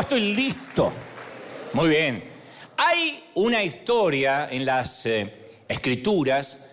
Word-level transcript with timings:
estoy 0.00 0.34
listo. 0.34 0.92
Muy 1.72 1.88
bien. 1.88 2.24
Hay 2.76 3.24
una 3.34 3.62
historia 3.62 4.48
en 4.50 4.64
las 4.64 5.06
eh, 5.06 5.32
escrituras 5.68 6.70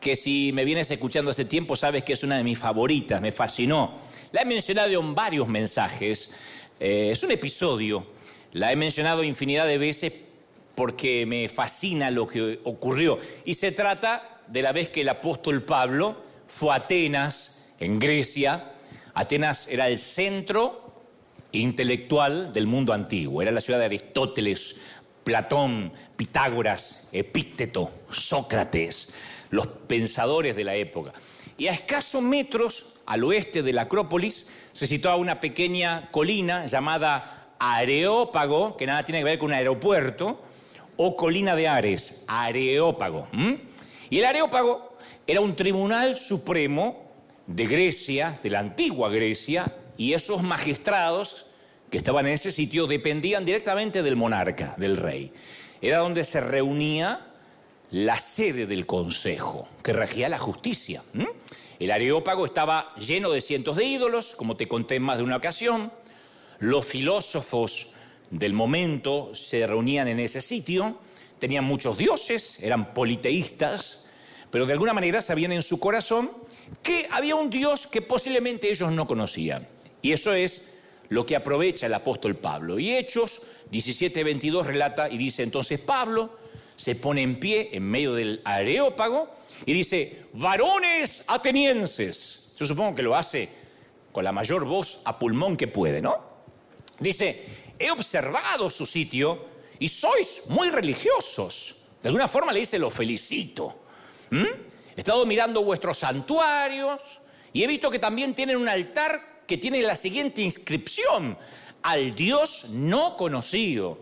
que 0.00 0.14
si 0.16 0.52
me 0.52 0.64
vienes 0.64 0.90
escuchando 0.90 1.30
hace 1.30 1.44
tiempo 1.44 1.76
sabes 1.76 2.04
que 2.04 2.12
es 2.12 2.22
una 2.22 2.36
de 2.36 2.44
mis 2.44 2.58
favoritas, 2.58 3.20
me 3.20 3.32
fascinó. 3.32 3.92
La 4.32 4.42
he 4.42 4.44
mencionado 4.44 5.00
en 5.00 5.14
varios 5.14 5.48
mensajes. 5.48 6.34
Eh, 6.78 7.08
es 7.12 7.22
un 7.22 7.30
episodio. 7.30 8.06
La 8.52 8.72
he 8.72 8.76
mencionado 8.76 9.24
infinidad 9.24 9.66
de 9.66 9.78
veces 9.78 10.12
porque 10.74 11.24
me 11.26 11.48
fascina 11.48 12.10
lo 12.10 12.26
que 12.26 12.60
ocurrió. 12.64 13.18
Y 13.44 13.54
se 13.54 13.72
trata 13.72 14.42
de 14.46 14.62
la 14.62 14.72
vez 14.72 14.90
que 14.90 15.00
el 15.00 15.08
apóstol 15.08 15.62
Pablo 15.62 16.22
fue 16.46 16.72
a 16.72 16.76
Atenas, 16.76 17.70
en 17.80 17.98
Grecia, 17.98 18.72
Atenas 19.14 19.68
era 19.68 19.88
el 19.88 19.98
centro 19.98 20.83
intelectual 21.60 22.52
del 22.52 22.66
mundo 22.66 22.92
antiguo, 22.92 23.42
era 23.42 23.50
la 23.50 23.60
ciudad 23.60 23.78
de 23.78 23.86
Aristóteles, 23.86 24.76
Platón, 25.24 25.92
Pitágoras, 26.16 27.08
Epícteto, 27.12 27.90
Sócrates, 28.10 29.14
los 29.50 29.66
pensadores 29.66 30.54
de 30.54 30.64
la 30.64 30.74
época. 30.74 31.12
Y 31.56 31.68
a 31.68 31.72
escasos 31.72 32.22
metros 32.22 32.96
al 33.06 33.24
oeste 33.24 33.62
de 33.62 33.72
la 33.72 33.82
Acrópolis 33.82 34.50
se 34.72 34.86
situaba 34.86 35.16
una 35.16 35.40
pequeña 35.40 36.10
colina 36.10 36.66
llamada 36.66 37.54
Areópago, 37.58 38.76
que 38.76 38.86
nada 38.86 39.04
tiene 39.04 39.20
que 39.20 39.24
ver 39.24 39.38
con 39.38 39.50
un 39.50 39.54
aeropuerto, 39.54 40.42
o 40.96 41.16
colina 41.16 41.56
de 41.56 41.68
Ares, 41.68 42.24
Areópago. 42.26 43.28
Y 44.10 44.18
el 44.18 44.24
Areópago 44.24 44.96
era 45.26 45.40
un 45.40 45.56
tribunal 45.56 46.16
supremo 46.16 47.10
de 47.46 47.66
Grecia, 47.66 48.38
de 48.42 48.50
la 48.50 48.60
antigua 48.60 49.08
Grecia, 49.10 49.72
y 49.96 50.12
esos 50.12 50.42
magistrados 50.42 51.43
que 51.94 51.98
estaban 51.98 52.26
en 52.26 52.32
ese 52.32 52.50
sitio 52.50 52.88
dependían 52.88 53.44
directamente 53.44 54.02
del 54.02 54.16
monarca, 54.16 54.74
del 54.78 54.96
rey. 54.96 55.32
Era 55.80 55.98
donde 55.98 56.24
se 56.24 56.40
reunía 56.40 57.24
la 57.92 58.18
sede 58.18 58.66
del 58.66 58.84
consejo, 58.84 59.68
que 59.80 59.92
regía 59.92 60.28
la 60.28 60.40
justicia. 60.40 61.04
El 61.78 61.92
Areópago 61.92 62.46
estaba 62.46 62.92
lleno 62.96 63.30
de 63.30 63.40
cientos 63.40 63.76
de 63.76 63.84
ídolos, 63.84 64.34
como 64.34 64.56
te 64.56 64.66
conté 64.66 64.96
en 64.96 65.04
más 65.04 65.18
de 65.18 65.22
una 65.22 65.36
ocasión. 65.36 65.92
Los 66.58 66.84
filósofos 66.84 67.90
del 68.28 68.54
momento 68.54 69.32
se 69.32 69.64
reunían 69.64 70.08
en 70.08 70.18
ese 70.18 70.40
sitio, 70.40 70.98
tenían 71.38 71.62
muchos 71.62 71.96
dioses, 71.96 72.58
eran 72.60 72.92
politeístas, 72.92 74.04
pero 74.50 74.66
de 74.66 74.72
alguna 74.72 74.94
manera 74.94 75.22
sabían 75.22 75.52
en 75.52 75.62
su 75.62 75.78
corazón 75.78 76.32
que 76.82 77.06
había 77.12 77.36
un 77.36 77.50
Dios 77.50 77.86
que 77.86 78.02
posiblemente 78.02 78.68
ellos 78.68 78.90
no 78.90 79.06
conocían. 79.06 79.68
Y 80.02 80.10
eso 80.10 80.34
es 80.34 80.73
lo 81.14 81.24
que 81.24 81.36
aprovecha 81.36 81.86
el 81.86 81.94
apóstol 81.94 82.36
Pablo. 82.36 82.78
Y 82.78 82.94
Hechos 82.94 83.42
17:22 83.70 84.64
relata 84.64 85.08
y 85.08 85.16
dice 85.16 85.42
entonces 85.42 85.80
Pablo 85.80 86.38
se 86.76 86.96
pone 86.96 87.22
en 87.22 87.38
pie 87.38 87.70
en 87.72 87.84
medio 87.84 88.14
del 88.14 88.40
areópago 88.44 89.30
y 89.64 89.72
dice, 89.72 90.26
varones 90.32 91.24
atenienses. 91.28 92.54
Yo 92.58 92.66
supongo 92.66 92.94
que 92.96 93.02
lo 93.02 93.16
hace 93.16 93.48
con 94.12 94.24
la 94.24 94.32
mayor 94.32 94.64
voz 94.64 95.00
a 95.04 95.18
pulmón 95.18 95.56
que 95.56 95.68
puede, 95.68 96.02
¿no? 96.02 96.34
Dice, 96.98 97.44
he 97.78 97.90
observado 97.90 98.68
su 98.70 98.86
sitio 98.86 99.46
y 99.78 99.88
sois 99.88 100.42
muy 100.48 100.70
religiosos. 100.70 101.76
De 102.02 102.08
alguna 102.08 102.28
forma 102.28 102.52
le 102.52 102.60
dice, 102.60 102.78
lo 102.78 102.90
felicito. 102.90 103.80
He 104.30 105.00
estado 105.00 105.24
mirando 105.26 105.62
vuestros 105.62 105.98
santuarios 105.98 107.00
y 107.52 107.62
he 107.62 107.66
visto 107.66 107.90
que 107.90 107.98
también 107.98 108.34
tienen 108.34 108.56
un 108.56 108.68
altar 108.68 109.33
que 109.46 109.58
tiene 109.58 109.82
la 109.82 109.96
siguiente 109.96 110.42
inscripción, 110.42 111.36
al 111.82 112.14
Dios 112.14 112.70
no 112.70 113.16
conocido, 113.16 113.98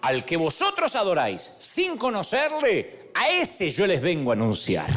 al 0.00 0.24
que 0.24 0.36
vosotros 0.36 0.96
adoráis 0.96 1.54
sin 1.58 1.96
conocerle, 1.96 3.10
a 3.14 3.28
ese 3.28 3.70
yo 3.70 3.86
les 3.86 4.02
vengo 4.02 4.30
a 4.30 4.34
anunciar. 4.34 4.90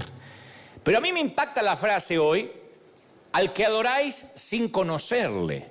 Pero 0.83 0.97
a 0.97 1.01
mí 1.01 1.11
me 1.11 1.19
impacta 1.19 1.61
la 1.61 1.77
frase 1.77 2.17
hoy, 2.17 2.51
al 3.33 3.53
que 3.53 3.65
adoráis 3.65 4.31
sin 4.35 4.69
conocerle. 4.69 5.67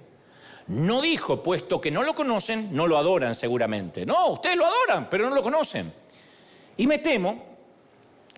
No 0.69 1.01
dijo, 1.01 1.43
puesto 1.43 1.81
que 1.81 1.91
no 1.91 2.03
lo 2.03 2.15
conocen, 2.15 2.75
no 2.75 2.87
lo 2.87 2.99
adoran 2.99 3.35
seguramente. 3.35 4.05
No, 4.05 4.29
ustedes 4.29 4.57
lo 4.57 4.67
adoran, 4.67 5.09
pero 5.09 5.29
no 5.29 5.35
lo 5.35 5.43
conocen. 5.43 5.93
Y 6.77 6.87
me 6.87 6.99
temo 6.99 7.45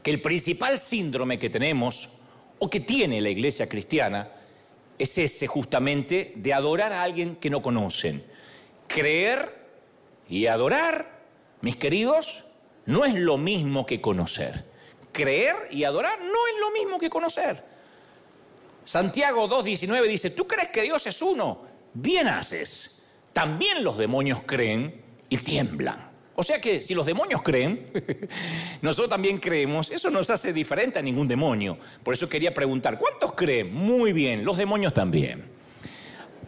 que 0.03 0.11
el 0.11 0.21
principal 0.23 0.79
síndrome 0.79 1.39
que 1.39 1.51
tenemos 1.51 2.11
o 2.59 2.69
que 2.71 2.81
tiene 2.81 3.21
la 3.21 3.31
iglesia 3.31 3.69
cristiana 3.69 4.29
es 4.98 5.19
ese 5.19 5.47
justamente 5.47 6.32
de 6.36 6.53
adorar 6.53 6.92
a 6.92 7.03
alguien 7.03 7.36
que 7.36 7.50
no 7.50 7.62
conocen. 7.62 8.25
Creer 8.86 9.66
y 10.28 10.47
adorar, 10.47 11.20
mis 11.60 11.76
queridos, 11.76 12.44
no 12.86 13.04
es 13.04 13.14
lo 13.14 13.38
mismo 13.38 13.86
que 13.86 14.00
conocer. 14.00 14.64
Creer 15.12 15.56
y 15.70 15.84
adorar 15.84 16.19
no 16.20 16.47
es 16.47 16.60
lo 16.60 16.70
mismo 16.72 16.98
que 16.98 17.10
conocer. 17.10 17.62
Santiago 18.84 19.48
2.19 19.48 20.06
dice, 20.09 20.31
¿tú 20.31 20.47
crees 20.47 20.69
que 20.70 20.82
Dios 20.82 21.06
es 21.06 21.20
uno? 21.20 21.66
Bien 21.92 22.28
haces. 22.28 23.03
También 23.32 23.84
los 23.84 23.98
demonios 23.98 24.42
creen 24.47 25.03
y 25.28 25.36
tiemblan. 25.36 26.08
O 26.41 26.44
sea 26.44 26.60
que 26.60 26.81
si 26.81 26.94
los 26.94 27.04
demonios 27.04 27.43
creen, 27.43 27.91
nosotros 28.81 29.10
también 29.10 29.38
creemos, 29.38 29.91
eso 29.91 30.09
nos 30.09 30.31
hace 30.31 30.53
diferente 30.53 31.00
a 31.00 31.03
ningún 31.03 31.26
demonio. 31.26 31.76
Por 32.04 32.15
eso 32.15 32.28
quería 32.28 32.54
preguntar, 32.54 32.97
¿cuántos 32.97 33.32
creen? 33.32 33.75
Muy 33.75 34.12
bien, 34.12 34.44
los 34.44 34.56
demonios 34.56 34.94
también. 34.94 35.50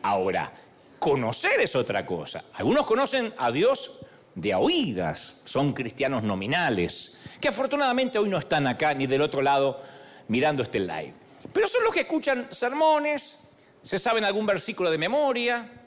Ahora, 0.02 0.52
conocer 1.00 1.58
es 1.60 1.74
otra 1.74 2.06
cosa. 2.06 2.44
Algunos 2.54 2.86
conocen 2.86 3.34
a 3.36 3.50
Dios 3.50 3.98
de 4.36 4.54
oídas, 4.54 5.40
son 5.44 5.72
cristianos 5.72 6.22
nominales, 6.22 7.18
que 7.40 7.48
afortunadamente 7.48 8.16
hoy 8.16 8.28
no 8.28 8.38
están 8.38 8.68
acá 8.68 8.94
ni 8.94 9.08
del 9.08 9.22
otro 9.22 9.42
lado 9.42 9.82
mirando 10.28 10.62
este 10.62 10.78
live. 10.78 11.14
Pero 11.52 11.66
son 11.66 11.82
los 11.82 11.92
que 11.92 12.02
escuchan 12.02 12.46
sermones, 12.50 13.40
se 13.82 13.98
saben 13.98 14.22
algún 14.22 14.46
versículo 14.46 14.88
de 14.88 14.98
memoria, 14.98 15.79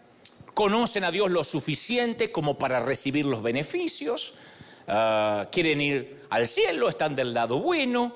conocen 0.54 1.04
a 1.04 1.12
Dios 1.12 1.32
lo 1.32 1.44
suficiente 1.44 2.32
como 2.32 2.58
para 2.58 2.80
recibir 2.80 3.26
los 3.26 3.42
beneficios, 3.42 4.34
ah, 4.88 5.48
quieren 5.52 5.82
ir 5.82 6.26
al 6.30 6.48
cielo, 6.48 6.90
están 6.90 7.16
del 7.16 7.34
lado 7.34 7.60
bueno, 7.60 8.16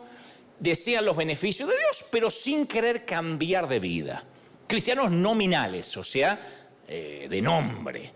desean 0.59 1.05
los 1.05 1.15
beneficios 1.15 1.69
de 1.69 1.75
Dios, 1.77 2.05
pero 2.11 2.29
sin 2.29 2.67
querer 2.67 3.05
cambiar 3.05 3.67
de 3.67 3.79
vida. 3.79 4.23
Cristianos 4.67 5.11
nominales, 5.11 5.95
o 5.97 6.03
sea, 6.03 6.39
eh, 6.87 7.27
de 7.29 7.41
nombre. 7.41 8.11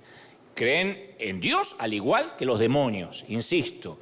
Creen 0.53 1.15
en 1.17 1.39
Dios 1.39 1.75
al 1.79 1.93
igual 1.93 2.35
que 2.35 2.45
los 2.45 2.59
demonios, 2.59 3.25
insisto. 3.29 3.99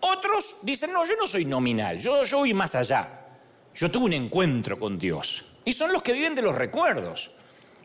Otros 0.00 0.56
dicen, 0.62 0.92
no, 0.92 1.04
yo 1.04 1.14
no 1.16 1.26
soy 1.26 1.44
nominal, 1.44 1.98
yo, 1.98 2.24
yo 2.24 2.38
voy 2.38 2.54
más 2.54 2.74
allá. 2.74 3.16
Yo 3.74 3.90
tuve 3.90 4.06
un 4.06 4.12
encuentro 4.12 4.78
con 4.78 4.98
Dios. 4.98 5.44
Y 5.64 5.72
son 5.72 5.92
los 5.92 6.02
que 6.02 6.12
viven 6.12 6.34
de 6.34 6.42
los 6.42 6.54
recuerdos. 6.54 7.30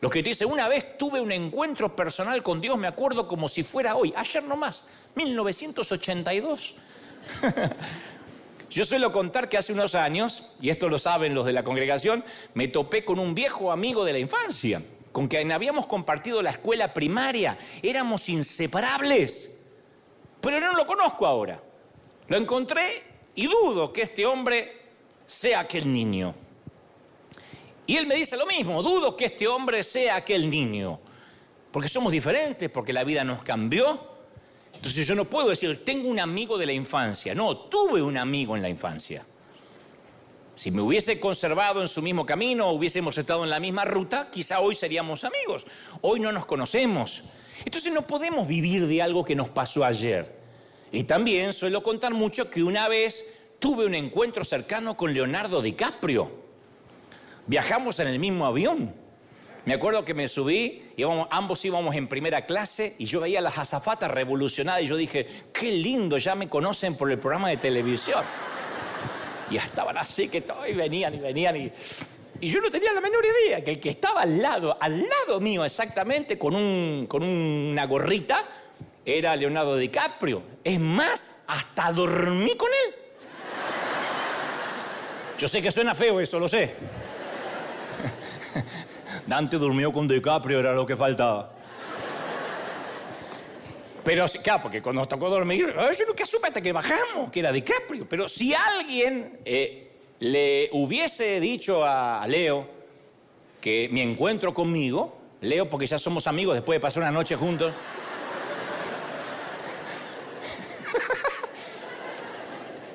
Los 0.00 0.10
que 0.10 0.22
te 0.22 0.30
dicen, 0.30 0.50
una 0.50 0.68
vez 0.68 0.98
tuve 0.98 1.20
un 1.20 1.32
encuentro 1.32 1.96
personal 1.96 2.42
con 2.42 2.60
Dios, 2.60 2.76
me 2.76 2.86
acuerdo 2.86 3.26
como 3.26 3.48
si 3.48 3.62
fuera 3.62 3.96
hoy, 3.96 4.12
ayer 4.16 4.44
nomás, 4.44 4.86
1982. 5.14 6.74
Yo 8.70 8.84
suelo 8.84 9.10
contar 9.12 9.48
que 9.48 9.56
hace 9.56 9.72
unos 9.72 9.94
años, 9.94 10.50
y 10.60 10.70
esto 10.70 10.88
lo 10.88 10.98
saben 10.98 11.34
los 11.34 11.46
de 11.46 11.52
la 11.52 11.64
congregación, 11.64 12.24
me 12.54 12.68
topé 12.68 13.04
con 13.04 13.18
un 13.18 13.34
viejo 13.34 13.72
amigo 13.72 14.04
de 14.04 14.12
la 14.12 14.18
infancia, 14.18 14.82
con 15.12 15.28
quien 15.28 15.50
habíamos 15.50 15.86
compartido 15.86 16.42
la 16.42 16.50
escuela 16.50 16.92
primaria, 16.92 17.56
éramos 17.82 18.28
inseparables, 18.28 19.62
pero 20.42 20.60
no 20.60 20.74
lo 20.74 20.84
conozco 20.84 21.26
ahora. 21.26 21.62
Lo 22.28 22.36
encontré 22.36 23.02
y 23.34 23.46
dudo 23.46 23.92
que 23.92 24.02
este 24.02 24.26
hombre 24.26 24.76
sea 25.26 25.60
aquel 25.60 25.90
niño. 25.90 26.34
Y 27.86 27.96
él 27.96 28.06
me 28.06 28.16
dice 28.16 28.36
lo 28.36 28.46
mismo, 28.46 28.82
dudo 28.82 29.16
que 29.16 29.26
este 29.26 29.46
hombre 29.46 29.82
sea 29.82 30.16
aquel 30.16 30.50
niño, 30.50 30.98
porque 31.70 31.88
somos 31.88 32.10
diferentes, 32.10 32.68
porque 32.68 32.92
la 32.92 33.04
vida 33.04 33.22
nos 33.22 33.42
cambió. 33.42 34.16
Entonces 34.74 35.06
yo 35.06 35.14
no 35.14 35.24
puedo 35.24 35.48
decir, 35.48 35.84
tengo 35.84 36.08
un 36.08 36.18
amigo 36.18 36.58
de 36.58 36.66
la 36.66 36.72
infancia. 36.72 37.34
No, 37.34 37.56
tuve 37.56 38.02
un 38.02 38.16
amigo 38.16 38.56
en 38.56 38.62
la 38.62 38.68
infancia. 38.68 39.24
Si 40.54 40.70
me 40.70 40.80
hubiese 40.80 41.20
conservado 41.20 41.82
en 41.82 41.88
su 41.88 42.00
mismo 42.02 42.24
camino, 42.24 42.70
hubiésemos 42.70 43.16
estado 43.18 43.44
en 43.44 43.50
la 43.50 43.60
misma 43.60 43.84
ruta, 43.84 44.28
quizá 44.32 44.60
hoy 44.60 44.74
seríamos 44.74 45.22
amigos. 45.22 45.66
Hoy 46.00 46.18
no 46.18 46.32
nos 46.32 46.46
conocemos. 46.46 47.22
Entonces 47.64 47.92
no 47.92 48.06
podemos 48.06 48.48
vivir 48.48 48.86
de 48.86 49.02
algo 49.02 49.24
que 49.24 49.36
nos 49.36 49.48
pasó 49.48 49.84
ayer. 49.84 50.34
Y 50.92 51.04
también 51.04 51.52
suelo 51.52 51.82
contar 51.82 52.14
mucho 52.14 52.48
que 52.48 52.62
una 52.62 52.88
vez 52.88 53.26
tuve 53.58 53.86
un 53.86 53.94
encuentro 53.94 54.44
cercano 54.44 54.96
con 54.96 55.12
Leonardo 55.12 55.60
DiCaprio. 55.60 56.45
Viajamos 57.46 58.00
en 58.00 58.08
el 58.08 58.18
mismo 58.18 58.46
avión. 58.46 58.94
Me 59.64 59.74
acuerdo 59.74 60.04
que 60.04 60.14
me 60.14 60.28
subí, 60.28 60.92
íbamos, 60.96 61.26
ambos 61.30 61.64
íbamos 61.64 61.94
en 61.96 62.06
primera 62.06 62.46
clase 62.46 62.94
y 62.98 63.06
yo 63.06 63.20
veía 63.20 63.40
las 63.40 63.58
azafatas 63.58 64.10
revolucionadas 64.10 64.82
y 64.82 64.86
yo 64.86 64.96
dije, 64.96 65.26
qué 65.52 65.72
lindo, 65.72 66.18
ya 66.18 66.36
me 66.36 66.48
conocen 66.48 66.96
por 66.96 67.10
el 67.10 67.18
programa 67.18 67.48
de 67.48 67.56
televisión. 67.56 68.22
Y 69.50 69.56
estaban 69.56 69.98
así 69.98 70.28
que 70.28 70.42
todos 70.42 70.64
venían 70.74 71.14
y 71.14 71.18
venían 71.18 71.56
y 71.56 71.72
Y 72.40 72.48
yo 72.48 72.60
no 72.60 72.70
tenía 72.70 72.92
la 72.92 73.00
menor 73.00 73.24
idea 73.24 73.64
que 73.64 73.72
el 73.72 73.80
que 73.80 73.90
estaba 73.90 74.22
al 74.22 74.40
lado, 74.40 74.76
al 74.80 75.02
lado 75.02 75.40
mío 75.40 75.64
exactamente, 75.64 76.38
con, 76.38 76.54
un, 76.54 77.06
con 77.08 77.24
una 77.24 77.86
gorrita, 77.86 78.44
era 79.04 79.34
Leonardo 79.34 79.76
DiCaprio. 79.76 80.42
Es 80.62 80.78
más, 80.78 81.42
hasta 81.46 81.90
dormí 81.90 82.54
con 82.56 82.68
él. 82.68 82.94
Yo 85.38 85.48
sé 85.48 85.60
que 85.60 85.70
suena 85.70 85.94
feo 85.94 86.20
eso, 86.20 86.38
lo 86.38 86.48
sé. 86.48 86.74
Dante 89.26 89.56
durmió 89.56 89.92
con 89.92 90.08
DiCaprio, 90.08 90.60
era 90.60 90.72
lo 90.72 90.86
que 90.86 90.96
faltaba. 90.96 91.52
Pero, 94.04 94.24
claro, 94.42 94.62
porque 94.62 94.80
cuando 94.80 95.00
nos 95.00 95.08
tocó 95.08 95.28
dormir, 95.28 95.74
yo 95.74 96.06
nunca 96.06 96.24
supe 96.24 96.46
hasta 96.46 96.60
que 96.60 96.72
bajamos 96.72 97.30
que 97.32 97.40
era 97.40 97.50
DiCaprio. 97.50 98.08
Pero 98.08 98.28
si 98.28 98.54
alguien 98.54 99.40
eh, 99.44 99.90
le 100.20 100.68
hubiese 100.72 101.40
dicho 101.40 101.84
a 101.84 102.24
Leo 102.28 102.68
que 103.60 103.88
mi 103.90 104.00
encuentro 104.00 104.54
conmigo, 104.54 105.18
Leo, 105.40 105.68
porque 105.68 105.86
ya 105.86 105.98
somos 105.98 106.28
amigos 106.28 106.54
después 106.54 106.76
de 106.76 106.80
pasar 106.80 107.02
una 107.02 107.10
noche 107.10 107.34
juntos. 107.34 107.74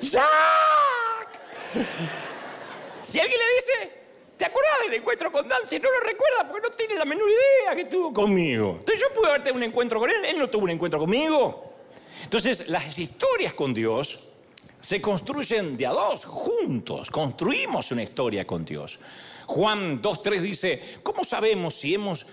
¡Jack! 0.00 0.22
Si 3.02 3.20
alguien 3.20 3.38
le 3.38 3.46
dice, 3.54 4.01
¿te 4.36 4.44
acuerdas 4.44 4.72
del 4.84 4.94
encuentro 4.94 5.30
con 5.30 5.48
Dante? 5.48 5.78
No 5.78 5.90
lo 5.90 6.00
recuerda 6.00 6.50
porque 6.50 6.68
no 6.68 6.74
tiene 6.74 6.94
la 6.94 7.04
menor 7.04 7.28
idea 7.28 7.76
que 7.76 7.84
tuvo 7.86 8.12
conmigo. 8.12 8.76
Entonces 8.78 9.00
yo 9.00 9.14
pude 9.14 9.28
haber 9.28 9.42
tenido 9.42 9.58
un 9.58 9.62
encuentro 9.62 10.00
con 10.00 10.10
él, 10.10 10.24
él 10.24 10.38
no 10.38 10.48
tuvo 10.48 10.64
un 10.64 10.70
encuentro 10.70 11.00
conmigo. 11.00 11.72
Entonces 12.24 12.68
las 12.68 12.98
historias 12.98 13.54
con 13.54 13.74
Dios 13.74 14.28
se 14.80 15.00
construyen 15.00 15.76
de 15.76 15.86
a 15.86 15.90
dos, 15.90 16.24
juntos. 16.24 17.10
Construimos 17.10 17.90
una 17.92 18.02
historia 18.02 18.46
con 18.46 18.64
Dios. 18.64 18.98
Juan 19.46 20.02
2.3 20.02 20.40
dice, 20.40 20.82
¿cómo 21.02 21.24
sabemos 21.24 21.74
si 21.74 21.94
hemos 21.94 22.26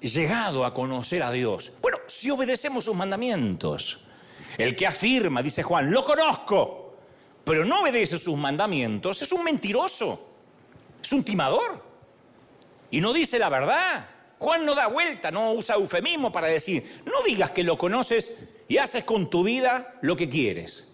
llegado 0.00 0.64
a 0.64 0.74
conocer 0.74 1.22
a 1.22 1.32
Dios? 1.32 1.72
Bueno, 1.80 1.98
si 2.06 2.30
obedecemos 2.30 2.84
sus 2.84 2.94
mandamientos. 2.94 4.00
El 4.58 4.76
que 4.76 4.86
afirma, 4.86 5.42
dice 5.42 5.62
Juan, 5.62 5.90
lo 5.90 6.04
conozco, 6.04 6.94
pero 7.44 7.64
no 7.64 7.80
obedece 7.80 8.18
sus 8.18 8.36
mandamientos, 8.36 9.20
es 9.22 9.32
un 9.32 9.42
mentiroso, 9.42 10.33
es 11.04 11.12
un 11.12 11.24
timador. 11.24 11.82
Y 12.90 13.00
no 13.00 13.12
dice 13.12 13.38
la 13.38 13.48
verdad. 13.48 14.08
Juan 14.38 14.64
no 14.66 14.74
da 14.74 14.88
vuelta, 14.88 15.30
no 15.30 15.52
usa 15.52 15.76
eufemismo 15.76 16.30
para 16.30 16.48
decir, 16.48 17.02
no 17.06 17.22
digas 17.22 17.50
que 17.50 17.62
lo 17.62 17.78
conoces 17.78 18.38
y 18.68 18.78
haces 18.78 19.04
con 19.04 19.30
tu 19.30 19.42
vida 19.42 19.94
lo 20.02 20.16
que 20.16 20.28
quieres. 20.28 20.88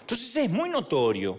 Entonces 0.00 0.36
es 0.36 0.50
muy 0.50 0.68
notorio 0.68 1.38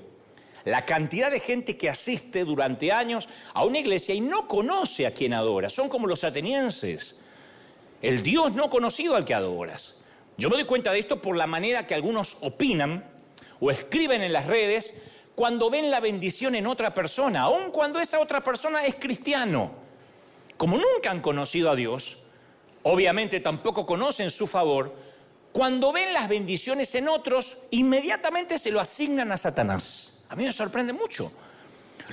la 0.66 0.86
cantidad 0.86 1.32
de 1.32 1.40
gente 1.40 1.78
que 1.78 1.90
asiste 1.90 2.44
durante 2.44 2.92
años 2.92 3.30
a 3.54 3.64
una 3.64 3.80
iglesia 3.80 4.14
y 4.14 4.22
no 4.22 4.48
conoce 4.48 5.08
a 5.08 5.14
quien 5.14 5.34
adora. 5.34 5.70
Son 5.70 5.88
como 5.88 6.08
los 6.08 6.24
atenienses. 6.24 7.16
El 8.02 8.22
Dios 8.22 8.54
no 8.54 8.70
conocido 8.70 9.16
al 9.16 9.26
que 9.26 9.34
adoras. 9.34 10.02
Yo 10.38 10.50
me 10.50 10.58
doy 10.58 10.66
cuenta 10.66 10.92
de 10.92 11.00
esto 11.00 11.22
por 11.22 11.36
la 11.36 11.48
manera 11.48 11.88
que 11.88 11.96
algunos 11.96 12.38
opinan 12.42 13.04
o 13.60 13.72
escriben 13.72 14.22
en 14.22 14.34
las 14.34 14.46
redes 14.46 15.04
cuando 15.38 15.70
ven 15.70 15.92
la 15.92 16.00
bendición 16.00 16.56
en 16.56 16.66
otra 16.66 16.96
persona, 16.96 17.42
aun 17.42 17.70
cuando 17.70 18.00
esa 18.00 18.20
otra 18.20 18.44
persona 18.44 18.84
es 18.88 18.96
cristiano. 18.96 19.70
Como 20.58 20.78
nunca 20.78 21.12
han 21.12 21.22
conocido 21.22 21.70
a 21.70 21.76
Dios, 21.76 22.18
obviamente 22.82 23.40
tampoco 23.40 23.86
conocen 23.86 24.32
su 24.32 24.48
favor, 24.48 24.96
cuando 25.52 25.94
ven 25.94 26.12
las 26.12 26.28
bendiciones 26.28 26.96
en 26.96 27.08
otros, 27.08 27.60
inmediatamente 27.70 28.58
se 28.58 28.72
lo 28.72 28.80
asignan 28.80 29.32
a 29.32 29.38
Satanás. 29.38 30.26
A 30.30 30.36
mí 30.36 30.44
me 30.44 30.52
sorprende 30.52 30.92
mucho. 30.92 31.32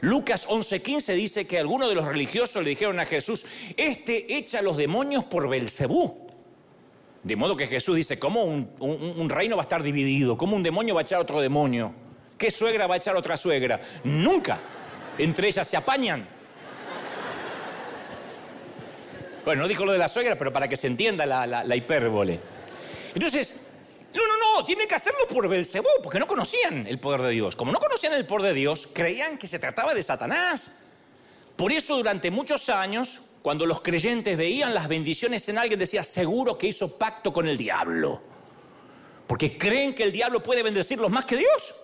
Lucas 0.02 0.46
11:15 0.46 1.14
dice 1.14 1.46
que 1.46 1.58
algunos 1.58 1.88
de 1.88 1.94
los 1.94 2.04
religiosos 2.04 2.62
le 2.62 2.68
dijeron 2.68 3.00
a 3.00 3.06
Jesús, 3.06 3.46
este 3.78 4.36
echa 4.36 4.58
a 4.58 4.62
los 4.62 4.76
demonios 4.76 5.24
por 5.24 5.48
Belcebú. 5.48 6.28
De 7.22 7.36
modo 7.36 7.56
que 7.56 7.68
Jesús 7.68 7.96
dice, 7.96 8.18
¿cómo 8.18 8.44
un, 8.44 8.68
un, 8.80 9.30
reino 9.30 9.56
va 9.56 9.62
a 9.62 9.64
estar 9.64 9.82
dividido? 9.82 10.36
¿Cómo 10.36 10.56
un 10.56 10.62
demonio 10.62 10.94
va 10.94 11.00
a 11.00 11.04
echar 11.04 11.20
a 11.20 11.22
otro 11.22 11.40
demonio? 11.40 12.03
¿Qué 12.38 12.50
suegra 12.50 12.86
va 12.86 12.94
a 12.94 12.98
echar 12.98 13.16
otra 13.16 13.36
suegra? 13.36 13.80
Nunca. 14.04 14.58
Entre 15.18 15.48
ellas 15.48 15.66
se 15.66 15.76
apañan. 15.76 16.26
Bueno, 19.44 19.62
no 19.62 19.68
dijo 19.68 19.84
lo 19.84 19.92
de 19.92 19.98
la 19.98 20.08
suegra, 20.08 20.36
pero 20.36 20.52
para 20.52 20.68
que 20.68 20.76
se 20.76 20.86
entienda 20.86 21.26
la, 21.26 21.46
la 21.46 21.76
hipérbole. 21.76 22.40
Entonces, 23.14 23.60
no, 24.14 24.26
no, 24.26 24.34
no, 24.38 24.64
tiene 24.64 24.86
que 24.86 24.94
hacerlo 24.94 25.26
por 25.28 25.48
Belcebú, 25.48 25.88
porque 26.02 26.18
no 26.18 26.26
conocían 26.26 26.86
el 26.86 26.98
poder 26.98 27.22
de 27.22 27.30
Dios. 27.30 27.56
Como 27.56 27.72
no 27.72 27.78
conocían 27.78 28.12
el 28.14 28.24
poder 28.24 28.52
de 28.52 28.54
Dios, 28.54 28.88
creían 28.92 29.36
que 29.36 29.46
se 29.46 29.58
trataba 29.58 29.92
de 29.92 30.02
Satanás. 30.02 30.78
Por 31.56 31.72
eso 31.72 31.96
durante 31.96 32.30
muchos 32.30 32.68
años, 32.68 33.20
cuando 33.42 33.66
los 33.66 33.80
creyentes 33.80 34.36
veían 34.36 34.72
las 34.72 34.88
bendiciones 34.88 35.48
en 35.48 35.58
alguien, 35.58 35.78
decía, 35.78 36.02
seguro 36.02 36.56
que 36.56 36.68
hizo 36.68 36.96
pacto 36.96 37.32
con 37.32 37.46
el 37.46 37.58
diablo. 37.58 38.22
Porque 39.26 39.58
creen 39.58 39.94
que 39.94 40.04
el 40.04 40.12
diablo 40.12 40.42
puede 40.42 40.62
bendecirlos 40.62 41.10
más 41.10 41.24
que 41.24 41.36
Dios. 41.36 41.74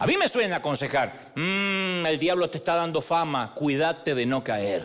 A 0.00 0.06
mí 0.06 0.16
me 0.16 0.28
suelen 0.28 0.52
aconsejar, 0.52 1.32
mmm, 1.34 2.06
el 2.06 2.18
diablo 2.20 2.48
te 2.48 2.58
está 2.58 2.76
dando 2.76 3.02
fama, 3.02 3.52
cuídate 3.52 4.14
de 4.14 4.26
no 4.26 4.44
caer. 4.44 4.84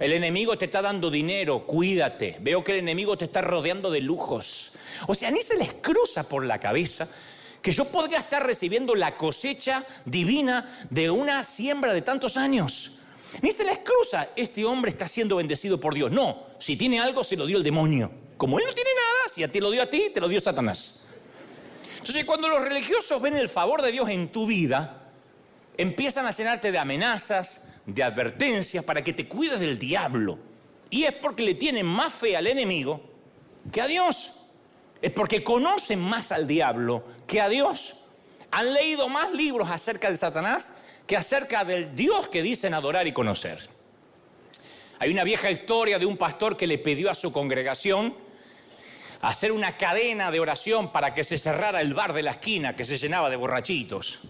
El 0.00 0.12
enemigo 0.12 0.58
te 0.58 0.64
está 0.64 0.82
dando 0.82 1.08
dinero, 1.08 1.64
cuídate. 1.66 2.38
Veo 2.40 2.64
que 2.64 2.72
el 2.72 2.78
enemigo 2.78 3.16
te 3.16 3.26
está 3.26 3.42
rodeando 3.42 3.92
de 3.92 4.00
lujos. 4.00 4.72
O 5.06 5.14
sea, 5.14 5.30
ni 5.30 5.40
se 5.40 5.56
les 5.56 5.74
cruza 5.74 6.28
por 6.28 6.44
la 6.44 6.58
cabeza 6.58 7.08
que 7.62 7.70
yo 7.70 7.84
podría 7.84 8.18
estar 8.18 8.44
recibiendo 8.44 8.96
la 8.96 9.16
cosecha 9.16 9.84
divina 10.04 10.84
de 10.90 11.10
una 11.10 11.44
siembra 11.44 11.94
de 11.94 12.02
tantos 12.02 12.36
años. 12.36 12.98
Ni 13.40 13.52
se 13.52 13.64
les 13.64 13.78
cruza, 13.78 14.28
este 14.34 14.64
hombre 14.64 14.90
está 14.90 15.06
siendo 15.06 15.36
bendecido 15.36 15.78
por 15.78 15.94
Dios. 15.94 16.10
No, 16.10 16.42
si 16.58 16.76
tiene 16.76 16.98
algo 16.98 17.22
se 17.22 17.36
lo 17.36 17.46
dio 17.46 17.56
el 17.56 17.62
demonio. 17.62 18.10
Como 18.36 18.58
él 18.58 18.64
no 18.66 18.72
tiene 18.72 18.90
nada, 18.90 19.32
si 19.32 19.44
a 19.44 19.50
ti 19.50 19.60
lo 19.60 19.70
dio 19.70 19.82
a 19.82 19.86
ti, 19.86 20.10
te 20.12 20.20
lo 20.20 20.28
dio 20.28 20.40
Satanás. 20.40 21.03
Entonces 22.04 22.26
cuando 22.26 22.48
los 22.48 22.60
religiosos 22.60 23.22
ven 23.22 23.34
el 23.34 23.48
favor 23.48 23.80
de 23.80 23.90
Dios 23.90 24.10
en 24.10 24.28
tu 24.28 24.46
vida, 24.46 25.04
empiezan 25.74 26.26
a 26.26 26.32
llenarte 26.32 26.70
de 26.70 26.76
amenazas, 26.76 27.72
de 27.86 28.02
advertencias 28.02 28.84
para 28.84 29.02
que 29.02 29.14
te 29.14 29.26
cuides 29.26 29.58
del 29.58 29.78
diablo. 29.78 30.38
Y 30.90 31.04
es 31.04 31.14
porque 31.14 31.42
le 31.42 31.54
tienen 31.54 31.86
más 31.86 32.12
fe 32.12 32.36
al 32.36 32.46
enemigo 32.46 33.00
que 33.72 33.80
a 33.80 33.86
Dios. 33.86 34.38
Es 35.00 35.12
porque 35.12 35.42
conocen 35.42 35.98
más 35.98 36.30
al 36.30 36.46
diablo 36.46 37.02
que 37.26 37.40
a 37.40 37.48
Dios. 37.48 37.96
Han 38.50 38.74
leído 38.74 39.08
más 39.08 39.32
libros 39.32 39.70
acerca 39.70 40.10
de 40.10 40.18
Satanás 40.18 40.74
que 41.06 41.16
acerca 41.16 41.64
del 41.64 41.94
Dios 41.94 42.28
que 42.28 42.42
dicen 42.42 42.74
adorar 42.74 43.06
y 43.06 43.12
conocer. 43.12 43.66
Hay 44.98 45.10
una 45.10 45.24
vieja 45.24 45.50
historia 45.50 45.98
de 45.98 46.04
un 46.04 46.18
pastor 46.18 46.54
que 46.58 46.66
le 46.66 46.76
pidió 46.76 47.10
a 47.10 47.14
su 47.14 47.32
congregación 47.32 48.14
hacer 49.28 49.52
una 49.52 49.76
cadena 49.76 50.30
de 50.30 50.38
oración 50.38 50.92
para 50.92 51.14
que 51.14 51.24
se 51.24 51.38
cerrara 51.38 51.80
el 51.80 51.94
bar 51.94 52.12
de 52.12 52.22
la 52.22 52.32
esquina 52.32 52.76
que 52.76 52.84
se 52.84 52.98
llenaba 52.98 53.30
de 53.30 53.36
borrachitos. 53.36 54.20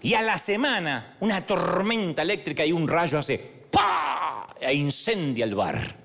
Y 0.00 0.14
a 0.14 0.22
la 0.22 0.38
semana, 0.38 1.16
una 1.20 1.44
tormenta 1.44 2.22
eléctrica 2.22 2.64
y 2.64 2.72
un 2.72 2.88
rayo 2.88 3.18
hace 3.18 3.38
¡pa! 3.70 4.48
e 4.58 4.72
incendia 4.74 5.44
el 5.44 5.54
bar. 5.54 5.96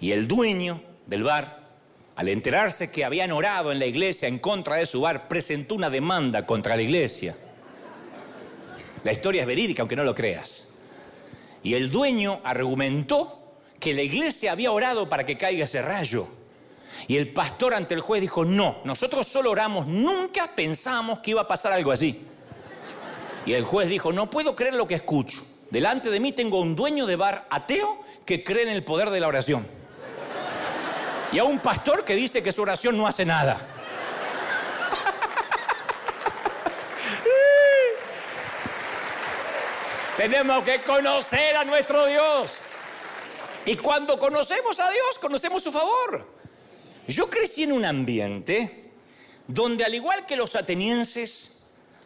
Y 0.00 0.12
el 0.12 0.28
dueño 0.28 0.82
del 1.06 1.22
bar, 1.22 1.68
al 2.14 2.28
enterarse 2.28 2.90
que 2.90 3.04
habían 3.04 3.32
orado 3.32 3.72
en 3.72 3.78
la 3.78 3.86
iglesia 3.86 4.28
en 4.28 4.38
contra 4.38 4.76
de 4.76 4.84
su 4.84 5.00
bar, 5.00 5.28
presentó 5.28 5.76
una 5.76 5.88
demanda 5.88 6.44
contra 6.44 6.76
la 6.76 6.82
iglesia. 6.82 7.36
La 9.02 9.12
historia 9.12 9.42
es 9.42 9.46
verídica, 9.46 9.82
aunque 9.82 9.96
no 9.96 10.04
lo 10.04 10.14
creas. 10.14 10.68
Y 11.62 11.72
el 11.74 11.90
dueño 11.90 12.40
argumentó 12.44 13.56
que 13.80 13.94
la 13.94 14.02
iglesia 14.02 14.52
había 14.52 14.72
orado 14.72 15.08
para 15.08 15.24
que 15.24 15.38
caiga 15.38 15.64
ese 15.64 15.80
rayo. 15.80 16.37
Y 17.08 17.16
el 17.16 17.32
pastor 17.32 17.72
ante 17.72 17.94
el 17.94 18.02
juez 18.02 18.20
dijo, 18.20 18.44
no, 18.44 18.82
nosotros 18.84 19.26
solo 19.26 19.50
oramos, 19.50 19.86
nunca 19.86 20.54
pensamos 20.54 21.20
que 21.20 21.30
iba 21.30 21.40
a 21.40 21.48
pasar 21.48 21.72
algo 21.72 21.90
así. 21.90 22.22
Y 23.46 23.54
el 23.54 23.64
juez 23.64 23.88
dijo, 23.88 24.12
no 24.12 24.28
puedo 24.28 24.54
creer 24.54 24.74
lo 24.74 24.86
que 24.86 24.96
escucho. 24.96 25.38
Delante 25.70 26.10
de 26.10 26.20
mí 26.20 26.32
tengo 26.32 26.60
un 26.60 26.76
dueño 26.76 27.06
de 27.06 27.16
bar 27.16 27.46
ateo 27.48 27.98
que 28.26 28.44
cree 28.44 28.64
en 28.64 28.68
el 28.68 28.84
poder 28.84 29.08
de 29.08 29.20
la 29.20 29.28
oración. 29.28 29.66
Y 31.32 31.38
a 31.38 31.44
un 31.44 31.60
pastor 31.60 32.04
que 32.04 32.14
dice 32.14 32.42
que 32.42 32.52
su 32.52 32.60
oración 32.60 32.94
no 32.98 33.06
hace 33.06 33.24
nada. 33.24 33.56
Tenemos 40.18 40.62
que 40.62 40.82
conocer 40.82 41.56
a 41.56 41.64
nuestro 41.64 42.04
Dios. 42.04 42.58
Y 43.64 43.76
cuando 43.76 44.18
conocemos 44.18 44.78
a 44.78 44.90
Dios, 44.90 45.18
conocemos 45.18 45.62
su 45.62 45.72
favor. 45.72 46.37
Yo 47.08 47.30
crecí 47.30 47.62
en 47.62 47.72
un 47.72 47.86
ambiente 47.86 48.90
donde, 49.46 49.82
al 49.82 49.94
igual 49.94 50.26
que 50.26 50.36
los 50.36 50.54
atenienses, 50.54 51.58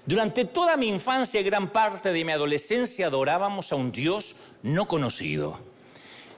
durante 0.07 0.45
toda 0.45 0.77
mi 0.77 0.89
infancia 0.89 1.41
y 1.41 1.45
gran 1.45 1.71
parte 1.71 2.13
de 2.13 2.25
mi 2.25 2.31
adolescencia 2.31 3.09
adorábamos 3.09 3.73
a 3.73 3.77
un 3.77 3.91
Dios 3.91 4.37
no 4.63 4.87
conocido. 4.87 5.59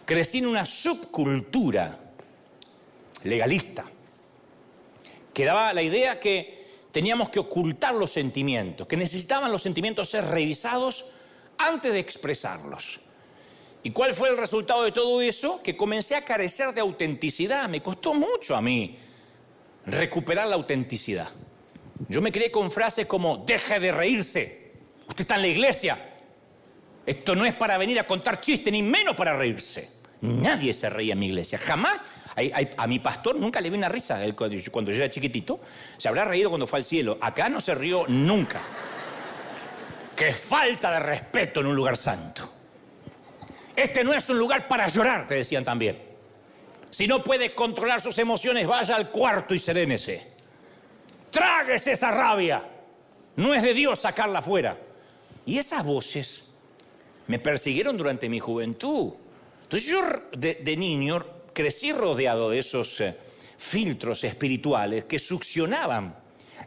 Crecí 0.06 0.38
en 0.38 0.46
una 0.46 0.64
subcultura 0.64 1.98
legalista 3.22 3.84
que 5.34 5.44
daba 5.44 5.74
la 5.74 5.82
idea 5.82 6.18
que 6.18 6.64
teníamos 6.90 7.28
que 7.28 7.40
ocultar 7.40 7.94
los 7.94 8.12
sentimientos, 8.12 8.86
que 8.86 8.96
necesitaban 8.96 9.52
los 9.52 9.60
sentimientos 9.60 10.08
ser 10.08 10.24
revisados 10.24 11.06
antes 11.58 11.92
de 11.92 11.98
expresarlos. 11.98 13.00
¿Y 13.84 13.90
cuál 13.90 14.14
fue 14.14 14.30
el 14.30 14.38
resultado 14.38 14.82
de 14.82 14.92
todo 14.92 15.20
eso? 15.20 15.60
Que 15.62 15.76
comencé 15.76 16.16
a 16.16 16.24
carecer 16.24 16.72
de 16.72 16.80
autenticidad. 16.80 17.68
Me 17.68 17.82
costó 17.82 18.14
mucho 18.14 18.56
a 18.56 18.62
mí 18.62 18.98
recuperar 19.84 20.48
la 20.48 20.56
autenticidad. 20.56 21.28
Yo 22.08 22.22
me 22.22 22.32
crié 22.32 22.50
con 22.50 22.70
frases 22.70 23.06
como, 23.06 23.44
deje 23.46 23.78
de 23.78 23.92
reírse, 23.92 24.72
usted 25.06 25.20
está 25.20 25.36
en 25.36 25.42
la 25.42 25.48
iglesia. 25.48 25.98
Esto 27.04 27.34
no 27.34 27.44
es 27.44 27.52
para 27.52 27.76
venir 27.76 28.00
a 28.00 28.06
contar 28.06 28.40
chistes, 28.40 28.72
ni 28.72 28.82
menos 28.82 29.14
para 29.14 29.36
reírse. 29.36 29.90
Nadie 30.22 30.72
se 30.72 30.88
reía 30.88 31.12
en 31.12 31.18
mi 31.18 31.26
iglesia, 31.26 31.58
jamás. 31.58 32.00
a 32.78 32.86
mi 32.86 32.98
pastor 33.00 33.36
nunca 33.36 33.60
le 33.60 33.68
vi 33.68 33.76
una 33.76 33.90
risa 33.90 34.18
cuando 34.34 34.90
yo 34.92 34.96
era 34.96 35.10
chiquitito. 35.10 35.60
Se 35.98 36.08
habrá 36.08 36.24
reído 36.24 36.48
cuando 36.48 36.66
fue 36.66 36.78
al 36.78 36.84
cielo. 36.86 37.18
Acá 37.20 37.50
no 37.50 37.60
se 37.60 37.74
rió 37.74 38.06
nunca. 38.08 38.62
Qué 40.16 40.32
falta 40.32 40.90
de 40.92 41.00
respeto 41.00 41.60
en 41.60 41.66
un 41.66 41.76
lugar 41.76 41.98
santo. 41.98 42.53
Este 43.76 44.04
no 44.04 44.12
es 44.14 44.28
un 44.28 44.38
lugar 44.38 44.68
para 44.68 44.86
llorar, 44.86 45.26
te 45.26 45.34
decían 45.34 45.64
también. 45.64 45.98
Si 46.90 47.08
no 47.08 47.24
puede 47.24 47.54
controlar 47.54 48.00
sus 48.00 48.16
emociones, 48.18 48.66
vaya 48.66 48.94
al 48.94 49.10
cuarto 49.10 49.54
y 49.54 49.58
serénese. 49.58 50.34
Tráguese 51.30 51.92
esa 51.92 52.12
rabia. 52.12 52.62
No 53.36 53.52
es 53.52 53.62
de 53.62 53.74
Dios 53.74 53.98
sacarla 53.98 54.40
fuera. 54.40 54.78
Y 55.44 55.58
esas 55.58 55.84
voces 55.84 56.44
me 57.26 57.40
persiguieron 57.40 57.96
durante 57.96 58.28
mi 58.28 58.38
juventud. 58.38 59.12
Entonces 59.64 59.88
yo 59.88 60.02
de, 60.36 60.76
niño 60.76 61.26
crecí 61.52 61.92
rodeado 61.92 62.50
de 62.50 62.60
esos 62.60 63.00
eh, 63.00 63.16
filtros 63.58 64.22
espirituales 64.22 65.04
que 65.04 65.18
succionaban, 65.18 66.14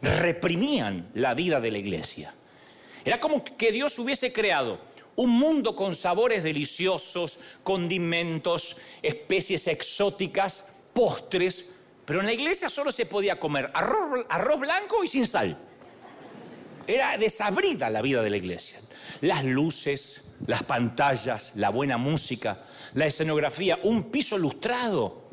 reprimían 0.02 1.08
la 1.14 1.32
vida 1.32 1.60
de 1.60 1.70
la 1.70 1.78
iglesia. 1.78 2.34
Era 3.04 3.18
como 3.18 3.42
que 3.42 3.72
Dios 3.72 3.98
hubiese 3.98 4.32
creado 4.32 4.78
un 5.18 5.30
mundo 5.30 5.74
con 5.74 5.96
sabores 5.96 6.44
deliciosos, 6.44 7.40
condimentos, 7.64 8.76
especies 9.02 9.66
exóticas, 9.66 10.66
postres, 10.92 11.74
pero 12.04 12.20
en 12.20 12.26
la 12.26 12.32
iglesia 12.32 12.68
solo 12.68 12.92
se 12.92 13.04
podía 13.04 13.40
comer 13.40 13.68
arroz, 13.74 14.60
blanco 14.60 15.02
y 15.02 15.08
sin 15.08 15.26
sal. 15.26 15.58
Era 16.86 17.18
desabrida 17.18 17.90
la 17.90 18.00
vida 18.00 18.22
de 18.22 18.30
la 18.30 18.36
iglesia. 18.36 18.78
Las 19.20 19.44
luces, 19.44 20.30
las 20.46 20.62
pantallas, 20.62 21.50
la 21.56 21.70
buena 21.70 21.98
música, 21.98 22.62
la 22.94 23.06
escenografía, 23.06 23.80
un 23.82 24.12
piso 24.12 24.38
lustrado, 24.38 25.30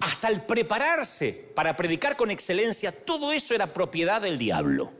hasta 0.00 0.28
el 0.30 0.42
prepararse 0.42 1.52
para 1.54 1.76
predicar 1.76 2.16
con 2.16 2.32
excelencia, 2.32 2.90
todo 2.90 3.32
eso 3.32 3.54
era 3.54 3.72
propiedad 3.72 4.20
del 4.20 4.36
diablo. 4.36 4.90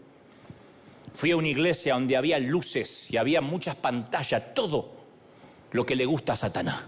Fui 1.15 1.31
a 1.31 1.37
una 1.37 1.49
iglesia 1.49 1.95
donde 1.95 2.17
había 2.17 2.39
luces 2.39 3.11
y 3.11 3.17
había 3.17 3.41
muchas 3.41 3.77
pantallas, 3.77 4.55
todo 4.55 4.97
lo 5.73 5.85
que 5.85 5.97
le 5.97 6.07
gusta 6.07 6.35
a 6.35 6.37
Satanás. 6.37 6.81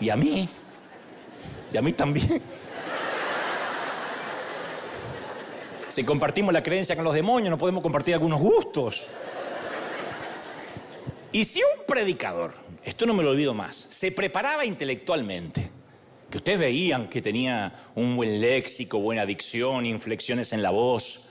Y 0.00 0.10
a 0.10 0.16
mí, 0.16 0.48
y 1.72 1.76
a 1.76 1.82
mí 1.82 1.92
también. 1.92 2.42
Si 5.88 6.02
compartimos 6.02 6.52
la 6.52 6.62
creencia 6.62 6.96
con 6.96 7.04
los 7.04 7.14
demonios, 7.14 7.50
no 7.50 7.58
podemos 7.58 7.80
compartir 7.80 8.14
algunos 8.14 8.40
gustos. 8.40 9.10
Y 11.30 11.44
si 11.44 11.60
un 11.60 11.86
predicador, 11.86 12.54
esto 12.82 13.06
no 13.06 13.14
me 13.14 13.22
lo 13.22 13.30
olvido 13.30 13.54
más, 13.54 13.86
se 13.90 14.10
preparaba 14.10 14.64
intelectualmente, 14.64 15.70
que 16.30 16.38
ustedes 16.38 16.58
veían 16.58 17.08
que 17.08 17.22
tenía 17.22 17.72
un 17.94 18.16
buen 18.16 18.40
léxico, 18.40 18.98
buena 18.98 19.24
dicción, 19.24 19.86
inflexiones 19.86 20.52
en 20.52 20.62
la 20.62 20.70
voz, 20.70 21.23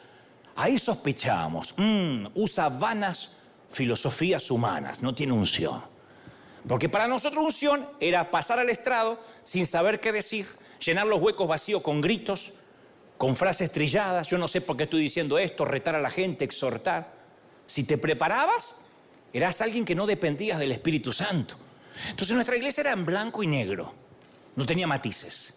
Ahí 0.55 0.77
sospechábamos, 0.77 1.73
mm, 1.77 2.27
usa 2.35 2.69
vanas 2.69 3.31
filosofías 3.69 4.51
humanas, 4.51 5.01
no 5.01 5.15
tiene 5.15 5.33
unción. 5.33 5.81
Porque 6.67 6.89
para 6.89 7.07
nosotros 7.07 7.43
unción 7.43 7.87
era 7.99 8.29
pasar 8.29 8.59
al 8.59 8.69
estrado 8.69 9.19
sin 9.43 9.65
saber 9.65 9.99
qué 9.99 10.11
decir, 10.11 10.47
llenar 10.79 11.07
los 11.07 11.21
huecos 11.21 11.47
vacíos 11.47 11.81
con 11.81 12.01
gritos, 12.01 12.53
con 13.17 13.35
frases 13.35 13.71
trilladas, 13.71 14.29
yo 14.29 14.37
no 14.37 14.47
sé 14.47 14.61
por 14.61 14.77
qué 14.77 14.83
estoy 14.83 15.01
diciendo 15.01 15.37
esto, 15.37 15.65
retar 15.65 15.95
a 15.95 16.01
la 16.01 16.09
gente, 16.09 16.45
exhortar. 16.45 17.13
Si 17.65 17.83
te 17.83 17.97
preparabas, 17.97 18.75
eras 19.31 19.61
alguien 19.61 19.85
que 19.85 19.95
no 19.95 20.05
dependías 20.05 20.59
del 20.59 20.71
Espíritu 20.71 21.11
Santo. 21.11 21.55
Entonces 22.09 22.35
nuestra 22.35 22.55
iglesia 22.55 22.81
era 22.81 22.91
en 22.93 23.05
blanco 23.05 23.43
y 23.43 23.47
negro, 23.47 23.93
no 24.55 24.65
tenía 24.65 24.87
matices. 24.87 25.53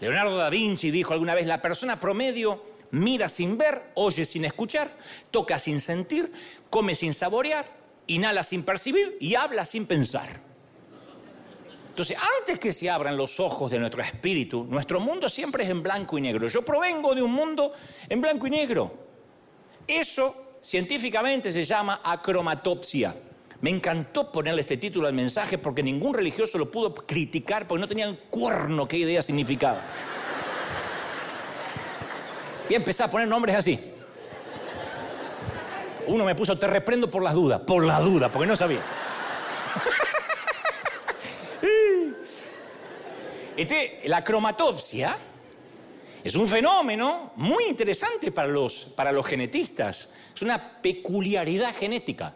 Leonardo 0.00 0.36
da 0.36 0.50
Vinci 0.50 0.90
dijo 0.90 1.12
alguna 1.12 1.34
vez, 1.34 1.46
la 1.46 1.62
persona 1.62 1.98
promedio 1.98 2.75
mira 2.90 3.28
sin 3.28 3.58
ver, 3.58 3.90
oye 3.94 4.24
sin 4.24 4.44
escuchar, 4.44 4.90
toca 5.30 5.58
sin 5.58 5.80
sentir, 5.80 6.32
come 6.70 6.94
sin 6.94 7.14
saborear, 7.14 7.66
inhala 8.06 8.42
sin 8.42 8.64
percibir 8.64 9.16
y 9.20 9.34
habla 9.34 9.64
sin 9.64 9.86
pensar. 9.86 10.46
Entonces, 11.88 12.18
antes 12.40 12.58
que 12.58 12.72
se 12.72 12.90
abran 12.90 13.16
los 13.16 13.40
ojos 13.40 13.70
de 13.70 13.78
nuestro 13.78 14.02
espíritu, 14.02 14.64
nuestro 14.68 15.00
mundo 15.00 15.30
siempre 15.30 15.64
es 15.64 15.70
en 15.70 15.82
blanco 15.82 16.18
y 16.18 16.20
negro. 16.20 16.46
Yo 16.46 16.62
provengo 16.62 17.14
de 17.14 17.22
un 17.22 17.32
mundo 17.32 17.72
en 18.06 18.20
blanco 18.20 18.46
y 18.46 18.50
negro. 18.50 18.92
Eso 19.86 20.58
científicamente 20.62 21.50
se 21.50 21.64
llama 21.64 22.02
acromatopsia. 22.04 23.14
Me 23.62 23.70
encantó 23.70 24.30
ponerle 24.30 24.60
este 24.60 24.76
título 24.76 25.08
al 25.08 25.14
mensaje 25.14 25.56
porque 25.56 25.82
ningún 25.82 26.12
religioso 26.12 26.58
lo 26.58 26.70
pudo 26.70 26.94
criticar 26.94 27.66
porque 27.66 27.80
no 27.80 27.88
tenían 27.88 28.18
cuerno 28.28 28.86
qué 28.86 28.98
idea 28.98 29.22
significaba. 29.22 29.80
Y 32.68 32.74
empecé 32.74 33.02
a 33.02 33.10
poner 33.10 33.28
nombres 33.28 33.56
así. 33.56 33.92
Uno 36.06 36.24
me 36.24 36.34
puso, 36.34 36.58
te 36.58 36.66
reprendo 36.66 37.10
por 37.10 37.22
las 37.22 37.34
dudas, 37.34 37.60
por 37.60 37.84
la 37.84 38.00
duda, 38.00 38.30
porque 38.30 38.46
no 38.46 38.56
sabía. 38.56 38.80
Este, 43.56 44.02
la 44.04 44.22
cromatopsia 44.22 45.16
es 46.22 46.36
un 46.36 46.46
fenómeno 46.46 47.32
muy 47.36 47.64
interesante 47.64 48.30
para 48.30 48.48
los, 48.48 48.92
para 48.94 49.10
los 49.12 49.24
genetistas. 49.24 50.10
Es 50.34 50.42
una 50.42 50.82
peculiaridad 50.82 51.74
genética. 51.74 52.34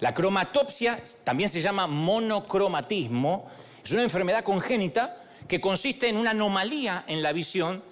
La 0.00 0.12
cromatopsia 0.12 1.00
también 1.22 1.48
se 1.48 1.60
llama 1.60 1.86
monocromatismo. 1.86 3.46
Es 3.84 3.92
una 3.92 4.02
enfermedad 4.02 4.42
congénita 4.42 5.22
que 5.46 5.60
consiste 5.60 6.08
en 6.08 6.16
una 6.16 6.30
anomalía 6.30 7.04
en 7.06 7.22
la 7.22 7.32
visión 7.32 7.84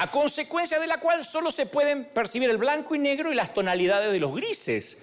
a 0.00 0.10
consecuencia 0.10 0.80
de 0.80 0.86
la 0.86 0.98
cual 0.98 1.26
solo 1.26 1.50
se 1.50 1.66
pueden 1.66 2.06
percibir 2.06 2.48
el 2.48 2.56
blanco 2.56 2.94
y 2.94 2.98
negro 2.98 3.30
y 3.30 3.34
las 3.34 3.52
tonalidades 3.52 4.10
de 4.10 4.18
los 4.18 4.34
grises, 4.34 4.96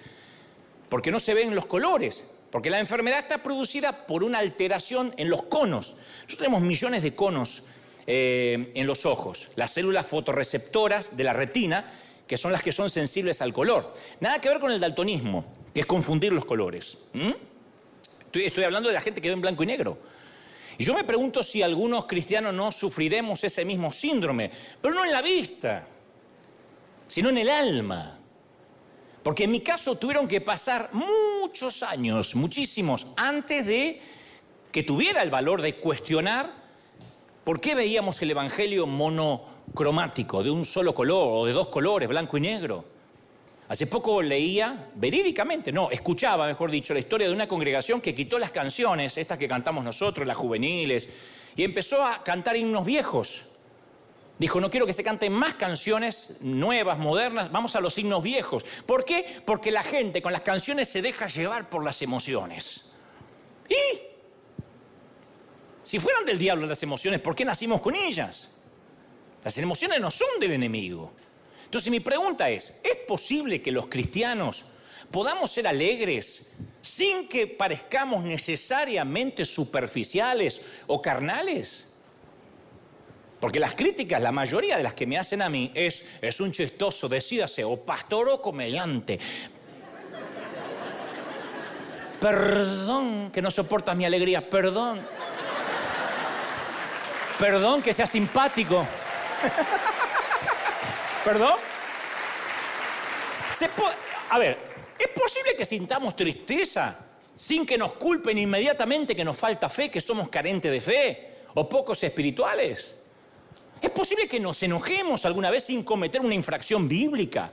porque 0.88 1.12
no 1.12 1.20
se 1.20 1.34
ven 1.34 1.54
los 1.54 1.66
colores, 1.66 2.28
porque 2.50 2.68
la 2.68 2.80
enfermedad 2.80 3.20
está 3.20 3.40
producida 3.40 4.08
por 4.08 4.24
una 4.24 4.40
alteración 4.40 5.14
en 5.16 5.30
los 5.30 5.44
conos. 5.44 5.94
Nosotros 6.14 6.38
tenemos 6.38 6.62
millones 6.62 7.04
de 7.04 7.14
conos 7.14 7.62
eh, 8.08 8.72
en 8.74 8.88
los 8.88 9.06
ojos, 9.06 9.50
las 9.54 9.70
células 9.70 10.04
fotorreceptoras 10.04 11.16
de 11.16 11.22
la 11.22 11.32
retina, 11.32 11.92
que 12.26 12.36
son 12.36 12.50
las 12.50 12.64
que 12.64 12.72
son 12.72 12.90
sensibles 12.90 13.40
al 13.40 13.52
color. 13.52 13.94
Nada 14.18 14.40
que 14.40 14.48
ver 14.48 14.58
con 14.58 14.72
el 14.72 14.80
daltonismo, 14.80 15.44
que 15.72 15.82
es 15.82 15.86
confundir 15.86 16.32
los 16.32 16.44
colores. 16.44 16.98
Estoy, 18.24 18.46
estoy 18.46 18.64
hablando 18.64 18.88
de 18.88 18.96
la 18.96 19.00
gente 19.00 19.20
que 19.20 19.28
ve 19.28 19.34
en 19.34 19.42
blanco 19.42 19.62
y 19.62 19.66
negro. 19.66 19.96
Y 20.78 20.84
yo 20.84 20.94
me 20.94 21.02
pregunto 21.02 21.42
si 21.42 21.60
algunos 21.60 22.06
cristianos 22.06 22.54
no 22.54 22.70
sufriremos 22.70 23.42
ese 23.42 23.64
mismo 23.64 23.92
síndrome, 23.92 24.48
pero 24.80 24.94
no 24.94 25.04
en 25.04 25.12
la 25.12 25.20
vista, 25.20 25.84
sino 27.08 27.30
en 27.30 27.38
el 27.38 27.50
alma. 27.50 28.18
Porque 29.24 29.44
en 29.44 29.50
mi 29.50 29.60
caso 29.60 29.96
tuvieron 29.98 30.28
que 30.28 30.40
pasar 30.40 30.90
muchos 30.92 31.82
años, 31.82 32.36
muchísimos, 32.36 33.08
antes 33.16 33.66
de 33.66 34.00
que 34.70 34.84
tuviera 34.84 35.22
el 35.22 35.30
valor 35.30 35.62
de 35.62 35.74
cuestionar 35.74 36.52
por 37.42 37.60
qué 37.60 37.74
veíamos 37.74 38.22
el 38.22 38.30
Evangelio 38.30 38.86
monocromático, 38.86 40.44
de 40.44 40.50
un 40.50 40.64
solo 40.64 40.94
color 40.94 41.28
o 41.28 41.46
de 41.46 41.52
dos 41.52 41.68
colores, 41.68 42.08
blanco 42.08 42.36
y 42.38 42.40
negro. 42.42 42.84
Hace 43.68 43.86
poco 43.86 44.22
leía, 44.22 44.88
verídicamente, 44.94 45.72
no, 45.72 45.90
escuchaba, 45.90 46.46
mejor 46.46 46.70
dicho, 46.70 46.94
la 46.94 47.00
historia 47.00 47.26
de 47.28 47.34
una 47.34 47.46
congregación 47.46 48.00
que 48.00 48.14
quitó 48.14 48.38
las 48.38 48.50
canciones, 48.50 49.18
estas 49.18 49.36
que 49.36 49.46
cantamos 49.46 49.84
nosotros, 49.84 50.26
las 50.26 50.38
juveniles, 50.38 51.08
y 51.54 51.64
empezó 51.64 52.02
a 52.02 52.24
cantar 52.24 52.56
himnos 52.56 52.86
viejos. 52.86 53.44
Dijo, 54.38 54.60
no 54.60 54.70
quiero 54.70 54.86
que 54.86 54.92
se 54.92 55.04
canten 55.04 55.32
más 55.32 55.54
canciones 55.54 56.38
nuevas, 56.40 56.96
modernas, 56.98 57.52
vamos 57.52 57.76
a 57.76 57.80
los 57.80 57.98
himnos 57.98 58.22
viejos. 58.22 58.64
¿Por 58.86 59.04
qué? 59.04 59.42
Porque 59.44 59.70
la 59.70 59.82
gente 59.82 60.22
con 60.22 60.32
las 60.32 60.42
canciones 60.42 60.88
se 60.88 61.02
deja 61.02 61.26
llevar 61.26 61.68
por 61.68 61.84
las 61.84 62.00
emociones. 62.00 62.92
¿Y? 63.68 63.98
Si 65.82 65.98
fueran 65.98 66.24
del 66.24 66.38
diablo 66.38 66.66
las 66.66 66.82
emociones, 66.82 67.20
¿por 67.20 67.34
qué 67.34 67.44
nacimos 67.44 67.80
con 67.82 67.94
ellas? 67.96 68.54
Las 69.44 69.58
emociones 69.58 70.00
no 70.00 70.10
son 70.10 70.28
del 70.40 70.52
enemigo. 70.52 71.12
Entonces 71.68 71.90
mi 71.90 72.00
pregunta 72.00 72.48
es, 72.48 72.72
¿es 72.82 72.96
posible 73.06 73.60
que 73.60 73.70
los 73.70 73.88
cristianos 73.88 74.64
podamos 75.10 75.50
ser 75.50 75.66
alegres 75.66 76.56
sin 76.80 77.28
que 77.28 77.46
parezcamos 77.46 78.24
necesariamente 78.24 79.44
superficiales 79.44 80.62
o 80.86 81.02
carnales? 81.02 81.84
Porque 83.38 83.60
las 83.60 83.74
críticas, 83.74 84.22
la 84.22 84.32
mayoría 84.32 84.78
de 84.78 84.82
las 84.82 84.94
que 84.94 85.06
me 85.06 85.18
hacen 85.18 85.42
a 85.42 85.50
mí 85.50 85.70
es, 85.74 86.08
es 86.22 86.40
un 86.40 86.52
chistoso, 86.52 87.06
decídase, 87.06 87.64
o 87.64 87.76
pastor 87.76 88.30
o 88.30 88.40
comediante. 88.40 89.18
Perdón 92.18 93.30
que 93.30 93.42
no 93.42 93.50
soportas 93.50 93.94
mi 93.94 94.06
alegría, 94.06 94.48
perdón. 94.48 95.00
Perdón 97.38 97.82
que 97.82 97.92
sea 97.92 98.06
simpático. 98.06 98.86
¿Perdón? 101.28 101.58
A 104.30 104.38
ver, 104.38 104.56
¿es 104.98 105.08
posible 105.08 105.54
que 105.58 105.66
sintamos 105.66 106.16
tristeza 106.16 107.00
sin 107.36 107.66
que 107.66 107.76
nos 107.76 107.92
culpen 107.94 108.38
inmediatamente 108.38 109.14
que 109.14 109.26
nos 109.26 109.36
falta 109.36 109.68
fe, 109.68 109.90
que 109.90 110.00
somos 110.00 110.30
carentes 110.30 110.72
de 110.72 110.80
fe 110.80 111.32
o 111.52 111.68
pocos 111.68 112.02
espirituales? 112.02 112.94
¿Es 113.82 113.90
posible 113.90 114.26
que 114.26 114.40
nos 114.40 114.62
enojemos 114.62 115.26
alguna 115.26 115.50
vez 115.50 115.64
sin 115.64 115.82
cometer 115.82 116.22
una 116.22 116.34
infracción 116.34 116.88
bíblica? 116.88 117.52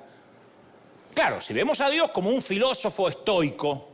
Claro, 1.13 1.41
si 1.41 1.53
vemos 1.53 1.81
a 1.81 1.89
Dios 1.89 2.11
como 2.11 2.29
un 2.29 2.41
filósofo 2.41 3.09
estoico, 3.09 3.89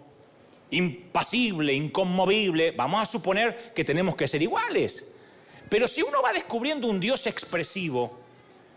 impasible, 0.69 1.73
inconmovible, 1.73 2.69
vamos 2.69 3.01
a 3.01 3.11
suponer 3.11 3.73
que 3.73 3.83
tenemos 3.83 4.15
que 4.15 4.27
ser 4.27 4.43
iguales. 4.43 5.11
Pero 5.67 5.88
si 5.88 6.03
uno 6.03 6.21
va 6.21 6.33
descubriendo 6.33 6.85
un 6.85 7.00
Dios 7.00 7.25
expresivo, 7.25 8.20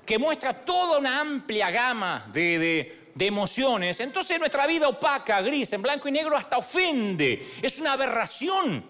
que 0.04 0.18
muestra 0.18 0.52
toda 0.52 0.98
una 0.98 1.20
amplia 1.20 1.70
gama 1.70 2.30
de, 2.32 3.04
emociones, 3.18 4.00
entonces 4.00 4.38
nuestra 4.38 4.66
vida 4.66 4.88
opaca, 4.88 5.40
gris, 5.40 5.72
en 5.72 5.82
blanco 5.82 6.08
y 6.08 6.12
negro, 6.12 6.36
hasta 6.36 6.58
ofende. 6.58 7.54
Es 7.62 7.78
una 7.78 7.92
aberración 7.92 8.84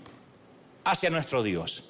hacia 0.85 1.11
nuestro 1.11 1.43
Dios. 1.43 1.85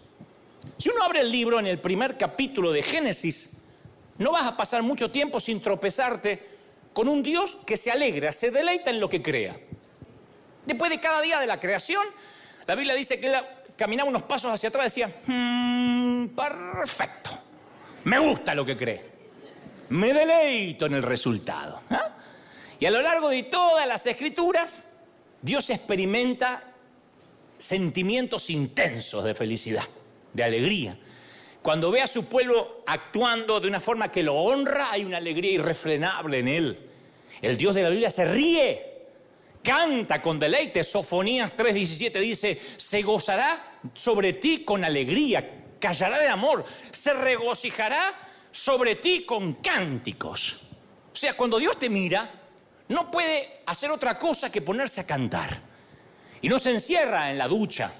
Si 0.79 0.91
uno 0.91 1.05
abre 1.05 1.21
el 1.21 1.31
libro 1.31 1.59
en 1.59 1.67
el 1.67 1.79
primer 1.79 2.19
capítulo 2.19 2.73
de 2.73 2.83
Génesis, 2.83 3.59
no 4.19 4.33
vas 4.33 4.47
a 4.47 4.57
pasar 4.57 4.83
mucho 4.83 5.11
tiempo 5.11 5.41
sin 5.41 5.61
tropezarte 5.61 6.55
con 6.93 7.09
un 7.09 7.23
Dios 7.23 7.57
que 7.67 7.77
se 7.77 7.91
alegra, 7.91 8.33
se 8.33 8.51
deleita 8.51 8.91
en 8.91 9.01
lo 9.01 9.09
que 9.09 9.23
crea. 9.23 9.57
Después 10.65 10.91
de 10.91 11.01
cada 11.01 11.21
día 11.21 11.41
de 11.41 11.47
la 11.47 11.61
creación, 11.61 12.05
la 12.67 12.75
Biblia 12.75 12.95
dice 12.95 13.21
que 13.21 13.27
él 13.27 13.35
caminaba 13.77 14.09
unos 14.09 14.23
pasos 14.23 14.53
hacia 14.53 14.69
atrás 14.69 14.97
y 14.97 15.01
decía, 15.01 15.15
hmm, 15.27 16.29
perfecto, 16.29 17.31
me 18.05 18.19
gusta 18.19 18.55
lo 18.55 18.65
que 18.65 18.77
cree, 18.77 19.14
me 19.91 20.13
deleito 20.13 20.87
en 20.87 20.95
el 20.95 21.03
resultado. 21.03 21.81
¿ah? 21.91 22.11
Y 22.79 22.87
a 22.87 22.91
lo 22.91 23.01
largo 23.01 23.29
de 23.29 23.45
todas 23.45 23.87
las 23.87 24.07
escrituras, 24.07 24.85
Dios 25.41 25.71
experimenta 25.71 26.63
sentimientos 27.57 28.51
intensos 28.51 29.25
de 29.25 29.35
felicidad, 29.35 29.85
de 30.33 30.45
alegría. 30.45 30.99
Cuando 31.63 31.91
ve 31.91 32.03
a 32.03 32.07
su 32.07 32.27
pueblo 32.27 32.83
actuando 32.87 33.59
de 33.61 33.69
una 33.69 33.81
forma 33.81 34.11
que 34.11 34.23
lo 34.23 34.35
honra, 34.35 34.91
hay 34.91 35.05
una 35.05 35.17
alegría 35.17 35.53
irrefrenable 35.53 36.41
en 36.41 36.49
él. 36.49 36.79
El 37.41 37.57
Dios 37.57 37.75
de 37.75 37.83
la 37.83 37.89
Biblia 37.89 38.11
se 38.11 38.25
ríe, 38.27 38.95
canta 39.63 40.21
con 40.21 40.39
deleite. 40.39 40.85
Sofonías 40.85 41.57
3:17 41.57 42.21
dice, 42.21 42.61
se 42.77 43.03
gozará 43.03 43.79
sobre 43.95 44.35
ti 44.35 44.65
con 44.65 44.85
alegría, 44.85 45.63
callará 45.81 46.19
de 46.19 46.29
amor, 46.29 46.65
se 46.91 47.15
regocijará 47.15 48.13
sobre 48.55 48.95
ti 48.95 49.25
con 49.25 49.55
cánticos. 49.55 50.61
O 51.13 51.17
sea, 51.17 51.35
cuando 51.35 51.59
Dios 51.59 51.77
te 51.77 51.91
mira, 51.91 52.31
no 52.87 53.11
puede 53.11 53.63
hacer 53.67 53.91
otra 53.91 54.17
cosa 54.17 54.51
que 54.51 54.63
ponerse 54.63 55.01
a 55.01 55.07
cantar. 55.07 55.61
Y 56.41 56.49
no 56.49 56.61
se 56.61 56.71
encierra 56.71 57.33
en 57.33 57.39
la 57.39 57.49
ducha, 57.49 57.93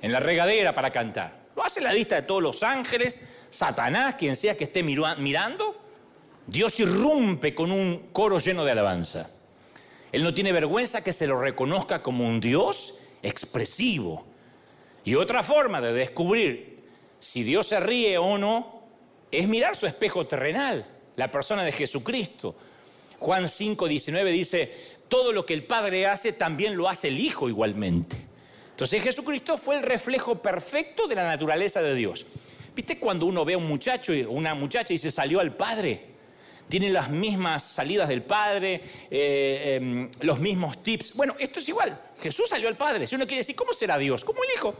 en 0.00 0.12
la 0.12 0.20
regadera 0.20 0.72
para 0.72 0.92
cantar. 0.92 1.48
Lo 1.56 1.64
hace 1.64 1.80
la 1.80 1.92
lista 1.92 2.14
de 2.14 2.22
todos 2.22 2.40
los 2.40 2.62
ángeles, 2.62 3.20
Satanás, 3.50 4.14
quien 4.14 4.36
sea 4.36 4.56
que 4.56 4.64
esté 4.64 4.84
mirando. 4.84 5.76
Dios 6.46 6.78
irrumpe 6.78 7.52
con 7.52 7.72
un 7.72 8.10
coro 8.12 8.38
lleno 8.38 8.64
de 8.64 8.70
alabanza. 8.70 9.28
Él 10.12 10.22
no 10.22 10.32
tiene 10.32 10.52
vergüenza 10.52 11.02
que 11.02 11.12
se 11.12 11.26
lo 11.26 11.40
reconozca 11.40 12.00
como 12.00 12.24
un 12.24 12.38
Dios 12.38 12.94
expresivo. 13.24 14.24
Y 15.02 15.16
otra 15.16 15.42
forma 15.42 15.80
de 15.80 15.92
descubrir 15.94 16.84
si 17.18 17.42
Dios 17.42 17.66
se 17.66 17.80
ríe 17.80 18.18
o 18.18 18.38
no 18.38 18.77
es 19.30 19.48
mirar 19.48 19.76
su 19.76 19.86
espejo 19.86 20.26
terrenal, 20.26 20.86
la 21.16 21.30
persona 21.30 21.62
de 21.64 21.72
Jesucristo. 21.72 22.56
Juan 23.18 23.48
5, 23.48 23.88
19 23.88 24.30
dice, 24.30 24.72
todo 25.08 25.32
lo 25.32 25.44
que 25.44 25.54
el 25.54 25.64
Padre 25.64 26.06
hace 26.06 26.32
también 26.32 26.76
lo 26.76 26.88
hace 26.88 27.08
el 27.08 27.18
Hijo 27.18 27.48
igualmente. 27.48 28.16
Entonces 28.70 29.02
Jesucristo 29.02 29.58
fue 29.58 29.76
el 29.76 29.82
reflejo 29.82 30.40
perfecto 30.40 31.08
de 31.08 31.16
la 31.16 31.24
naturaleza 31.24 31.82
de 31.82 31.94
Dios. 31.94 32.24
¿Viste 32.76 32.98
cuando 32.98 33.26
uno 33.26 33.44
ve 33.44 33.54
a 33.54 33.58
un 33.58 33.66
muchacho 33.66 34.12
o 34.12 34.30
una 34.30 34.54
muchacha 34.54 34.94
y 34.94 34.98
se 34.98 35.10
salió 35.10 35.40
al 35.40 35.56
Padre? 35.56 36.06
Tiene 36.68 36.90
las 36.90 37.10
mismas 37.10 37.64
salidas 37.64 38.08
del 38.08 38.22
Padre, 38.22 38.80
eh, 39.10 39.78
em, 39.80 40.08
los 40.20 40.38
mismos 40.38 40.82
tips. 40.82 41.14
Bueno, 41.14 41.34
esto 41.38 41.58
es 41.58 41.68
igual. 41.68 42.00
Jesús 42.20 42.48
salió 42.48 42.68
al 42.68 42.76
Padre. 42.76 43.06
Si 43.06 43.16
uno 43.16 43.26
quiere 43.26 43.38
decir, 43.38 43.56
¿cómo 43.56 43.72
será 43.72 43.98
Dios? 43.98 44.24
Como 44.24 44.44
el 44.44 44.50
Hijo. 44.54 44.74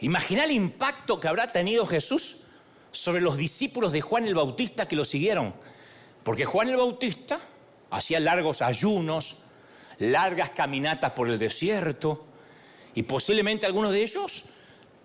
Imagina 0.00 0.44
el 0.44 0.50
impacto 0.50 1.20
que 1.20 1.28
habrá 1.28 1.52
tenido 1.52 1.86
Jesús 1.86 2.39
sobre 2.92 3.20
los 3.20 3.36
discípulos 3.36 3.92
de 3.92 4.00
Juan 4.00 4.26
el 4.26 4.34
Bautista 4.34 4.86
que 4.88 4.96
lo 4.96 5.04
siguieron. 5.04 5.54
Porque 6.22 6.44
Juan 6.44 6.68
el 6.68 6.76
Bautista 6.76 7.40
hacía 7.90 8.20
largos 8.20 8.62
ayunos, 8.62 9.36
largas 9.98 10.50
caminatas 10.50 11.12
por 11.12 11.28
el 11.28 11.38
desierto 11.38 12.26
y 12.94 13.02
posiblemente 13.02 13.66
algunos 13.66 13.92
de 13.92 14.02
ellos 14.02 14.44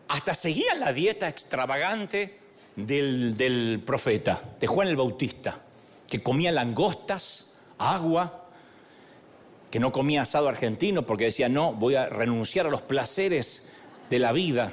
hasta 0.08 0.34
seguían 0.34 0.80
la 0.80 0.94
dieta 0.94 1.28
extravagante 1.28 2.40
del, 2.76 3.82
profeta, 3.86 4.42
de 4.60 4.68
Juan 4.68 4.88
el 4.88 4.96
Bautista, 4.96 5.62
que 6.10 6.22
comía 6.22 6.52
langostas, 6.52 7.54
agua, 7.78 8.48
que 9.72 9.80
no 9.80 9.92
comía 9.92 10.22
asado 10.22 10.48
argentino 10.48 11.06
porque 11.06 11.26
decía, 11.26 11.50
no, 11.50 11.74
voy 11.74 11.96
a 11.96 12.08
renunciar 12.08 12.68
a 12.68 12.70
los 12.70 12.82
placeres 12.82 13.72
de 14.10 14.20
la 14.20 14.32
vida. 14.32 14.72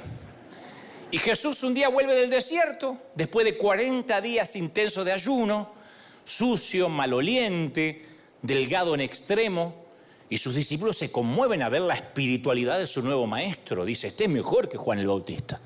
Y 1.13 1.19
Jesús 1.19 1.61
un 1.61 1.75
día 1.75 1.89
vuelve 1.89 2.15
del 2.15 2.31
desierto, 2.31 2.97
después 3.13 3.45
de 3.45 3.55
40 3.55 4.19
días 4.19 4.55
intensos 4.55 5.05
de 5.05 5.11
ayuno, 5.11 5.71
sucio, 6.25 6.89
maloliente, 6.89 8.03
delgado 8.41 8.95
en 8.95 9.01
extremo, 9.01 9.75
y 10.27 10.39
sus 10.39 10.55
discípulos 10.55 10.97
se 10.97 11.11
conmueven 11.11 11.61
a 11.61 11.69
ver 11.69 11.81
la 11.81 11.93
espiritualidad 11.93 12.79
de 12.79 12.87
su 12.87 13.03
nuevo 13.03 13.27
maestro. 13.27 13.85
Dice, 13.85 14.07
este 14.07 14.23
es 14.23 14.29
mejor 14.31 14.67
que 14.67 14.77
Juan 14.79 14.97
el 14.97 15.05
Bautista. 15.05 15.61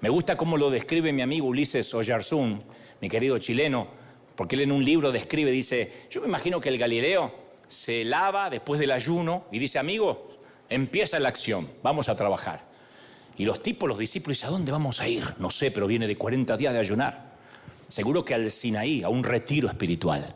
Me 0.00 0.10
gusta 0.10 0.36
cómo 0.36 0.56
lo 0.56 0.70
describe 0.70 1.12
mi 1.12 1.22
amigo 1.22 1.48
Ulises 1.48 1.92
Oyarzún, 1.92 2.62
mi 3.00 3.08
querido 3.08 3.40
chileno, 3.40 3.88
porque 4.36 4.54
él 4.54 4.62
en 4.62 4.70
un 4.70 4.84
libro 4.84 5.10
describe, 5.10 5.50
dice, 5.50 6.04
yo 6.08 6.20
me 6.20 6.28
imagino 6.28 6.60
que 6.60 6.68
el 6.68 6.78
Galileo 6.78 7.34
se 7.66 8.04
lava 8.04 8.48
después 8.48 8.78
del 8.78 8.92
ayuno 8.92 9.46
y 9.50 9.58
dice, 9.58 9.80
amigo, 9.80 10.38
empieza 10.68 11.18
la 11.18 11.30
acción, 11.30 11.68
vamos 11.82 12.08
a 12.08 12.16
trabajar. 12.16 12.75
Y 13.38 13.44
los 13.44 13.62
tipos, 13.62 13.88
los 13.88 13.98
discípulos, 13.98 14.38
dicen, 14.38 14.48
¿a 14.48 14.52
dónde 14.52 14.72
vamos 14.72 15.00
a 15.00 15.08
ir? 15.08 15.24
No 15.38 15.50
sé, 15.50 15.70
pero 15.70 15.86
viene 15.86 16.06
de 16.06 16.16
40 16.16 16.56
días 16.56 16.72
de 16.72 16.78
ayunar. 16.78 17.36
Seguro 17.88 18.24
que 18.24 18.34
al 18.34 18.50
Sinaí, 18.50 19.02
a 19.02 19.08
un 19.08 19.22
retiro 19.22 19.68
espiritual. 19.68 20.34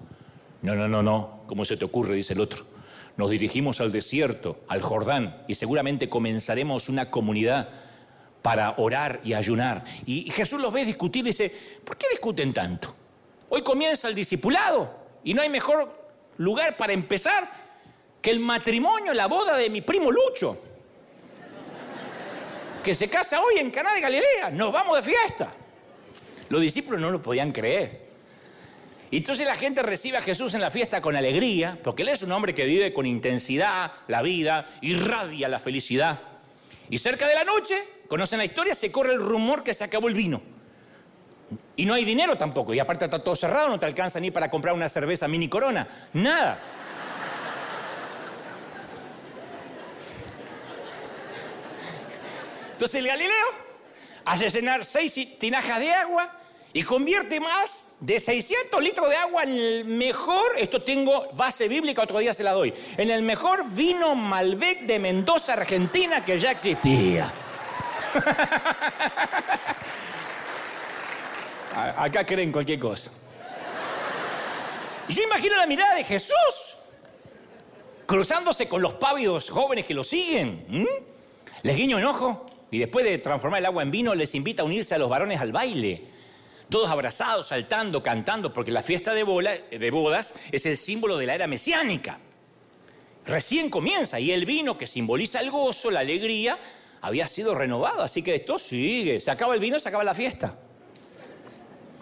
No, 0.62 0.74
no, 0.74 0.86
no, 0.86 1.02
no, 1.02 1.40
¿cómo 1.46 1.64
se 1.64 1.76
te 1.76 1.84
ocurre? 1.84 2.14
Dice 2.14 2.34
el 2.34 2.40
otro 2.40 2.64
nos 3.20 3.30
dirigimos 3.30 3.82
al 3.82 3.92
desierto, 3.92 4.60
al 4.66 4.80
Jordán, 4.80 5.44
y 5.46 5.54
seguramente 5.54 6.08
comenzaremos 6.08 6.88
una 6.88 7.10
comunidad 7.10 7.68
para 8.40 8.74
orar 8.78 9.20
y 9.22 9.34
ayunar. 9.34 9.84
Y 10.06 10.30
Jesús 10.30 10.58
los 10.58 10.72
ve 10.72 10.86
discutir 10.86 11.22
y 11.24 11.28
dice, 11.28 11.54
¿por 11.84 11.98
qué 11.98 12.06
discuten 12.10 12.54
tanto? 12.54 12.94
Hoy 13.50 13.60
comienza 13.60 14.08
el 14.08 14.14
discipulado 14.14 14.90
y 15.22 15.34
no 15.34 15.42
hay 15.42 15.50
mejor 15.50 15.92
lugar 16.38 16.78
para 16.78 16.94
empezar 16.94 17.44
que 18.22 18.30
el 18.30 18.40
matrimonio, 18.40 19.12
la 19.12 19.26
boda 19.26 19.56
de 19.58 19.68
mi 19.68 19.82
primo 19.82 20.10
Lucho, 20.10 20.58
que 22.82 22.94
se 22.94 23.08
casa 23.08 23.40
hoy 23.40 23.58
en 23.58 23.70
Caná 23.70 23.92
de 23.94 24.00
Galilea. 24.00 24.50
Nos 24.52 24.72
vamos 24.72 24.96
de 24.96 25.02
fiesta. 25.02 25.52
Los 26.48 26.60
discípulos 26.60 27.00
no 27.00 27.10
lo 27.10 27.22
podían 27.22 27.52
creer. 27.52 28.08
Y 29.10 29.18
entonces 29.18 29.46
la 29.46 29.54
gente 29.54 29.82
recibe 29.82 30.18
a 30.18 30.22
Jesús 30.22 30.54
en 30.54 30.60
la 30.60 30.70
fiesta 30.70 31.00
con 31.00 31.16
alegría, 31.16 31.78
porque 31.82 32.02
Él 32.02 32.08
es 32.08 32.22
un 32.22 32.30
hombre 32.32 32.54
que 32.54 32.64
vive 32.64 32.92
con 32.92 33.06
intensidad 33.06 33.92
la 34.06 34.22
vida, 34.22 34.68
irradia 34.82 35.48
la 35.48 35.58
felicidad. 35.58 36.20
Y 36.88 36.98
cerca 36.98 37.26
de 37.26 37.34
la 37.34 37.44
noche, 37.44 37.76
conocen 38.08 38.38
la 38.38 38.44
historia, 38.44 38.74
se 38.74 38.92
corre 38.92 39.12
el 39.12 39.20
rumor 39.20 39.64
que 39.64 39.74
se 39.74 39.84
acabó 39.84 40.08
el 40.08 40.14
vino. 40.14 40.40
Y 41.74 41.86
no 41.86 41.94
hay 41.94 42.04
dinero 42.04 42.36
tampoco, 42.36 42.72
y 42.72 42.78
aparte 42.78 43.06
está 43.06 43.22
todo 43.22 43.34
cerrado, 43.34 43.68
no 43.68 43.80
te 43.80 43.86
alcanza 43.86 44.20
ni 44.20 44.30
para 44.30 44.50
comprar 44.50 44.74
una 44.74 44.88
cerveza 44.88 45.26
mini 45.26 45.48
corona, 45.48 46.08
nada. 46.12 46.60
Entonces 52.80 53.00
el 53.00 53.08
Galileo 53.08 53.46
hace 54.24 54.48
llenar 54.48 54.86
seis 54.86 55.12
tinajas 55.38 55.80
de 55.80 55.92
agua 55.92 56.32
y 56.72 56.82
convierte 56.82 57.38
más 57.38 57.96
de 58.00 58.18
600 58.18 58.82
litros 58.82 59.06
de 59.10 59.16
agua 59.16 59.42
en 59.42 59.50
el 59.50 59.84
mejor, 59.84 60.54
esto 60.56 60.80
tengo 60.80 61.30
base 61.34 61.68
bíblica, 61.68 62.00
otro 62.00 62.18
día 62.20 62.32
se 62.32 62.42
la 62.42 62.52
doy, 62.52 62.72
en 62.96 63.10
el 63.10 63.22
mejor 63.22 63.68
vino 63.68 64.14
Malbec 64.14 64.86
de 64.86 64.98
Mendoza, 64.98 65.52
Argentina, 65.52 66.24
que 66.24 66.40
ya 66.40 66.52
existía. 66.52 67.30
Acá 71.98 72.24
creen 72.24 72.50
cualquier 72.50 72.80
cosa. 72.80 73.10
Y 75.06 75.12
yo 75.12 75.22
imagino 75.22 75.54
la 75.56 75.66
mirada 75.66 75.96
de 75.96 76.04
Jesús. 76.04 76.78
cruzándose 78.06 78.70
con 78.70 78.80
los 78.80 78.94
pávidos 78.94 79.50
jóvenes 79.50 79.84
que 79.84 79.92
lo 79.92 80.02
siguen. 80.02 80.64
Les 81.62 81.76
guiño 81.76 81.98
un 81.98 82.04
ojo 82.04 82.46
y 82.70 82.78
después 82.78 83.04
de 83.04 83.18
transformar 83.18 83.60
el 83.60 83.66
agua 83.66 83.82
en 83.82 83.90
vino 83.90 84.14
les 84.14 84.34
invita 84.34 84.62
a 84.62 84.64
unirse 84.64 84.94
a 84.94 84.98
los 84.98 85.08
varones 85.08 85.40
al 85.40 85.52
baile. 85.52 86.04
Todos 86.68 86.90
abrazados, 86.90 87.48
saltando, 87.48 88.02
cantando, 88.02 88.52
porque 88.52 88.70
la 88.70 88.82
fiesta 88.82 89.12
de, 89.12 89.24
bodas 89.24 90.34
es 90.52 90.66
el 90.66 90.76
símbolo 90.76 91.16
de 91.16 91.26
la 91.26 91.34
era 91.34 91.48
mesiánica. 91.48 92.18
Recién 93.26 93.70
comienza 93.70 94.20
y 94.20 94.30
el 94.30 94.46
vino 94.46 94.78
que 94.78 94.86
simboliza 94.86 95.40
el 95.40 95.50
gozo, 95.50 95.90
la 95.90 96.00
alegría, 96.00 96.58
había 97.00 97.26
sido 97.26 97.56
renovado. 97.56 98.02
Así 98.02 98.22
que 98.22 98.36
esto 98.36 98.58
sigue. 98.58 99.18
Se 99.18 99.32
acaba 99.32 99.54
el 99.54 99.60
vino, 99.60 99.80
se 99.80 99.88
acaba 99.88 100.04
la 100.04 100.14
fiesta. 100.14 100.56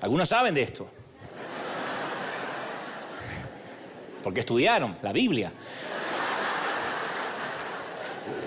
Algunos 0.03 0.29
saben 0.29 0.55
de 0.55 0.63
esto. 0.63 0.87
Porque 4.23 4.41
estudiaron 4.41 4.99
la 5.01 5.13
Biblia. 5.13 5.51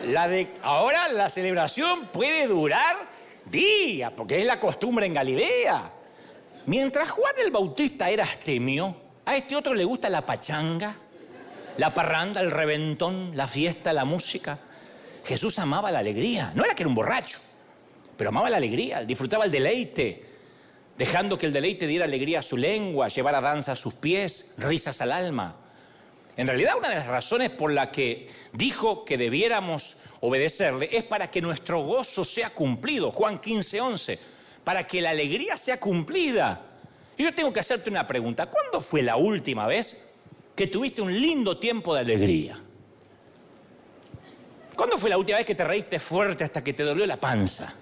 De, 0.05 0.47
ahora 0.63 1.09
la 1.09 1.29
celebración 1.29 2.07
puede 2.07 2.47
durar 2.47 2.97
días, 3.45 4.11
porque 4.15 4.39
es 4.39 4.45
la 4.45 4.59
costumbre 4.59 5.05
en 5.05 5.13
Galilea. 5.13 5.91
Mientras 6.65 7.11
Juan 7.11 7.35
el 7.43 7.51
Bautista 7.51 8.09
era 8.09 8.23
astemio, 8.23 8.95
a 9.25 9.35
este 9.35 9.55
otro 9.55 9.73
le 9.75 9.85
gusta 9.85 10.09
la 10.09 10.25
pachanga, 10.25 10.95
la 11.77 11.93
parranda, 11.93 12.41
el 12.41 12.51
reventón, 12.51 13.31
la 13.35 13.47
fiesta, 13.47 13.93
la 13.93 14.05
música. 14.05 14.59
Jesús 15.23 15.59
amaba 15.59 15.91
la 15.91 15.99
alegría. 15.99 16.51
No 16.55 16.63
era 16.63 16.73
que 16.73 16.83
era 16.83 16.89
un 16.89 16.95
borracho, 16.95 17.39
pero 18.17 18.29
amaba 18.29 18.49
la 18.49 18.57
alegría, 18.57 19.03
disfrutaba 19.03 19.45
el 19.45 19.51
deleite, 19.51 20.25
dejando 20.97 21.37
que 21.37 21.45
el 21.45 21.53
deleite 21.53 21.85
diera 21.87 22.05
alegría 22.05 22.39
a 22.39 22.43
su 22.43 22.57
lengua, 22.57 23.07
llevara 23.07 23.39
danza 23.39 23.73
a 23.73 23.75
sus 23.75 23.93
pies, 23.93 24.55
risas 24.57 24.99
al 25.01 25.11
alma. 25.11 25.55
En 26.37 26.47
realidad, 26.47 26.75
una 26.77 26.89
de 26.89 26.95
las 26.95 27.07
razones 27.07 27.49
por 27.49 27.71
la 27.71 27.91
que 27.91 28.29
dijo 28.53 29.03
que 29.03 29.17
debiéramos 29.17 29.97
obedecerle 30.21 30.89
es 30.91 31.03
para 31.03 31.29
que 31.29 31.41
nuestro 31.41 31.81
gozo 31.81 32.23
sea 32.23 32.51
cumplido. 32.51 33.11
Juan 33.11 33.39
15, 33.39 33.81
11. 33.81 34.19
Para 34.63 34.87
que 34.87 35.01
la 35.01 35.09
alegría 35.09 35.57
sea 35.57 35.79
cumplida. 35.79 36.61
Y 37.17 37.23
yo 37.23 37.33
tengo 37.33 37.51
que 37.51 37.59
hacerte 37.59 37.89
una 37.89 38.07
pregunta. 38.07 38.45
¿Cuándo 38.45 38.81
fue 38.81 39.01
la 39.01 39.17
última 39.17 39.67
vez 39.67 40.07
que 40.55 40.67
tuviste 40.67 41.01
un 41.01 41.19
lindo 41.19 41.57
tiempo 41.57 41.93
de 41.93 42.01
alegría? 42.01 42.59
¿Cuándo 44.75 44.97
fue 44.97 45.09
la 45.09 45.17
última 45.17 45.37
vez 45.37 45.45
que 45.45 45.55
te 45.55 45.63
reíste 45.63 45.99
fuerte 45.99 46.43
hasta 46.43 46.63
que 46.63 46.73
te 46.73 46.83
dolió 46.83 47.05
la 47.05 47.17
panza? 47.17 47.75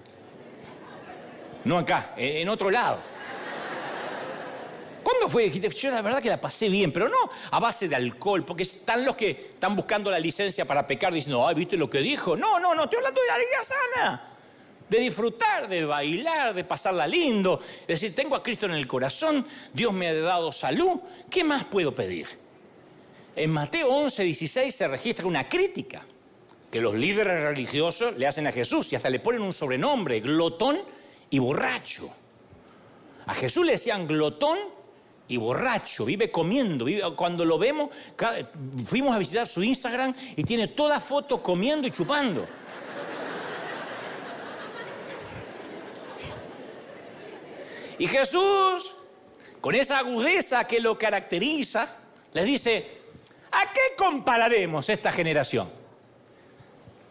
No 1.64 1.78
acá, 1.78 2.14
en 2.16 2.48
otro 2.48 2.70
lado. 2.70 2.98
¿Cuándo 5.02 5.28
fue? 5.28 5.44
Dijiste, 5.44 5.68
yo 5.70 5.90
la 5.90 6.02
verdad 6.02 6.22
que 6.22 6.28
la 6.28 6.40
pasé 6.40 6.68
bien, 6.68 6.92
pero 6.92 7.08
no 7.08 7.16
a 7.50 7.58
base 7.58 7.88
de 7.88 7.96
alcohol, 7.96 8.44
porque 8.44 8.62
están 8.64 9.04
los 9.04 9.16
que 9.16 9.30
están 9.54 9.76
buscando 9.76 10.10
la 10.10 10.18
licencia 10.18 10.64
para 10.64 10.86
pecar 10.86 11.12
diciendo, 11.12 11.46
ay, 11.46 11.54
¿viste 11.54 11.76
lo 11.76 11.88
que 11.88 11.98
dijo? 11.98 12.36
No, 12.36 12.58
no, 12.58 12.74
no, 12.74 12.84
estoy 12.84 12.98
hablando 12.98 13.20
de 13.22 13.30
alegría 13.30 13.64
sana. 13.64 14.26
De 14.88 14.98
disfrutar, 14.98 15.68
de 15.68 15.84
bailar, 15.84 16.52
de 16.52 16.64
pasarla 16.64 17.06
lindo. 17.06 17.60
Es 17.82 18.00
decir, 18.00 18.14
tengo 18.14 18.34
a 18.34 18.42
Cristo 18.42 18.66
en 18.66 18.72
el 18.72 18.86
corazón, 18.86 19.46
Dios 19.72 19.92
me 19.92 20.08
ha 20.08 20.14
dado 20.14 20.50
salud, 20.52 21.00
¿qué 21.30 21.44
más 21.44 21.64
puedo 21.64 21.94
pedir? 21.94 22.26
En 23.36 23.50
Mateo 23.50 23.88
11, 23.88 24.24
16 24.24 24.74
se 24.74 24.88
registra 24.88 25.26
una 25.26 25.48
crítica 25.48 26.04
que 26.70 26.80
los 26.80 26.94
líderes 26.94 27.42
religiosos 27.42 28.16
le 28.16 28.26
hacen 28.26 28.46
a 28.46 28.52
Jesús 28.52 28.92
y 28.92 28.96
hasta 28.96 29.10
le 29.10 29.20
ponen 29.20 29.42
un 29.42 29.52
sobrenombre, 29.52 30.20
glotón 30.20 30.80
y 31.30 31.38
borracho. 31.38 32.12
A 33.26 33.34
Jesús 33.34 33.64
le 33.64 33.72
decían 33.72 34.06
glotón 34.06 34.58
y 35.30 35.36
borracho, 35.36 36.04
vive 36.04 36.30
comiendo. 36.30 36.86
cuando 37.14 37.44
lo 37.44 37.58
vemos, 37.58 37.90
fuimos 38.84 39.14
a 39.14 39.18
visitar 39.18 39.46
su 39.46 39.62
Instagram 39.62 40.14
y 40.36 40.42
tiene 40.42 40.68
toda 40.68 40.98
foto 40.98 41.40
comiendo 41.40 41.86
y 41.86 41.92
chupando. 41.92 42.46
Y 47.98 48.08
Jesús, 48.08 48.94
con 49.60 49.74
esa 49.74 49.98
agudeza 49.98 50.66
que 50.66 50.80
lo 50.80 50.98
caracteriza, 50.98 51.96
les 52.32 52.44
dice, 52.44 53.02
¿a 53.52 53.72
qué 53.72 53.94
compararemos 53.96 54.88
esta 54.88 55.12
generación? 55.12 55.79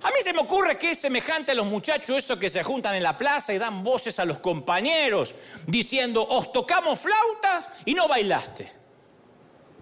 A 0.01 0.11
mí 0.11 0.17
se 0.23 0.31
me 0.31 0.39
ocurre 0.39 0.77
que 0.77 0.91
es 0.91 0.99
semejante 0.99 1.51
a 1.51 1.55
los 1.55 1.65
muchachos 1.65 2.17
esos 2.17 2.39
que 2.39 2.49
se 2.49 2.63
juntan 2.63 2.95
en 2.95 3.03
la 3.03 3.17
plaza 3.17 3.53
y 3.53 3.57
dan 3.57 3.83
voces 3.83 4.17
a 4.19 4.25
los 4.25 4.39
compañeros 4.39 5.35
diciendo, 5.67 6.25
os 6.25 6.53
tocamos 6.53 6.99
flautas 6.99 7.67
y 7.85 7.93
no 7.93 8.07
bailaste. 8.07 8.71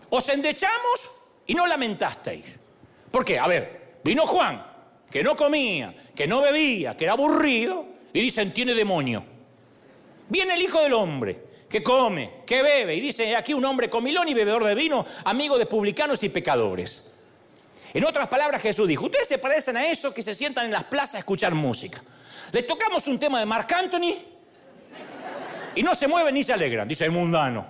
Os 0.09 0.27
endechamos 0.29 1.11
y 1.45 1.53
no 1.53 1.67
lamentasteis. 1.67 2.59
¿Por 3.11 3.23
qué? 3.23 3.37
A 3.37 3.47
ver, 3.47 3.99
vino 4.03 4.25
Juan, 4.25 4.65
que 5.11 5.23
no 5.23 5.35
comía, 5.37 5.93
que 6.15 6.25
no 6.25 6.41
bebía, 6.41 6.97
que 6.97 7.03
era 7.03 7.13
aburrido, 7.13 7.85
y 8.11 8.21
dicen, 8.21 8.51
tiene 8.51 8.73
demonio. 8.73 9.23
Viene 10.29 10.55
el 10.55 10.61
Hijo 10.61 10.81
del 10.81 10.93
Hombre, 10.93 11.45
que 11.69 11.83
come, 11.83 12.41
que 12.45 12.63
bebe, 12.63 12.95
y 12.95 13.01
dice, 13.01 13.35
aquí 13.35 13.53
un 13.53 13.65
hombre 13.65 13.89
comilón 13.89 14.27
y 14.27 14.33
bebedor 14.33 14.63
de 14.63 14.73
vino, 14.73 15.05
amigo 15.25 15.57
de 15.59 15.67
publicanos 15.67 16.23
y 16.23 16.29
pecadores. 16.29 17.06
En 17.97 18.05
otras 18.05 18.27
palabras, 18.27 18.61
Jesús 18.61 18.87
dijo, 18.87 19.05
ustedes 19.05 19.27
se 19.27 19.39
parecen 19.39 19.75
a 19.75 19.87
esos 19.87 20.13
que 20.13 20.21
se 20.21 20.35
sientan 20.35 20.65
en 20.65 20.71
las 20.71 20.83
plazas 20.83 21.15
a 21.15 21.17
escuchar 21.17 21.55
música. 21.55 21.99
Les 22.51 22.67
tocamos 22.67 23.07
un 23.07 23.17
tema 23.17 23.39
de 23.39 23.47
Marc 23.47 23.71
Anthony 23.71 24.13
y 25.73 25.81
no 25.81 25.95
se 25.95 26.07
mueven 26.07 26.35
ni 26.35 26.43
se 26.43 26.53
alegran, 26.53 26.87
dice 26.87 27.05
el 27.05 27.11
mundano. 27.11 27.65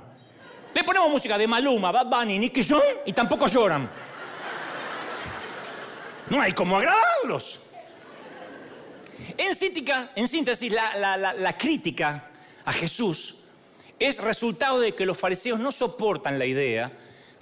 Le 0.74 0.84
ponemos 0.84 1.10
música 1.10 1.38
de 1.38 1.48
Maluma, 1.48 1.94
Bad 1.94 2.08
Bunny, 2.08 2.40
Nicky 2.40 2.62
John 2.68 2.82
y 3.06 3.13
tampoco 3.13 3.48
lloran. 3.48 3.90
No 6.30 6.42
hay 6.42 6.52
como 6.52 6.76
agradarlos. 6.78 7.62
En, 9.38 9.54
en 10.13 10.28
síntesis, 10.28 10.74
la 10.74 11.56
crítica 11.58 12.26
a 12.66 12.74
Jesús 12.74 13.38
es 13.98 14.22
resultado 14.22 14.82
de 14.82 14.94
que 14.94 15.06
los 15.06 15.18
fariseos 15.18 15.58
no 15.58 15.72
soportan 15.72 16.38
la 16.38 16.46
idea 16.46 16.92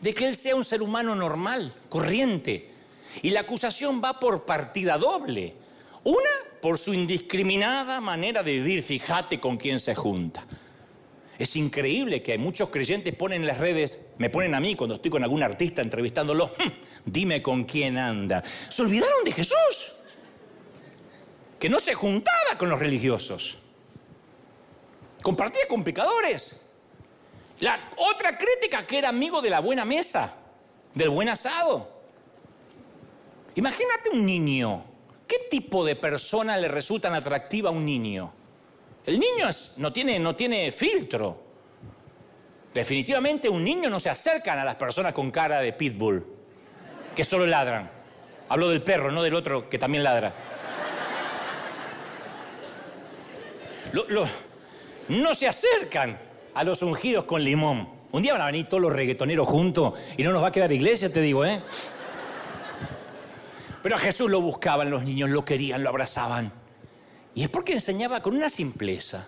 de 0.01 0.13
que 0.13 0.27
él 0.27 0.35
sea 0.35 0.55
un 0.55 0.63
ser 0.63 0.83
humano 0.83 1.15
normal, 1.15 1.73
corriente. 1.89 2.74
Y 3.21 3.31
la 3.31 3.41
acusación 3.41 4.01
va 4.03 4.19
por 4.19 4.45
partida 4.45 4.97
doble. 4.97 5.55
Una, 6.03 6.29
por 6.61 6.77
su 6.77 6.93
indiscriminada 6.93 7.99
manera 8.01 8.43
de 8.43 8.53
vivir, 8.53 8.83
fíjate 8.83 9.39
con 9.39 9.57
quién 9.57 9.79
se 9.79 9.95
junta. 9.95 10.45
Es 11.37 11.55
increíble 11.55 12.21
que 12.21 12.37
muchos 12.37 12.69
creyentes 12.69 13.13
ponen 13.13 13.41
en 13.41 13.47
las 13.47 13.57
redes, 13.57 13.99
me 14.17 14.29
ponen 14.29 14.55
a 14.55 14.59
mí 14.59 14.75
cuando 14.75 14.95
estoy 14.95 15.11
con 15.11 15.23
algún 15.23 15.43
artista 15.43 15.81
entrevistándolo, 15.81 16.53
hm, 16.57 16.69
dime 17.05 17.41
con 17.41 17.65
quién 17.65 17.97
anda. 17.97 18.41
Se 18.69 18.81
olvidaron 18.81 19.23
de 19.23 19.31
Jesús, 19.31 19.93
que 21.59 21.69
no 21.69 21.79
se 21.79 21.93
juntaba 21.93 22.57
con 22.57 22.69
los 22.69 22.79
religiosos, 22.79 23.57
compartía 25.21 25.63
con 25.67 25.83
pecadores. 25.83 26.61
La 27.59 27.89
otra 27.97 28.37
crítica 28.37 28.85
que 28.85 28.97
era 28.97 29.09
amigo 29.09 29.41
de 29.41 29.49
la 29.49 29.59
buena 29.59 29.85
mesa, 29.85 30.35
del 30.93 31.09
buen 31.09 31.29
asado. 31.29 31.94
Imagínate 33.55 34.09
un 34.11 34.25
niño. 34.25 34.83
¿Qué 35.27 35.47
tipo 35.49 35.83
de 35.85 35.95
persona 35.95 36.57
le 36.57 36.67
resulta 36.67 37.13
atractiva 37.15 37.69
a 37.69 37.73
un 37.73 37.85
niño? 37.85 38.31
El 39.05 39.19
niño 39.19 39.47
no, 39.77 39.91
tiene, 39.91 40.19
no 40.19 40.35
tiene 40.35 40.71
filtro. 40.71 41.43
Definitivamente 42.73 43.47
un 43.47 43.63
niño 43.63 43.89
no 43.89 43.99
se 43.99 44.09
acerca 44.09 44.59
a 44.59 44.65
las 44.65 44.75
personas 44.75 45.13
con 45.13 45.31
cara 45.31 45.61
de 45.61 45.73
pitbull, 45.73 46.25
que 47.15 47.23
solo 47.23 47.45
ladran. 47.45 47.89
Hablo 48.49 48.69
del 48.69 48.81
perro, 48.81 49.11
no 49.11 49.23
del 49.23 49.33
otro 49.33 49.69
que 49.69 49.79
también 49.79 50.03
ladra. 50.03 50.33
no 55.07 55.33
se 55.33 55.47
acercan 55.47 56.19
a 56.53 56.63
los 56.63 56.81
ungidos 56.81 57.23
con 57.23 57.43
limón. 57.43 57.87
Un 58.11 58.21
día 58.21 58.33
van 58.33 58.41
a 58.41 58.45
venir 58.47 58.67
todos 58.67 58.81
los 58.81 58.91
reggaetoneros 58.91 59.47
juntos 59.47 59.93
y 60.17 60.23
no 60.23 60.31
nos 60.31 60.43
va 60.43 60.47
a 60.47 60.51
quedar 60.51 60.71
iglesia, 60.71 61.11
te 61.11 61.21
digo, 61.21 61.45
¿eh? 61.45 61.61
Pero 63.85 63.97
a 63.97 63.99
Jesús 63.99 64.31
lo 64.31 64.41
buscaban 64.41 64.89
los 64.89 65.03
niños, 65.03 65.29
lo 65.29 65.45
querían, 65.45 65.83
lo 65.83 65.89
abrazaban. 65.89 66.51
Y 67.35 67.43
es 67.43 67.49
porque 67.49 67.73
enseñaba 67.73 68.19
con 68.19 68.35
una 68.35 68.49
simpleza, 68.49 69.27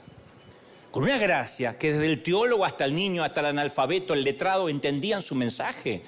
con 0.89 1.03
una 1.03 1.19
gracia, 1.19 1.77
que 1.77 1.91
desde 1.91 2.07
el 2.07 2.23
teólogo 2.23 2.65
hasta 2.65 2.83
el 2.85 2.95
niño, 2.95 3.23
hasta 3.23 3.41
el 3.41 3.45
analfabeto, 3.45 4.15
el 4.15 4.23
letrado, 4.23 4.67
entendían 4.67 5.21
su 5.21 5.35
mensaje. 5.35 6.01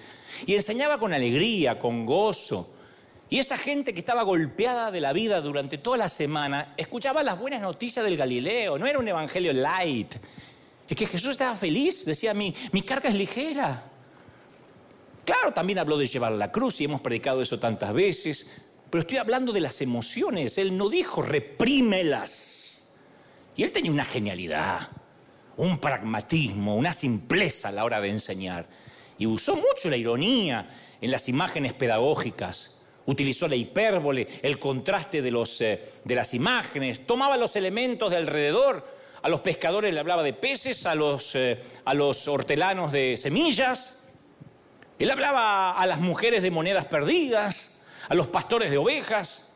Y 0.48 0.56
enseñaba 0.56 0.98
con 0.98 1.14
alegría, 1.14 1.78
con 1.78 2.08
gozo. 2.08 2.74
Y 3.30 3.38
esa 3.38 3.56
gente 3.56 3.94
que 3.94 4.00
estaba 4.00 4.24
golpeada 4.24 4.90
de 4.90 5.02
la 5.02 5.14
vida 5.14 5.42
durante 5.42 5.78
toda 5.78 5.98
la 5.98 6.10
semana, 6.10 6.74
escuchaba 6.76 7.22
las 7.22 7.38
buenas 7.38 7.62
noticias 7.62 8.04
del 8.04 8.18
Galileo. 8.18 8.80
No 8.80 8.88
era 8.88 8.98
un 8.98 9.08
evangelio 9.08 9.54
light, 9.54 10.16
es 10.88 10.98
que 10.98 11.06
Jesús 11.06 11.34
estaba 11.34 11.56
feliz, 11.56 12.04
decía, 12.04 12.34
mi, 12.34 12.56
mi 12.72 12.82
carga 12.82 13.10
es 13.10 13.16
ligera. 13.16 13.89
Claro, 15.30 15.52
también 15.52 15.78
habló 15.78 15.96
de 15.96 16.08
llevar 16.08 16.32
la 16.32 16.52
cruz 16.52 16.82
y 16.82 16.86
hemos 16.86 17.02
predicado 17.02 17.44
eso 17.44 17.60
tantas 17.60 17.94
veces, 17.94 18.50
pero 18.90 19.02
estoy 19.02 19.18
hablando 19.18 19.54
de 19.54 19.62
las 19.62 19.80
emociones. 19.80 20.58
Él 20.58 20.76
no 20.76 20.90
dijo 20.90 21.22
reprímelas. 21.22 22.88
Y 23.56 23.62
él 23.62 23.72
tenía 23.72 23.92
una 23.92 24.06
genialidad, 24.06 24.90
un 25.56 25.78
pragmatismo, 25.78 26.76
una 26.76 26.94
simpleza 26.94 27.68
a 27.68 27.72
la 27.72 27.86
hora 27.86 28.02
de 28.02 28.10
enseñar. 28.10 28.66
y 29.20 29.28
usó 29.28 29.56
mucho 29.56 29.88
la 29.92 29.98
ironía 29.98 30.68
en 31.00 31.12
las 31.12 31.30
imágenes 31.30 31.76
pedagógicas. 31.76 32.80
Utilizó 33.06 33.48
la 33.48 33.56
hipérbole, 33.56 34.28
el 34.42 34.58
contraste 34.58 35.22
de, 35.22 35.30
los, 35.30 35.62
eh, 35.62 35.80
de 36.06 36.16
las 36.16 36.34
imágenes, 36.34 37.06
tomaba 37.06 37.38
los 37.38 37.56
elementos 37.56 38.10
de 38.10 38.18
alrededor. 38.18 38.84
A 39.22 39.30
los 39.30 39.42
pescadores 39.42 39.94
le 39.94 40.00
hablaba 40.00 40.24
de 40.24 40.34
peces, 40.34 40.88
a 40.88 40.96
los, 40.96 41.36
eh, 41.36 41.60
a 41.86 41.94
los 41.94 42.28
hortelanos 42.28 42.92
de 42.92 43.16
semillas. 43.16 43.99
Él 45.00 45.10
hablaba 45.10 45.72
a 45.72 45.86
las 45.88 46.00
mujeres 46.02 46.44
de 46.44 46.52
monedas 46.52 46.86
perdidas, 46.86 47.82
a 48.10 48.14
los 48.14 48.28
pastores 48.28 48.70
de 48.70 48.78
ovejas. 48.78 49.48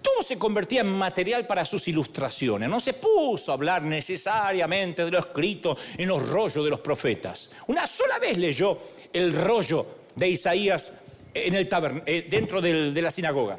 Todo 0.00 0.22
se 0.22 0.38
convertía 0.38 0.82
en 0.82 0.92
material 0.92 1.44
para 1.44 1.64
sus 1.64 1.88
ilustraciones. 1.88 2.68
No 2.68 2.78
se 2.78 2.92
puso 2.92 3.50
a 3.50 3.54
hablar 3.54 3.82
necesariamente 3.82 5.04
de 5.04 5.10
lo 5.10 5.18
escrito 5.18 5.76
en 5.98 6.08
los 6.08 6.28
rollos 6.28 6.64
de 6.64 6.70
los 6.70 6.78
profetas. 6.78 7.50
Una 7.66 7.86
sola 7.88 8.20
vez 8.20 8.38
leyó 8.38 8.78
el 9.12 9.32
rollo 9.32 9.86
de 10.14 10.28
Isaías 10.28 10.92
en 11.34 11.54
el 11.54 11.68
eh, 12.06 12.26
dentro 12.30 12.60
de 12.60 13.02
la 13.02 13.10
sinagoga. 13.10 13.58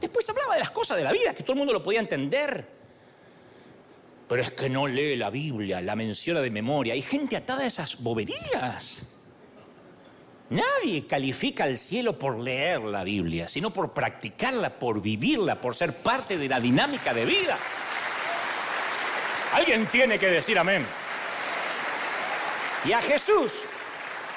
Después 0.00 0.28
hablaba 0.28 0.54
de 0.54 0.60
las 0.60 0.70
cosas 0.70 0.96
de 0.96 1.02
la 1.02 1.12
vida, 1.12 1.34
que 1.34 1.42
todo 1.42 1.54
el 1.54 1.58
mundo 1.58 1.72
lo 1.72 1.82
podía 1.82 1.98
entender. 1.98 2.68
Pero 4.28 4.40
es 4.40 4.50
que 4.52 4.68
no 4.68 4.86
lee 4.86 5.16
la 5.16 5.30
Biblia, 5.30 5.80
la 5.80 5.96
menciona 5.96 6.40
de 6.40 6.50
memoria. 6.50 6.94
Hay 6.94 7.02
gente 7.02 7.36
atada 7.36 7.64
a 7.64 7.66
esas 7.66 8.00
boberías. 8.00 9.06
Nadie 10.50 11.06
califica 11.06 11.64
al 11.64 11.78
cielo 11.78 12.18
por 12.18 12.38
leer 12.38 12.80
la 12.80 13.02
Biblia, 13.02 13.48
sino 13.48 13.72
por 13.72 13.92
practicarla, 13.92 14.78
por 14.78 15.00
vivirla, 15.00 15.60
por 15.60 15.74
ser 15.74 15.96
parte 15.96 16.36
de 16.36 16.48
la 16.48 16.60
dinámica 16.60 17.14
de 17.14 17.24
vida. 17.24 17.58
Alguien 19.52 19.86
tiene 19.86 20.18
que 20.18 20.26
decir 20.26 20.58
amén. 20.58 20.84
Y 22.84 22.92
a 22.92 23.00
Jesús 23.00 23.62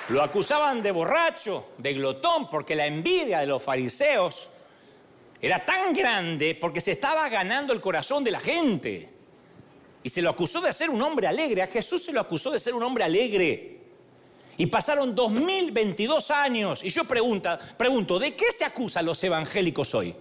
lo 0.10 0.24
acusaban 0.24 0.82
de 0.82 0.92
borracho, 0.92 1.72
de 1.78 1.94
glotón, 1.94 2.50
porque 2.50 2.76
la 2.76 2.86
envidia 2.86 3.40
de 3.40 3.48
los 3.48 3.62
fariseos 3.62 4.50
era 5.42 5.66
tan 5.66 5.94
grande 5.94 6.58
porque 6.60 6.82
se 6.82 6.92
estaba 6.92 7.28
ganando 7.30 7.74
el 7.74 7.82
corazón 7.82 8.24
de 8.24 8.32
la 8.32 8.40
gente. 8.40 9.10
Y 10.04 10.10
se 10.10 10.22
lo 10.22 10.30
acusó 10.30 10.62
de 10.62 10.72
ser 10.72 10.90
un 10.90 11.02
hombre 11.02 11.28
alegre. 11.28 11.62
A 11.62 11.68
Jesús 11.68 12.04
se 12.04 12.14
lo 12.14 12.22
acusó 12.22 12.52
de 12.52 12.60
ser 12.60 12.74
un 12.74 12.84
hombre 12.84 13.04
alegre. 13.04 13.77
Y 14.58 14.66
pasaron 14.68 15.14
2022 15.14 16.32
años. 16.32 16.84
Y 16.84 16.90
yo 16.90 17.04
pregunta, 17.04 17.60
pregunto, 17.78 18.18
¿de 18.18 18.36
qué 18.36 18.52
se 18.52 18.66
acusa 18.66 19.00
a 19.00 19.04
los 19.04 19.24
evangélicos 19.24 19.94
hoy? 19.94 20.16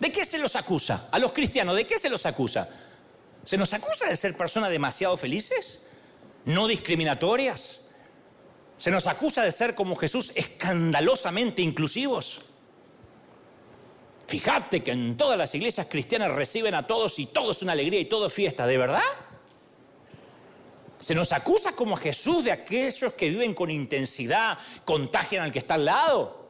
¿De 0.00 0.10
qué 0.10 0.24
se 0.24 0.38
los 0.38 0.56
acusa? 0.56 1.08
A 1.12 1.18
los 1.20 1.32
cristianos, 1.32 1.76
¿de 1.76 1.86
qué 1.86 1.98
se 1.98 2.10
los 2.10 2.26
acusa? 2.26 2.68
¿Se 3.44 3.56
nos 3.56 3.72
acusa 3.72 4.08
de 4.08 4.16
ser 4.16 4.36
personas 4.36 4.70
demasiado 4.70 5.16
felices? 5.16 5.86
¿No 6.44 6.66
discriminatorias? 6.66 7.82
¿Se 8.76 8.90
nos 8.90 9.06
acusa 9.06 9.44
de 9.44 9.52
ser 9.52 9.76
como 9.76 9.94
Jesús 9.94 10.32
escandalosamente 10.34 11.62
inclusivos? 11.62 12.40
Fíjate 14.26 14.82
que 14.82 14.90
en 14.90 15.16
todas 15.16 15.38
las 15.38 15.54
iglesias 15.54 15.86
cristianas 15.88 16.32
reciben 16.32 16.74
a 16.74 16.86
todos 16.86 17.20
y 17.20 17.26
todo 17.26 17.52
es 17.52 17.62
una 17.62 17.72
alegría 17.72 18.00
y 18.00 18.06
todo 18.06 18.26
es 18.26 18.32
fiesta, 18.32 18.66
¿de 18.66 18.78
verdad? 18.78 19.02
Se 21.02 21.16
nos 21.16 21.32
acusa 21.32 21.72
como 21.72 21.96
a 21.96 21.98
Jesús 21.98 22.44
de 22.44 22.52
aquellos 22.52 23.14
que 23.14 23.28
viven 23.28 23.54
con 23.54 23.72
intensidad, 23.72 24.56
contagian 24.84 25.42
al 25.42 25.50
que 25.50 25.58
está 25.58 25.74
al 25.74 25.84
lado. 25.84 26.46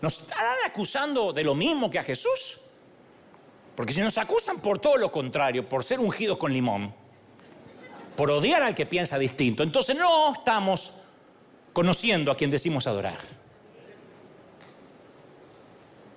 ¿Nos 0.00 0.20
estarán 0.22 0.56
acusando 0.64 1.34
de 1.34 1.44
lo 1.44 1.54
mismo 1.54 1.90
que 1.90 1.98
a 1.98 2.02
Jesús? 2.02 2.58
Porque 3.76 3.92
si 3.92 4.00
nos 4.00 4.16
acusan 4.16 4.60
por 4.60 4.78
todo 4.78 4.96
lo 4.96 5.12
contrario, 5.12 5.68
por 5.68 5.84
ser 5.84 6.00
ungidos 6.00 6.38
con 6.38 6.54
limón, 6.54 6.94
por 8.16 8.30
odiar 8.30 8.62
al 8.62 8.74
que 8.74 8.86
piensa 8.86 9.18
distinto, 9.18 9.62
entonces 9.62 9.94
no 9.94 10.32
estamos 10.32 10.94
conociendo 11.74 12.32
a 12.32 12.36
quien 12.36 12.50
decimos 12.50 12.86
adorar. 12.86 13.18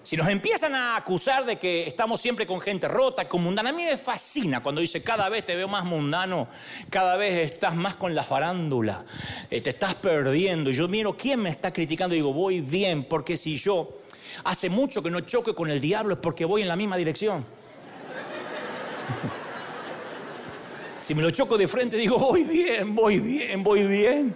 Si 0.07 0.15
nos 0.15 0.29
empiezan 0.29 0.73
a 0.73 0.95
acusar 0.95 1.45
de 1.45 1.57
que 1.57 1.85
estamos 1.85 2.21
siempre 2.21 2.47
con 2.47 2.61
gente 2.61 2.87
rota, 2.87 3.27
con 3.27 3.43
mundana, 3.43 3.71
a 3.71 3.73
mí 3.73 3.83
me 3.83 3.97
fascina 3.97 4.63
cuando 4.63 4.79
dice 4.79 5.03
cada 5.03 5.27
vez 5.27 5.45
te 5.45 5.53
veo 5.53 5.67
más 5.67 5.83
mundano, 5.83 6.47
cada 6.89 7.17
vez 7.17 7.51
estás 7.51 7.75
más 7.75 7.95
con 7.95 8.15
la 8.15 8.23
farándula, 8.23 9.03
eh, 9.51 9.59
te 9.59 9.71
estás 9.71 9.95
perdiendo. 9.95 10.71
Yo 10.71 10.87
miro 10.87 11.17
quién 11.17 11.41
me 11.41 11.49
está 11.49 11.73
criticando 11.73 12.15
y 12.15 12.19
digo, 12.19 12.31
voy 12.31 12.61
bien, 12.61 13.03
porque 13.03 13.35
si 13.35 13.57
yo 13.57 13.97
hace 14.45 14.69
mucho 14.69 15.03
que 15.03 15.11
no 15.11 15.19
choque 15.19 15.53
con 15.53 15.69
el 15.69 15.81
diablo 15.81 16.13
es 16.13 16.21
porque 16.21 16.45
voy 16.45 16.61
en 16.61 16.69
la 16.69 16.77
misma 16.77 16.95
dirección. 16.95 17.43
si 20.99 21.13
me 21.15 21.21
lo 21.21 21.31
choco 21.31 21.57
de 21.57 21.67
frente 21.67 21.97
digo, 21.97 22.17
voy 22.17 22.45
bien, 22.45 22.95
voy 22.95 23.19
bien, 23.19 23.61
voy 23.61 23.83
bien. 23.83 24.33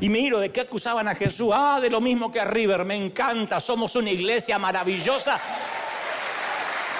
Y 0.00 0.08
miro 0.08 0.38
de 0.38 0.50
qué 0.52 0.60
acusaban 0.62 1.08
a 1.08 1.14
Jesús. 1.14 1.50
Ah, 1.52 1.80
de 1.80 1.90
lo 1.90 2.00
mismo 2.00 2.30
que 2.30 2.40
a 2.40 2.44
River. 2.44 2.84
Me 2.84 2.94
encanta. 2.94 3.58
Somos 3.60 3.96
una 3.96 4.10
iglesia 4.10 4.58
maravillosa 4.58 5.40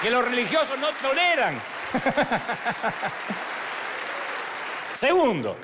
que 0.01 0.09
los 0.09 0.25
religiosos 0.25 0.77
no 0.79 0.87
toleran. 1.01 1.59
Segundo, 4.93 5.55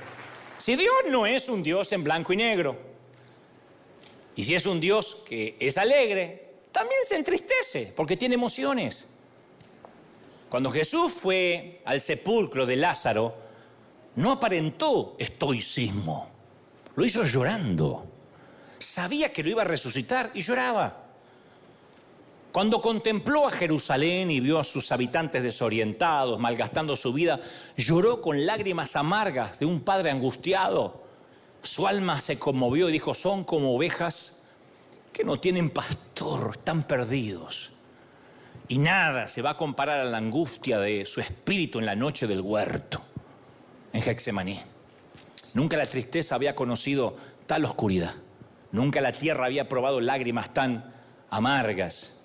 si 0.57 0.75
Dios 0.75 0.93
no 1.09 1.25
es 1.25 1.49
un 1.49 1.61
Dios 1.61 1.91
en 1.91 2.03
blanco 2.03 2.33
y 2.33 2.37
negro, 2.37 2.77
y 4.35 4.43
si 4.43 4.55
es 4.55 4.65
un 4.65 4.79
Dios 4.79 5.23
que 5.27 5.57
es 5.59 5.77
alegre, 5.77 6.53
también 6.71 7.01
se 7.07 7.15
entristece 7.15 7.93
porque 7.95 8.17
tiene 8.17 8.35
emociones. 8.35 9.09
Cuando 10.49 10.69
Jesús 10.69 11.13
fue 11.13 11.81
al 11.85 11.99
sepulcro 12.01 12.65
de 12.65 12.75
Lázaro, 12.75 13.35
no 14.15 14.31
aparentó 14.31 15.15
estoicismo. 15.17 16.34
Lo 16.95 17.05
hizo 17.05 17.23
llorando. 17.23 18.05
Sabía 18.79 19.31
que 19.31 19.43
lo 19.43 19.49
iba 19.49 19.61
a 19.61 19.65
resucitar 19.65 20.31
y 20.33 20.41
lloraba. 20.41 21.05
Cuando 22.51 22.81
contempló 22.81 23.47
a 23.47 23.51
Jerusalén 23.51 24.31
y 24.31 24.39
vio 24.39 24.59
a 24.59 24.63
sus 24.63 24.89
habitantes 24.93 25.43
desorientados, 25.43 26.39
malgastando 26.39 26.95
su 26.95 27.11
vida, 27.11 27.39
lloró 27.75 28.21
con 28.21 28.45
lágrimas 28.45 28.95
amargas 28.95 29.59
de 29.59 29.65
un 29.65 29.81
padre 29.81 30.09
angustiado. 30.09 31.03
Su 31.61 31.85
alma 31.85 32.21
se 32.21 32.39
conmovió 32.39 32.87
y 32.87 32.93
dijo, 32.93 33.13
son 33.13 33.43
como 33.43 33.75
ovejas 33.75 34.39
que 35.11 35.25
no 35.25 35.39
tienen 35.39 35.69
pastor, 35.69 36.51
están 36.57 36.83
perdidos. 36.83 37.71
Y 38.69 38.77
nada 38.77 39.27
se 39.27 39.41
va 39.41 39.51
a 39.51 39.57
comparar 39.57 39.99
a 39.99 40.05
la 40.05 40.17
angustia 40.17 40.79
de 40.79 41.05
su 41.05 41.19
espíritu 41.19 41.79
en 41.79 41.85
la 41.85 41.95
noche 41.95 42.25
del 42.25 42.39
huerto, 42.39 43.01
en 43.91 44.01
Hexemaní. 44.01 44.74
Nunca 45.55 45.77
la 45.77 45.85
tristeza 45.85 46.35
había 46.35 46.53
conocido 46.53 47.15
tal 47.47 47.63
oscuridad. 47.63 48.13
Nunca 48.73 48.99
la 48.99 49.13
tierra 49.13 49.45
había 49.45 49.69
probado 49.69 50.01
lágrimas 50.01 50.53
tan 50.53 50.93
amargas. 51.29 52.19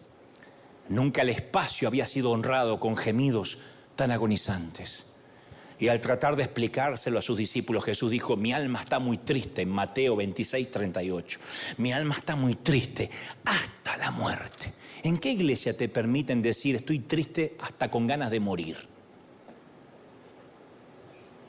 Nunca 0.88 1.22
el 1.22 1.28
espacio 1.28 1.86
había 1.86 2.06
sido 2.06 2.32
honrado 2.32 2.80
con 2.80 2.96
gemidos 2.96 3.58
tan 3.94 4.10
agonizantes. 4.10 5.06
Y 5.78 5.86
al 5.86 6.00
tratar 6.00 6.34
de 6.34 6.42
explicárselo 6.42 7.20
a 7.20 7.22
sus 7.22 7.38
discípulos, 7.38 7.84
Jesús 7.84 8.10
dijo, 8.10 8.36
mi 8.36 8.52
alma 8.52 8.80
está 8.80 8.98
muy 8.98 9.18
triste, 9.18 9.62
en 9.62 9.70
Mateo 9.70 10.16
26, 10.16 10.68
38. 10.68 11.38
Mi 11.78 11.92
alma 11.92 12.16
está 12.16 12.34
muy 12.34 12.56
triste 12.56 13.08
hasta 13.44 13.96
la 13.96 14.10
muerte. 14.10 14.72
¿En 15.04 15.18
qué 15.18 15.30
iglesia 15.30 15.76
te 15.76 15.88
permiten 15.88 16.42
decir, 16.42 16.74
estoy 16.74 16.98
triste 16.98 17.56
hasta 17.60 17.90
con 17.90 18.08
ganas 18.08 18.32
de 18.32 18.40
morir? 18.40 18.89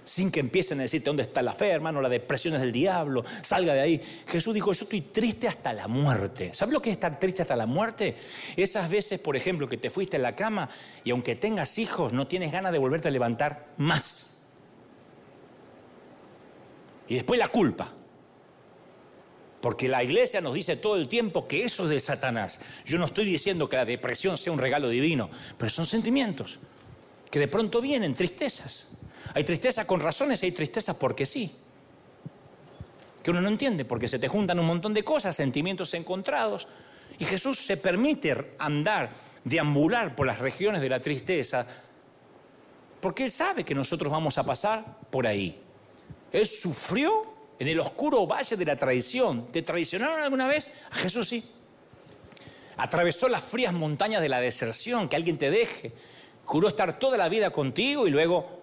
Sin 0.04 0.32
que 0.32 0.40
empiecen 0.40 0.80
a 0.80 0.84
decirte 0.84 1.10
dónde 1.10 1.24
está 1.24 1.42
la 1.42 1.54
fe, 1.54 1.70
hermano, 1.70 2.02
la 2.02 2.10
depresión 2.10 2.56
es 2.56 2.62
del 2.62 2.72
diablo, 2.72 3.24
salga 3.42 3.74
de 3.74 3.82
ahí. 3.82 4.02
Jesús 4.28 4.54
dijo, 4.54 4.74
yo 4.74 4.84
estoy 4.84 5.02
triste 5.02 5.48
hasta 5.48 5.74
la 5.74 5.88
muerte. 5.88 6.52
¿Sabes 6.54 6.74
lo 6.74 6.82
que 6.82 6.90
es 6.90 6.96
estar 6.96 7.20
triste 7.20 7.42
hasta 7.44 7.56
la 7.56 7.66
muerte? 7.66 8.16
Esas 8.56 8.90
veces, 8.90 9.20
por 9.20 9.36
ejemplo, 9.36 9.68
que 9.68 9.78
te 9.78 9.90
fuiste 9.90 10.18
en 10.18 10.24
la 10.24 10.36
cama 10.36 10.70
y 11.04 11.12
aunque 11.12 11.36
tengas 11.36 11.78
hijos, 11.78 12.14
no 12.14 12.28
tienes 12.28 12.52
ganas 12.52 12.72
de 12.72 12.80
volverte 12.80 13.08
a 13.08 13.12
levantar 13.12 13.68
más. 13.78 14.40
Y 17.08 17.16
después 17.16 17.40
la 17.40 17.50
culpa. 17.50 17.94
Porque 19.62 19.88
la 19.88 20.04
iglesia 20.04 20.42
nos 20.42 20.56
dice 20.56 20.76
todo 20.76 20.96
el 20.96 21.08
tiempo 21.08 21.48
que 21.48 21.64
eso 21.64 21.84
es 21.84 21.90
de 21.90 22.00
Satanás. 22.00 22.60
Yo 22.84 22.98
no 22.98 23.06
estoy 23.06 23.26
diciendo 23.26 23.70
que 23.70 23.76
la 23.76 23.86
depresión 23.86 24.38
sea 24.38 24.52
un 24.52 24.58
regalo 24.58 24.90
divino, 24.90 25.30
pero 25.58 25.70
son 25.70 25.86
sentimientos 25.86 26.60
que 27.30 27.40
de 27.40 27.48
pronto 27.48 27.80
vienen, 27.80 28.14
tristezas. 28.14 28.91
Hay 29.34 29.44
tristeza 29.44 29.86
con 29.86 30.00
razones 30.00 30.42
y 30.44 30.48
hay 30.48 30.52
tristeza 30.52 30.98
porque 30.98 31.26
sí. 31.26 31.56
Que 33.24 33.32
uno 33.32 33.42
no 33.42 33.50
entiende, 33.50 33.86
porque 33.86 34.08
se 34.08 34.20
te 34.20 34.28
juntan 34.28 34.60
un 34.60 34.66
montón 34.66 34.94
de 34.94 35.04
cosas, 35.04 35.36
sentimientos 35.36 35.94
encontrados. 35.94 36.68
Y 37.20 37.26
Jesús 37.26 37.60
se 37.60 37.78
permite 37.78 38.56
andar, 38.58 39.12
deambular 39.44 40.16
por 40.16 40.26
las 40.26 40.40
regiones 40.40 40.82
de 40.82 40.90
la 40.90 41.02
tristeza, 41.02 41.66
porque 43.00 43.26
Él 43.26 43.32
sabe 43.32 43.64
que 43.64 43.76
nosotros 43.76 44.12
vamos 44.12 44.38
a 44.38 44.44
pasar 44.44 45.00
por 45.10 45.28
ahí. 45.28 45.60
Él 46.32 46.46
sufrió 46.46 47.32
en 47.60 47.68
el 47.68 47.80
oscuro 47.80 48.26
valle 48.26 48.56
de 48.56 48.66
la 48.66 48.76
traición. 48.76 49.52
¿Te 49.52 49.62
traicionaron 49.62 50.22
alguna 50.22 50.48
vez? 50.48 50.72
A 50.90 50.96
Jesús 50.96 51.28
sí. 51.28 51.44
Atravesó 52.78 53.28
las 53.28 53.44
frías 53.44 53.74
montañas 53.74 54.22
de 54.22 54.30
la 54.30 54.40
deserción, 54.40 55.08
que 55.08 55.16
alguien 55.16 55.38
te 55.38 55.52
deje. 55.52 55.92
Juró 56.46 56.70
estar 56.70 56.98
toda 56.98 57.18
la 57.18 57.30
vida 57.30 57.52
contigo 57.52 58.08
y 58.08 58.12
luego 58.12 58.61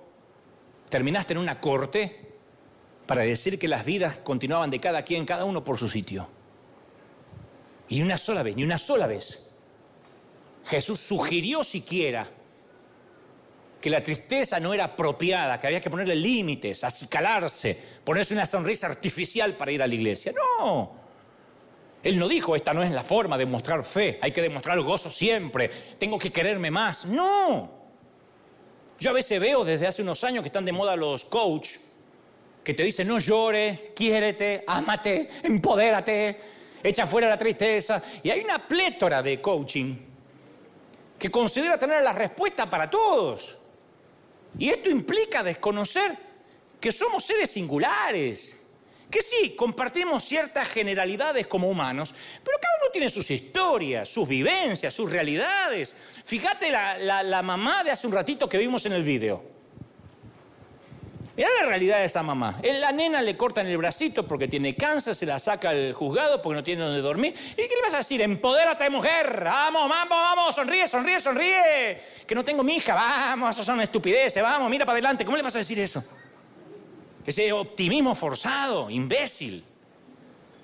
terminaste 0.88 1.32
en 1.32 1.38
una 1.38 1.60
corte 1.60 2.28
para 3.06 3.22
decir 3.22 3.58
que 3.58 3.68
las 3.68 3.84
vidas 3.84 4.18
continuaban 4.18 4.70
de 4.70 4.80
cada 4.80 5.02
quien, 5.02 5.24
cada 5.24 5.44
uno 5.44 5.64
por 5.64 5.78
su 5.78 5.88
sitio. 5.88 6.28
Y 7.88 8.02
una 8.02 8.18
sola 8.18 8.42
vez, 8.42 8.54
ni 8.54 8.62
una 8.62 8.76
sola 8.76 9.06
vez, 9.06 9.50
Jesús 10.66 11.00
sugirió 11.00 11.64
siquiera 11.64 12.26
que 13.80 13.90
la 13.90 14.02
tristeza 14.02 14.60
no 14.60 14.74
era 14.74 14.84
apropiada, 14.84 15.58
que 15.58 15.68
había 15.68 15.80
que 15.80 15.88
ponerle 15.88 16.16
límites, 16.16 16.84
acicalarse, 16.84 17.78
ponerse 18.04 18.34
una 18.34 18.44
sonrisa 18.44 18.88
artificial 18.88 19.54
para 19.54 19.70
ir 19.70 19.82
a 19.82 19.86
la 19.86 19.94
iglesia. 19.94 20.32
No. 20.32 20.92
Él 22.02 22.18
no 22.18 22.28
dijo, 22.28 22.54
esta 22.54 22.74
no 22.74 22.82
es 22.82 22.90
la 22.90 23.02
forma 23.02 23.38
de 23.38 23.46
mostrar 23.46 23.84
fe, 23.84 24.18
hay 24.20 24.32
que 24.32 24.42
demostrar 24.42 24.80
gozo 24.80 25.10
siempre, 25.10 25.70
tengo 25.98 26.18
que 26.18 26.30
quererme 26.30 26.70
más. 26.70 27.06
No. 27.06 27.77
Yo 28.98 29.10
a 29.10 29.12
veces 29.12 29.38
veo 29.38 29.64
desde 29.64 29.86
hace 29.86 30.02
unos 30.02 30.24
años 30.24 30.42
que 30.42 30.48
están 30.48 30.64
de 30.64 30.72
moda 30.72 30.96
los 30.96 31.24
coach, 31.24 31.76
que 32.64 32.74
te 32.74 32.82
dicen 32.82 33.06
no 33.06 33.18
llores, 33.18 33.92
quiérete, 33.94 34.64
ámate, 34.66 35.30
empodérate, 35.42 36.40
echa 36.82 37.06
fuera 37.06 37.28
la 37.28 37.38
tristeza. 37.38 38.02
Y 38.22 38.30
hay 38.30 38.40
una 38.40 38.66
plétora 38.66 39.22
de 39.22 39.40
coaching 39.40 39.96
que 41.18 41.30
considera 41.30 41.78
tener 41.78 42.02
la 42.02 42.12
respuesta 42.12 42.68
para 42.68 42.90
todos. 42.90 43.58
Y 44.58 44.68
esto 44.68 44.90
implica 44.90 45.42
desconocer 45.42 46.16
que 46.80 46.92
somos 46.92 47.24
seres 47.24 47.50
singulares, 47.50 48.60
que 49.10 49.22
sí, 49.22 49.54
compartimos 49.56 50.22
ciertas 50.24 50.68
generalidades 50.68 51.46
como 51.46 51.68
humanos, 51.68 52.14
pero 52.44 52.58
cada 52.60 52.74
uno 52.82 52.90
tiene 52.92 53.08
sus 53.08 53.30
historias, 53.30 54.08
sus 54.08 54.28
vivencias, 54.28 54.92
sus 54.92 55.10
realidades. 55.10 55.96
Fíjate 56.28 56.70
la, 56.70 57.42
mamá 57.42 57.82
de 57.82 57.90
hace 57.90 58.06
un 58.06 58.12
ratito 58.12 58.50
que 58.50 58.58
vimos 58.58 58.84
en 58.84 58.92
el 58.92 59.02
video. 59.02 59.42
Mira 61.34 61.48
la 61.62 61.66
realidad 61.66 62.00
de 62.00 62.04
esa 62.04 62.22
mamá. 62.22 62.60
La 62.62 62.92
nena 62.92 63.22
le 63.22 63.34
cortan 63.34 63.66
el 63.66 63.78
bracito 63.78 64.28
porque 64.28 64.46
tiene 64.46 64.76
cáncer, 64.76 65.14
se 65.14 65.24
la 65.24 65.38
saca 65.38 65.70
al 65.70 65.94
juzgado 65.94 66.42
porque 66.42 66.56
no 66.56 66.62
tiene 66.62 66.82
donde 66.82 67.00
dormir. 67.00 67.34
¿Y 67.52 67.56
qué 67.56 67.74
le 67.74 67.80
vas 67.80 67.94
a 67.94 67.96
decir? 67.98 68.20
Empodérate, 68.20 68.90
mujer. 68.90 69.40
Vamos, 69.42 69.88
vamos, 69.88 70.10
vamos, 70.10 70.54
sonríe, 70.54 70.86
sonríe, 70.86 71.18
sonríe. 71.18 72.02
Que 72.26 72.34
no 72.34 72.44
tengo 72.44 72.62
mi 72.62 72.76
hija, 72.76 72.94
vamos, 72.94 73.54
eso 73.54 73.64
son 73.64 73.80
estupideces, 73.80 74.42
vamos, 74.42 74.68
mira 74.68 74.84
para 74.84 74.96
adelante. 74.96 75.24
¿Cómo 75.24 75.38
le 75.38 75.42
vas 75.42 75.54
a 75.54 75.60
decir 75.60 75.78
eso? 75.78 76.04
Ese 77.24 77.50
optimismo 77.52 78.14
forzado, 78.14 78.90
imbécil. 78.90 79.64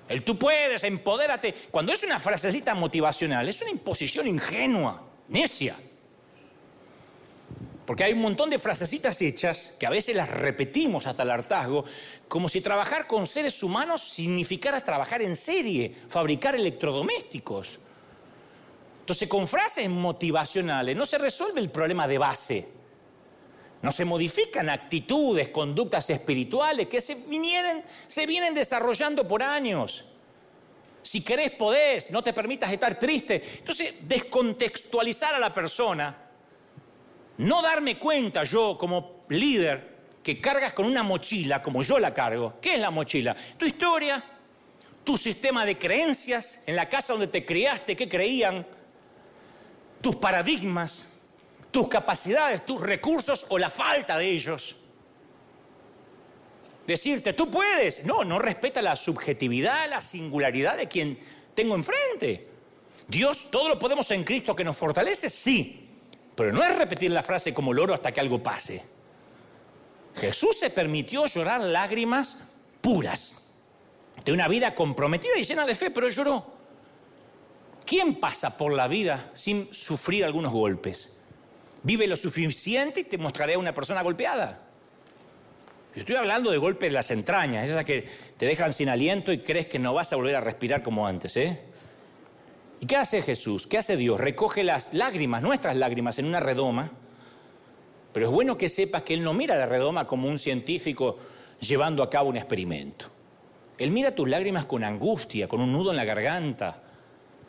El 0.07 0.23
tú 0.23 0.37
puedes, 0.37 0.83
empodérate. 0.83 1.55
Cuando 1.71 1.91
es 1.91 2.03
una 2.03 2.19
frasecita 2.19 2.75
motivacional, 2.75 3.49
es 3.49 3.59
una 3.63 3.71
imposición 3.71 4.27
ingenua, 4.27 5.14
necia. 5.29 5.75
Porque 7.85 8.03
hay 8.03 8.13
un 8.13 8.21
montón 8.21 8.49
de 8.49 8.57
frasecitas 8.57 9.21
hechas 9.21 9.75
que 9.79 9.85
a 9.85 9.91
veces 9.91 10.15
las 10.15 10.29
repetimos 10.29 11.05
hasta 11.05 11.23
el 11.23 11.29
hartazgo, 11.29 11.85
como 12.27 12.49
si 12.49 12.61
trabajar 12.61 13.05
con 13.05 13.27
seres 13.27 13.61
humanos 13.61 14.01
significara 14.01 14.83
trabajar 14.83 15.21
en 15.21 15.35
serie, 15.35 15.95
fabricar 16.09 16.55
electrodomésticos. 16.55 17.79
Entonces, 19.01 19.29
con 19.29 19.47
frases 19.47 19.87
motivacionales 19.87 20.95
no 20.95 21.05
se 21.05 21.19
resuelve 21.19 21.61
el 21.61 21.69
problema 21.69 22.07
de 22.07 22.17
base. 22.17 22.67
No 23.83 23.91
se 23.91 24.03
modifican 24.03 24.67
actitudes, 24.67 25.49
conductas 25.49 26.09
espirituales 26.09 26.87
que 26.87 27.01
se, 27.01 27.15
se 28.07 28.25
vienen 28.25 28.55
desarrollando 28.55 29.27
por 29.27 29.43
años. 29.43 30.05
Si 31.05 31.21
querés, 31.21 31.51
podés, 31.51 32.09
no 32.09 32.23
te 32.23 32.33
permitas 32.33 32.71
estar 32.71 32.97
triste. 32.97 33.39
Entonces, 33.59 33.93
descontextualizar 34.01 35.35
a 35.35 35.39
la 35.39 35.53
persona, 35.53 36.17
no 37.37 37.61
darme 37.61 37.99
cuenta 37.99 38.43
yo 38.43 38.75
como 38.75 39.23
líder 39.29 39.97
que 40.23 40.41
cargas 40.41 40.73
con 40.73 40.87
una 40.87 41.03
mochila 41.03 41.61
como 41.61 41.83
yo 41.83 41.99
la 41.99 42.11
cargo. 42.11 42.55
¿Qué 42.59 42.73
es 42.73 42.79
la 42.79 42.89
mochila? 42.89 43.35
Tu 43.55 43.67
historia, 43.67 44.23
tu 45.03 45.15
sistema 45.15 45.63
de 45.63 45.77
creencias, 45.77 46.63
en 46.65 46.75
la 46.75 46.89
casa 46.89 47.13
donde 47.13 47.27
te 47.27 47.45
criaste, 47.45 47.95
qué 47.95 48.09
creían, 48.09 48.65
tus 50.01 50.15
paradigmas, 50.15 51.07
tus 51.69 51.87
capacidades, 51.87 52.65
tus 52.65 52.81
recursos 52.81 53.45
o 53.49 53.59
la 53.59 53.69
falta 53.69 54.17
de 54.17 54.27
ellos. 54.27 54.75
Decirte, 56.85 57.33
tú 57.33 57.49
puedes. 57.49 58.05
No, 58.05 58.23
no 58.23 58.39
respeta 58.39 58.81
la 58.81 58.95
subjetividad, 58.95 59.89
la 59.89 60.01
singularidad 60.01 60.77
de 60.77 60.87
quien 60.87 61.17
tengo 61.53 61.75
enfrente. 61.75 62.47
Dios, 63.07 63.49
todo 63.51 63.69
lo 63.69 63.79
podemos 63.79 64.09
en 64.11 64.23
Cristo 64.23 64.55
que 64.55 64.63
nos 64.63 64.77
fortalece, 64.77 65.29
sí. 65.29 65.87
Pero 66.35 66.51
no 66.51 66.63
es 66.63 66.75
repetir 66.77 67.11
la 67.11 67.23
frase 67.23 67.53
como 67.53 67.73
loro 67.73 67.93
hasta 67.93 68.11
que 68.11 68.19
algo 68.19 68.41
pase. 68.41 68.83
Jesús 70.15 70.57
se 70.59 70.69
permitió 70.69 71.25
llorar 71.25 71.61
lágrimas 71.61 72.49
puras 72.81 73.53
de 74.23 74.31
una 74.31 74.47
vida 74.47 74.73
comprometida 74.75 75.37
y 75.37 75.43
llena 75.43 75.65
de 75.65 75.75
fe, 75.75 75.91
pero 75.91 76.09
lloró. 76.09 76.53
¿Quién 77.85 78.15
pasa 78.15 78.57
por 78.57 78.73
la 78.73 78.87
vida 78.87 79.31
sin 79.33 79.73
sufrir 79.73 80.25
algunos 80.25 80.51
golpes? 80.51 81.17
Vive 81.83 82.07
lo 82.07 82.15
suficiente 82.15 83.01
y 83.01 83.03
te 83.03 83.17
mostraré 83.17 83.53
a 83.53 83.59
una 83.59 83.73
persona 83.73 84.01
golpeada. 84.01 84.64
Estoy 85.95 86.15
hablando 86.15 86.51
de 86.51 86.57
golpes 86.57 86.89
de 86.89 86.93
las 86.93 87.11
entrañas, 87.11 87.69
esas 87.69 87.85
que 87.85 88.07
te 88.37 88.45
dejan 88.45 88.73
sin 88.73 88.89
aliento 88.89 89.31
y 89.31 89.39
crees 89.39 89.67
que 89.67 89.79
no 89.79 89.93
vas 89.93 90.11
a 90.13 90.15
volver 90.15 90.35
a 90.35 90.41
respirar 90.41 90.83
como 90.83 91.07
antes, 91.07 91.37
¿eh? 91.37 91.59
¿Y 92.79 92.87
qué 92.87 92.97
hace 92.97 93.21
Jesús? 93.21 93.67
¿Qué 93.67 93.77
hace 93.77 93.97
Dios? 93.97 94.19
Recoge 94.19 94.63
las 94.63 94.93
lágrimas, 94.93 95.41
nuestras 95.41 95.75
lágrimas, 95.77 96.19
en 96.19 96.25
una 96.25 96.39
redoma. 96.39 96.91
Pero 98.13 98.27
es 98.27 98.31
bueno 98.31 98.57
que 98.57 98.69
sepas 98.69 99.03
que 99.03 99.13
Él 99.13 99.23
no 99.23 99.33
mira 99.33 99.55
la 99.55 99.65
redoma 99.65 100.07
como 100.07 100.27
un 100.27 100.37
científico 100.37 101.17
llevando 101.59 102.03
a 102.03 102.09
cabo 102.09 102.29
un 102.29 102.37
experimento. 102.37 103.07
Él 103.77 103.91
mira 103.91 104.15
tus 104.15 104.29
lágrimas 104.29 104.65
con 104.65 104.83
angustia, 104.83 105.47
con 105.47 105.61
un 105.61 105.71
nudo 105.71 105.91
en 105.91 105.97
la 105.97 106.05
garganta, 106.05 106.83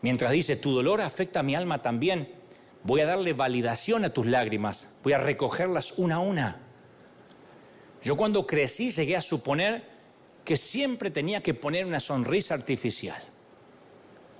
mientras 0.02 0.32
dice, 0.32 0.56
tu 0.56 0.72
dolor 0.72 1.00
afecta 1.00 1.40
a 1.40 1.42
mi 1.42 1.54
alma 1.54 1.82
también. 1.82 2.28
Voy 2.82 3.00
a 3.00 3.06
darle 3.06 3.32
validación 3.32 4.04
a 4.04 4.10
tus 4.10 4.26
lágrimas, 4.26 4.94
voy 5.02 5.12
a 5.12 5.18
recogerlas 5.18 5.98
una 5.98 6.16
a 6.16 6.20
una. 6.20 6.65
Yo 8.06 8.16
cuando 8.16 8.46
crecí 8.46 8.92
llegué 8.92 9.16
a 9.16 9.20
suponer 9.20 9.82
que 10.44 10.56
siempre 10.56 11.10
tenía 11.10 11.42
que 11.42 11.54
poner 11.54 11.84
una 11.84 11.98
sonrisa 11.98 12.54
artificial, 12.54 13.20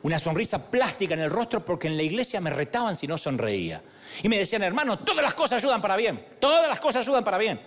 una 0.05 0.21
sonrisa 0.21 0.71
plástica 0.71 1.15
en 1.15 1.21
el 1.23 1.31
rostro 1.31 1.65
porque 1.65 1.89
en 1.89 1.97
la 1.97 2.05
iglesia 2.05 2.41
me 2.41 2.51
retaban 2.51 2.95
si 2.95 3.09
no 3.09 3.19
sonreía. 3.19 3.83
Y 4.23 4.29
me 4.29 4.39
decían, 4.39 4.63
hermano, 4.63 5.01
todas 5.01 5.21
las 5.21 5.35
cosas 5.35 5.65
ayudan 5.65 5.83
para 5.83 5.97
bien, 5.97 6.25
todas 6.39 6.69
las 6.69 6.79
cosas 6.79 7.05
ayudan 7.05 7.25
para 7.25 7.39
bien. 7.39 7.61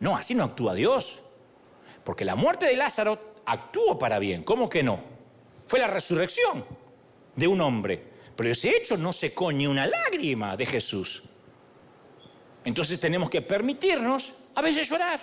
No, 0.00 0.14
así 0.14 0.34
no 0.34 0.44
actúa 0.44 0.74
Dios. 0.74 1.22
Porque 2.04 2.26
la 2.26 2.34
muerte 2.34 2.66
de 2.66 2.76
Lázaro 2.76 3.36
actuó 3.46 3.98
para 3.98 4.18
bien, 4.18 4.42
¿cómo 4.42 4.68
que 4.68 4.82
no? 4.82 5.00
Fue 5.66 5.78
la 5.78 5.86
resurrección 5.86 6.66
de 7.34 7.48
un 7.48 7.62
hombre. 7.62 7.98
Pero 8.36 8.50
ese 8.50 8.76
hecho 8.76 8.98
no 8.98 9.10
secó 9.10 9.50
ni 9.52 9.66
una 9.66 9.86
lágrima 9.86 10.54
de 10.54 10.66
Jesús. 10.66 11.22
Entonces 12.62 13.00
tenemos 13.00 13.30
que 13.30 13.40
permitirnos 13.40 14.34
a 14.54 14.62
veces 14.62 14.88
llorar, 14.88 15.20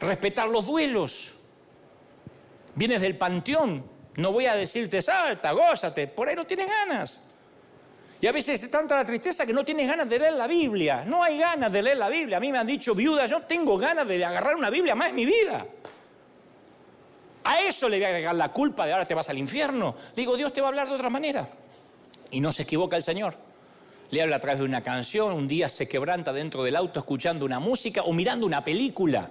respetar 0.00 0.48
los 0.48 0.66
duelos. 0.66 1.34
Vienes 2.74 3.00
del 3.00 3.16
panteón, 3.16 3.84
no 4.16 4.32
voy 4.32 4.46
a 4.46 4.54
decirte 4.54 5.00
salta, 5.02 5.52
gózate, 5.52 6.08
por 6.08 6.28
ahí 6.28 6.36
no 6.36 6.46
tienes 6.46 6.68
ganas. 6.68 7.20
Y 8.20 8.26
a 8.26 8.32
veces 8.32 8.62
es 8.62 8.70
tanta 8.70 8.96
la 8.96 9.04
tristeza 9.04 9.44
que 9.44 9.52
no 9.52 9.64
tienes 9.64 9.86
ganas 9.86 10.08
de 10.08 10.18
leer 10.18 10.32
la 10.32 10.46
Biblia. 10.46 11.04
No 11.04 11.22
hay 11.22 11.36
ganas 11.38 11.70
de 11.70 11.82
leer 11.82 11.98
la 11.98 12.08
Biblia. 12.08 12.38
A 12.38 12.40
mí 12.40 12.50
me 12.50 12.58
han 12.58 12.66
dicho 12.66 12.94
viudas, 12.94 13.30
yo 13.30 13.42
tengo 13.42 13.76
ganas 13.76 14.08
de 14.08 14.24
agarrar 14.24 14.56
una 14.56 14.70
Biblia 14.70 14.94
más 14.94 15.10
en 15.10 15.16
mi 15.16 15.26
vida. 15.26 15.66
A 17.44 17.60
eso 17.60 17.88
le 17.88 17.98
voy 17.98 18.04
a 18.04 18.08
agregar 18.08 18.34
la 18.34 18.50
culpa 18.50 18.86
de 18.86 18.92
ahora 18.92 19.04
te 19.04 19.14
vas 19.14 19.28
al 19.28 19.36
infierno. 19.36 19.94
Le 20.16 20.22
digo, 20.22 20.36
Dios 20.36 20.52
te 20.52 20.62
va 20.62 20.68
a 20.68 20.70
hablar 20.70 20.88
de 20.88 20.94
otra 20.94 21.10
manera. 21.10 21.46
Y 22.30 22.40
no 22.40 22.50
se 22.50 22.62
equivoca 22.62 22.96
el 22.96 23.02
Señor. 23.02 23.36
Le 24.14 24.22
habla 24.22 24.36
a 24.36 24.38
través 24.38 24.60
de 24.60 24.64
una 24.64 24.80
canción, 24.80 25.32
un 25.32 25.48
día 25.48 25.68
se 25.68 25.88
quebranta 25.88 26.32
dentro 26.32 26.62
del 26.62 26.76
auto 26.76 27.00
escuchando 27.00 27.44
una 27.44 27.58
música 27.58 28.02
o 28.02 28.12
mirando 28.12 28.46
una 28.46 28.62
película. 28.62 29.28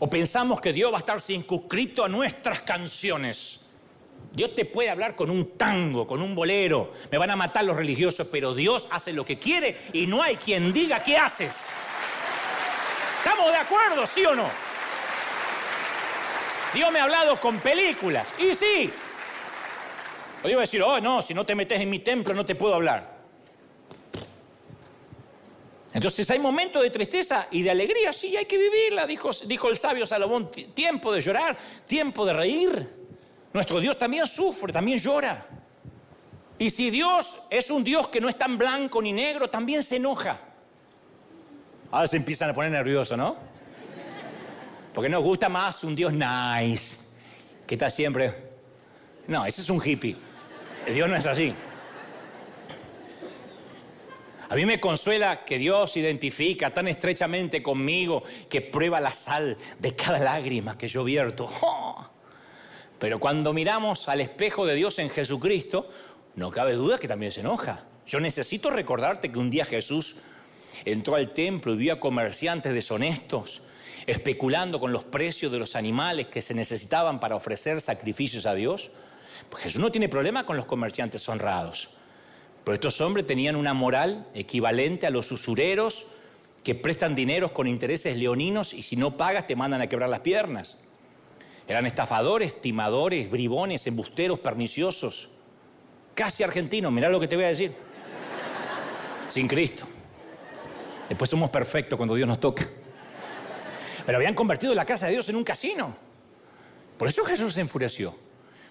O 0.00 0.10
pensamos 0.10 0.60
que 0.60 0.72
Dios 0.72 0.90
va 0.90 0.96
a 0.96 0.98
estar 0.98 1.20
circunscrito 1.20 2.04
a 2.04 2.08
nuestras 2.08 2.62
canciones. 2.62 3.60
Dios 4.32 4.52
te 4.56 4.64
puede 4.64 4.90
hablar 4.90 5.14
con 5.14 5.30
un 5.30 5.56
tango, 5.56 6.08
con 6.08 6.20
un 6.20 6.34
bolero. 6.34 6.92
Me 7.12 7.18
van 7.18 7.30
a 7.30 7.36
matar 7.36 7.66
los 7.66 7.76
religiosos, 7.76 8.26
pero 8.32 8.52
Dios 8.52 8.88
hace 8.90 9.12
lo 9.12 9.24
que 9.24 9.38
quiere 9.38 9.76
y 9.92 10.08
no 10.08 10.24
hay 10.24 10.34
quien 10.34 10.72
diga 10.72 11.00
qué 11.00 11.16
haces. 11.16 11.66
¿Estamos 13.18 13.46
de 13.46 13.58
acuerdo, 13.58 14.06
sí 14.08 14.24
o 14.24 14.34
no? 14.34 14.50
Dios 16.74 16.90
me 16.90 16.98
ha 16.98 17.04
hablado 17.04 17.38
con 17.38 17.58
películas. 17.60 18.34
Y 18.40 18.54
sí, 18.54 18.90
o 20.42 20.48
iba 20.48 20.58
a 20.58 20.62
decir, 20.62 20.82
oh, 20.82 21.00
no, 21.00 21.22
si 21.22 21.32
no 21.32 21.46
te 21.46 21.54
metes 21.54 21.80
en 21.80 21.88
mi 21.88 22.00
templo 22.00 22.34
no 22.34 22.44
te 22.44 22.56
puedo 22.56 22.74
hablar. 22.74 23.17
Entonces 25.98 26.30
hay 26.30 26.38
momentos 26.38 26.80
de 26.80 26.90
tristeza 26.90 27.48
y 27.50 27.60
de 27.60 27.72
alegría, 27.72 28.12
sí, 28.12 28.36
hay 28.36 28.44
que 28.44 28.56
vivirla, 28.56 29.04
dijo, 29.04 29.32
el 29.68 29.76
sabio 29.76 30.06
Salomón, 30.06 30.48
tiempo 30.72 31.12
de 31.12 31.20
llorar, 31.20 31.58
tiempo 31.88 32.24
de 32.24 32.32
reír. 32.34 32.88
Nuestro 33.52 33.80
Dios 33.80 33.98
también 33.98 34.24
sufre, 34.24 34.72
también 34.72 35.00
llora. 35.00 35.44
Y 36.56 36.70
si 36.70 36.90
Dios 36.90 37.42
es 37.50 37.68
un 37.72 37.82
Dios 37.82 38.06
que 38.06 38.20
no 38.20 38.28
es 38.28 38.38
tan 38.38 38.56
blanco 38.56 39.02
ni 39.02 39.10
negro, 39.10 39.50
también 39.50 39.82
se 39.82 39.96
enoja. 39.96 40.38
Ahora 41.90 42.06
se 42.06 42.18
empiezan 42.18 42.50
a 42.50 42.54
poner 42.54 42.70
nerviosos, 42.70 43.18
¿no? 43.18 43.36
Porque 44.94 45.08
nos 45.08 45.24
gusta 45.24 45.48
más 45.48 45.82
un 45.82 45.96
Dios 45.96 46.12
nice, 46.12 46.96
que 47.66 47.74
está 47.74 47.90
siempre... 47.90 48.34
No, 49.26 49.44
ese 49.44 49.62
es 49.62 49.68
un 49.68 49.84
hippie. 49.84 50.16
Dios 50.86 51.08
no 51.08 51.16
es 51.16 51.26
así. 51.26 51.52
A 54.50 54.54
mí 54.54 54.64
me 54.64 54.80
consuela 54.80 55.44
que 55.44 55.58
Dios 55.58 55.96
identifica 55.96 56.72
tan 56.72 56.88
estrechamente 56.88 57.62
conmigo 57.62 58.22
que 58.48 58.62
prueba 58.62 59.00
la 59.00 59.10
sal 59.10 59.56
de 59.78 59.94
cada 59.94 60.18
lágrima 60.18 60.78
que 60.78 60.88
yo 60.88 61.04
vierto. 61.04 61.50
¡Oh! 61.60 62.08
Pero 62.98 63.20
cuando 63.20 63.52
miramos 63.52 64.08
al 64.08 64.20
espejo 64.20 64.66
de 64.66 64.74
Dios 64.74 64.98
en 64.98 65.10
Jesucristo, 65.10 65.90
no 66.34 66.50
cabe 66.50 66.72
duda 66.72 66.98
que 66.98 67.08
también 67.08 67.30
se 67.30 67.40
enoja. 67.40 67.84
Yo 68.06 68.20
necesito 68.20 68.70
recordarte 68.70 69.30
que 69.30 69.38
un 69.38 69.50
día 69.50 69.64
Jesús 69.64 70.16
entró 70.84 71.14
al 71.14 71.32
templo 71.34 71.74
y 71.74 71.76
vio 71.76 71.92
a 71.92 72.00
comerciantes 72.00 72.72
deshonestos 72.72 73.62
especulando 74.08 74.80
con 74.80 74.90
los 74.90 75.04
precios 75.04 75.52
de 75.52 75.58
los 75.58 75.76
animales 75.76 76.28
que 76.28 76.40
se 76.40 76.54
necesitaban 76.54 77.20
para 77.20 77.36
ofrecer 77.36 77.82
sacrificios 77.82 78.46
a 78.46 78.54
Dios. 78.54 78.90
Pues 79.50 79.64
Jesús 79.64 79.82
no 79.82 79.92
tiene 79.92 80.08
problema 80.08 80.46
con 80.46 80.56
los 80.56 80.64
comerciantes 80.64 81.28
honrados. 81.28 81.90
Pero 82.68 82.74
estos 82.74 83.00
hombres 83.00 83.26
tenían 83.26 83.56
una 83.56 83.72
moral 83.72 84.26
equivalente 84.34 85.06
a 85.06 85.10
los 85.10 85.32
usureros 85.32 86.06
que 86.62 86.74
prestan 86.74 87.14
dineros 87.14 87.50
con 87.52 87.66
intereses 87.66 88.14
leoninos 88.18 88.74
y 88.74 88.82
si 88.82 88.94
no 88.94 89.16
pagas 89.16 89.46
te 89.46 89.56
mandan 89.56 89.80
a 89.80 89.86
quebrar 89.86 90.10
las 90.10 90.20
piernas. 90.20 90.76
Eran 91.66 91.86
estafadores, 91.86 92.60
timadores, 92.60 93.30
bribones, 93.30 93.86
embusteros, 93.86 94.40
perniciosos. 94.40 95.30
Casi 96.14 96.42
argentinos, 96.42 96.92
mirá 96.92 97.08
lo 97.08 97.18
que 97.18 97.26
te 97.26 97.36
voy 97.36 97.46
a 97.46 97.48
decir. 97.48 97.72
Sin 99.30 99.48
Cristo. 99.48 99.86
Después 101.08 101.30
somos 101.30 101.48
perfectos 101.48 101.96
cuando 101.96 102.16
Dios 102.16 102.28
nos 102.28 102.38
toca. 102.38 102.68
Pero 104.04 104.18
habían 104.18 104.34
convertido 104.34 104.74
la 104.74 104.84
casa 104.84 105.06
de 105.06 105.12
Dios 105.12 105.26
en 105.30 105.36
un 105.36 105.44
casino. 105.44 105.96
Por 106.98 107.08
eso 107.08 107.24
Jesús 107.24 107.54
se 107.54 107.62
enfureció. 107.62 108.27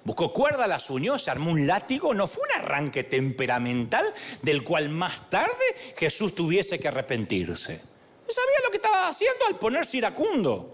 Buscó 0.08 0.32
cuerda, 0.32 0.68
las 0.68 0.90
unió, 0.90 1.20
se 1.20 1.30
armó 1.30 1.52
un 1.52 1.68
látigo. 1.68 2.14
No 2.14 2.28
fue 2.28 2.44
un 2.44 2.62
arranque 2.62 3.04
temperamental 3.04 4.06
del 4.42 4.64
cual 4.64 4.88
más 4.88 5.30
tarde 5.30 5.52
Jesús 5.98 6.34
tuviese 6.34 6.80
que 6.80 6.88
arrepentirse. 6.88 7.82
sabía 8.30 8.60
lo 8.64 8.72
que 8.72 8.78
estaba 8.78 9.10
haciendo 9.10 9.46
al 9.48 9.60
ponerse 9.60 9.98
iracundo. 9.98 10.74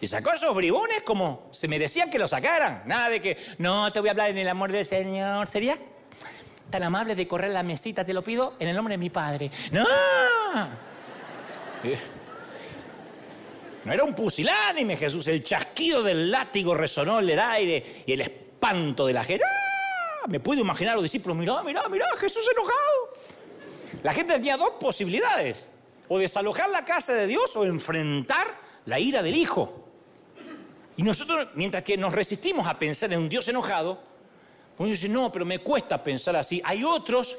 Y 0.00 0.08
sacó 0.08 0.32
esos 0.32 0.52
bribones 0.52 1.02
como 1.02 1.46
se 1.52 1.68
merecían 1.68 2.10
que 2.10 2.18
lo 2.18 2.26
sacaran. 2.26 2.82
Nada 2.86 3.08
de 3.08 3.20
que, 3.20 3.36
no, 3.58 3.92
te 3.92 4.00
voy 4.00 4.08
a 4.08 4.10
hablar 4.10 4.30
en 4.30 4.38
el 4.38 4.48
amor 4.48 4.72
del 4.72 4.84
Señor. 4.84 5.46
¿Sería 5.46 5.78
tan 6.70 6.82
amable 6.82 7.14
de 7.14 7.28
correr 7.28 7.52
la 7.52 7.62
mesita, 7.62 8.04
te 8.04 8.12
lo 8.12 8.22
pido, 8.22 8.54
en 8.58 8.66
el 8.66 8.74
nombre 8.74 8.94
de 8.94 8.98
mi 8.98 9.10
Padre? 9.10 9.52
¡No! 9.70 9.86
No 13.84 13.92
era 13.92 14.02
un 14.02 14.14
pusilánime, 14.14 14.96
Jesús. 14.96 15.26
El 15.26 15.44
chasquido 15.44 16.02
del 16.02 16.30
látigo 16.30 16.74
resonó 16.74 17.18
en 17.18 17.28
el 17.28 17.38
aire 17.38 18.04
y 18.06 18.12
el 18.12 18.22
espanto 18.22 19.06
de 19.06 19.12
la 19.12 19.24
gente. 19.24 19.44
¡Ah! 19.44 20.26
Me 20.28 20.40
puedo 20.40 20.60
imaginar 20.60 20.92
a 20.92 20.96
los 20.96 21.02
discípulos, 21.02 21.36
mirá, 21.36 21.62
mirá, 21.62 21.86
mirá, 21.88 22.06
Jesús 22.16 22.48
enojado. 22.50 24.02
La 24.02 24.12
gente 24.12 24.32
tenía 24.34 24.56
dos 24.56 24.70
posibilidades. 24.80 25.68
O 26.08 26.18
desalojar 26.18 26.70
la 26.70 26.84
casa 26.84 27.12
de 27.12 27.26
Dios 27.26 27.54
o 27.56 27.64
enfrentar 27.64 28.46
la 28.86 28.98
ira 28.98 29.22
del 29.22 29.36
Hijo. 29.36 29.84
Y 30.96 31.02
nosotros, 31.02 31.48
mientras 31.54 31.82
que 31.82 31.96
nos 31.96 32.12
resistimos 32.12 32.66
a 32.66 32.78
pensar 32.78 33.12
en 33.12 33.20
un 33.20 33.28
Dios 33.28 33.48
enojado, 33.48 34.00
pues 34.76 34.90
dicen, 34.90 35.12
no, 35.12 35.30
pero 35.30 35.44
me 35.44 35.58
cuesta 35.58 36.02
pensar 36.02 36.36
así. 36.36 36.60
Hay 36.64 36.84
otros 36.84 37.36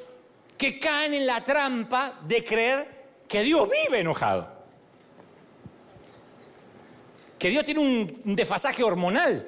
que 0.57 0.79
caen 0.79 1.13
en 1.15 1.25
la 1.25 1.43
trampa 1.43 2.19
de 2.21 2.43
creer 2.43 3.05
que 3.27 3.41
Dios 3.41 3.67
vive 3.69 3.99
enojado 3.99 4.54
que 7.45 7.51
Dios 7.51 7.63
tiene 7.63 7.79
un 7.79 8.35
desfasaje 8.35 8.81
hormonal, 8.81 9.47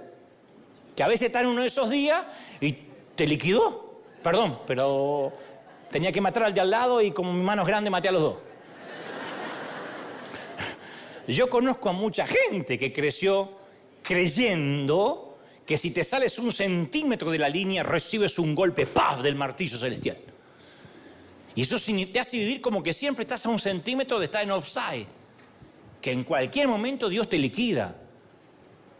que 0.96 1.02
a 1.02 1.08
veces 1.08 1.26
está 1.30 1.40
en 1.40 1.48
uno 1.48 1.64
de 1.64 1.68
esos 1.68 1.90
días 1.90 2.24
y 2.62 2.74
te 3.16 3.26
liquidó. 3.26 4.04
Perdón, 4.22 4.60
pero 4.68 5.34
tenía 5.90 6.12
que 6.12 6.22
matar 6.22 6.44
al 6.44 6.54
de 6.54 6.62
al 6.62 6.70
lado 6.70 7.02
y 7.02 7.10
como 7.10 7.34
mi 7.34 7.42
mano 7.42 7.64
es 7.64 7.68
grande 7.68 7.90
maté 7.90 8.10
a 8.10 8.12
los 8.12 8.22
dos. 8.22 8.36
Yo 11.28 11.50
conozco 11.50 11.90
a 11.90 11.92
mucha 11.92 12.28
gente 12.28 12.78
que 12.78 12.94
creció 12.94 13.50
creyendo 14.04 15.40
que 15.66 15.76
si 15.76 15.90
te 15.90 16.04
sales 16.04 16.38
un 16.38 16.52
centímetro 16.52 17.32
de 17.32 17.40
la 17.40 17.50
línea 17.50 17.82
recibes 17.82 18.38
un 18.38 18.54
golpe 18.54 18.86
¡paf! 18.86 19.24
del 19.24 19.34
martillo 19.34 19.76
celestial. 19.76 20.20
Y 21.56 21.64
eso 21.64 21.78
te 21.80 22.20
hace 22.20 22.38
vivir 22.38 22.62
como 22.62 22.84
que 22.84 22.94
siempre 22.94 23.24
estás 23.24 23.44
a 23.48 23.50
un 23.50 23.58
centímetro 23.58 24.20
de 24.20 24.26
estar 24.26 24.44
en 24.44 24.52
offside 24.52 25.17
que 26.08 26.14
en 26.14 26.24
cualquier 26.24 26.70
momento 26.70 27.10
Dios 27.10 27.28
te 27.28 27.38
liquida. 27.38 27.94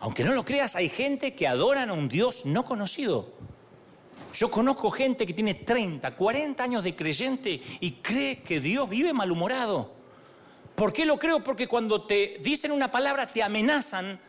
Aunque 0.02 0.26
no 0.26 0.34
lo 0.34 0.44
creas, 0.44 0.76
hay 0.76 0.90
gente 0.90 1.34
que 1.34 1.48
adoran 1.48 1.90
a 1.90 1.94
un 1.94 2.10
Dios 2.10 2.46
no 2.46 2.66
conocido. 2.66 3.32
Yo 4.34 4.52
conozco 4.52 4.92
gente 4.92 5.26
que 5.26 5.34
tiene 5.34 5.54
30, 5.54 6.18
40 6.18 6.62
años 6.62 6.84
de 6.84 6.98
creyente 6.98 7.62
y 7.80 7.92
cree 8.02 8.40
que 8.40 8.60
Dios 8.60 8.90
vive 8.90 9.14
malhumorado. 9.14 9.90
¿Por 10.76 10.92
qué 10.92 11.06
lo 11.06 11.18
creo? 11.18 11.42
Porque 11.42 11.66
cuando 11.66 12.06
te 12.06 12.40
dicen 12.44 12.74
una 12.74 12.92
palabra 12.92 13.32
te 13.32 13.42
amenazan 13.42 14.20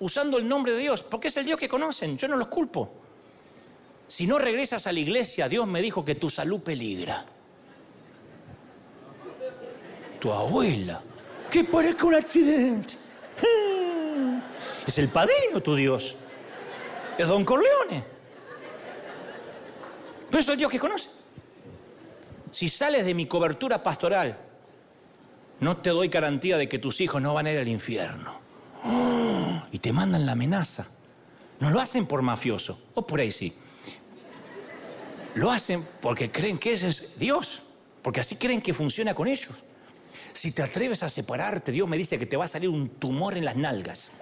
usando 0.00 0.38
el 0.38 0.48
nombre 0.48 0.72
de 0.72 0.80
Dios, 0.80 1.04
porque 1.04 1.28
es 1.28 1.36
el 1.36 1.46
Dios 1.46 1.56
que 1.56 1.68
conocen, 1.68 2.18
yo 2.18 2.26
no 2.26 2.36
los 2.36 2.48
culpo. 2.48 2.94
Si 4.08 4.26
no 4.26 4.40
regresas 4.40 4.88
a 4.88 4.92
la 4.92 4.98
iglesia, 4.98 5.48
Dios 5.48 5.68
me 5.68 5.80
dijo 5.80 6.04
que 6.04 6.16
tu 6.16 6.30
salud 6.30 6.62
peligra. 6.62 7.24
Tu 10.18 10.32
abuela 10.32 11.00
que 11.50 11.64
parezca 11.64 12.06
un 12.06 12.14
accidente. 12.14 12.94
Es 14.86 14.98
el 14.98 15.08
padrino 15.08 15.60
tu 15.62 15.74
Dios. 15.74 16.16
Es 17.16 17.26
Don 17.26 17.44
Corleone. 17.44 18.04
Pero 20.30 20.40
es 20.40 20.48
el 20.48 20.56
Dios 20.56 20.70
que 20.70 20.78
conoce. 20.78 21.08
Si 22.50 22.68
sales 22.68 23.04
de 23.04 23.14
mi 23.14 23.26
cobertura 23.26 23.82
pastoral, 23.82 24.38
no 25.60 25.76
te 25.78 25.90
doy 25.90 26.08
garantía 26.08 26.56
de 26.56 26.68
que 26.68 26.78
tus 26.78 27.00
hijos 27.00 27.20
no 27.20 27.34
van 27.34 27.46
a 27.46 27.52
ir 27.52 27.58
al 27.58 27.68
infierno. 27.68 28.38
y 29.70 29.78
te 29.80 29.92
mandan 29.92 30.24
la 30.24 30.32
amenaza. 30.32 30.86
No 31.60 31.70
lo 31.70 31.80
hacen 31.80 32.06
por 32.06 32.22
mafioso, 32.22 32.80
o 32.94 33.06
por 33.06 33.20
ahí 33.20 33.32
sí. 33.32 33.52
Lo 35.34 35.50
hacen 35.50 35.86
porque 36.00 36.30
creen 36.30 36.56
que 36.56 36.72
ese 36.72 36.88
es 36.88 37.18
Dios, 37.18 37.62
porque 38.02 38.20
así 38.20 38.36
creen 38.36 38.62
que 38.62 38.72
funciona 38.72 39.14
con 39.14 39.28
ellos. 39.28 39.50
Si 40.38 40.52
te 40.52 40.62
atreves 40.62 41.02
a 41.02 41.10
separarte, 41.10 41.72
Dios 41.72 41.88
me 41.88 41.96
dice 41.96 42.16
que 42.16 42.24
te 42.24 42.36
va 42.36 42.44
a 42.44 42.48
salir 42.48 42.68
un 42.68 42.90
tumor 42.90 43.36
en 43.36 43.44
las 43.44 43.56
nalgas. 43.56 44.12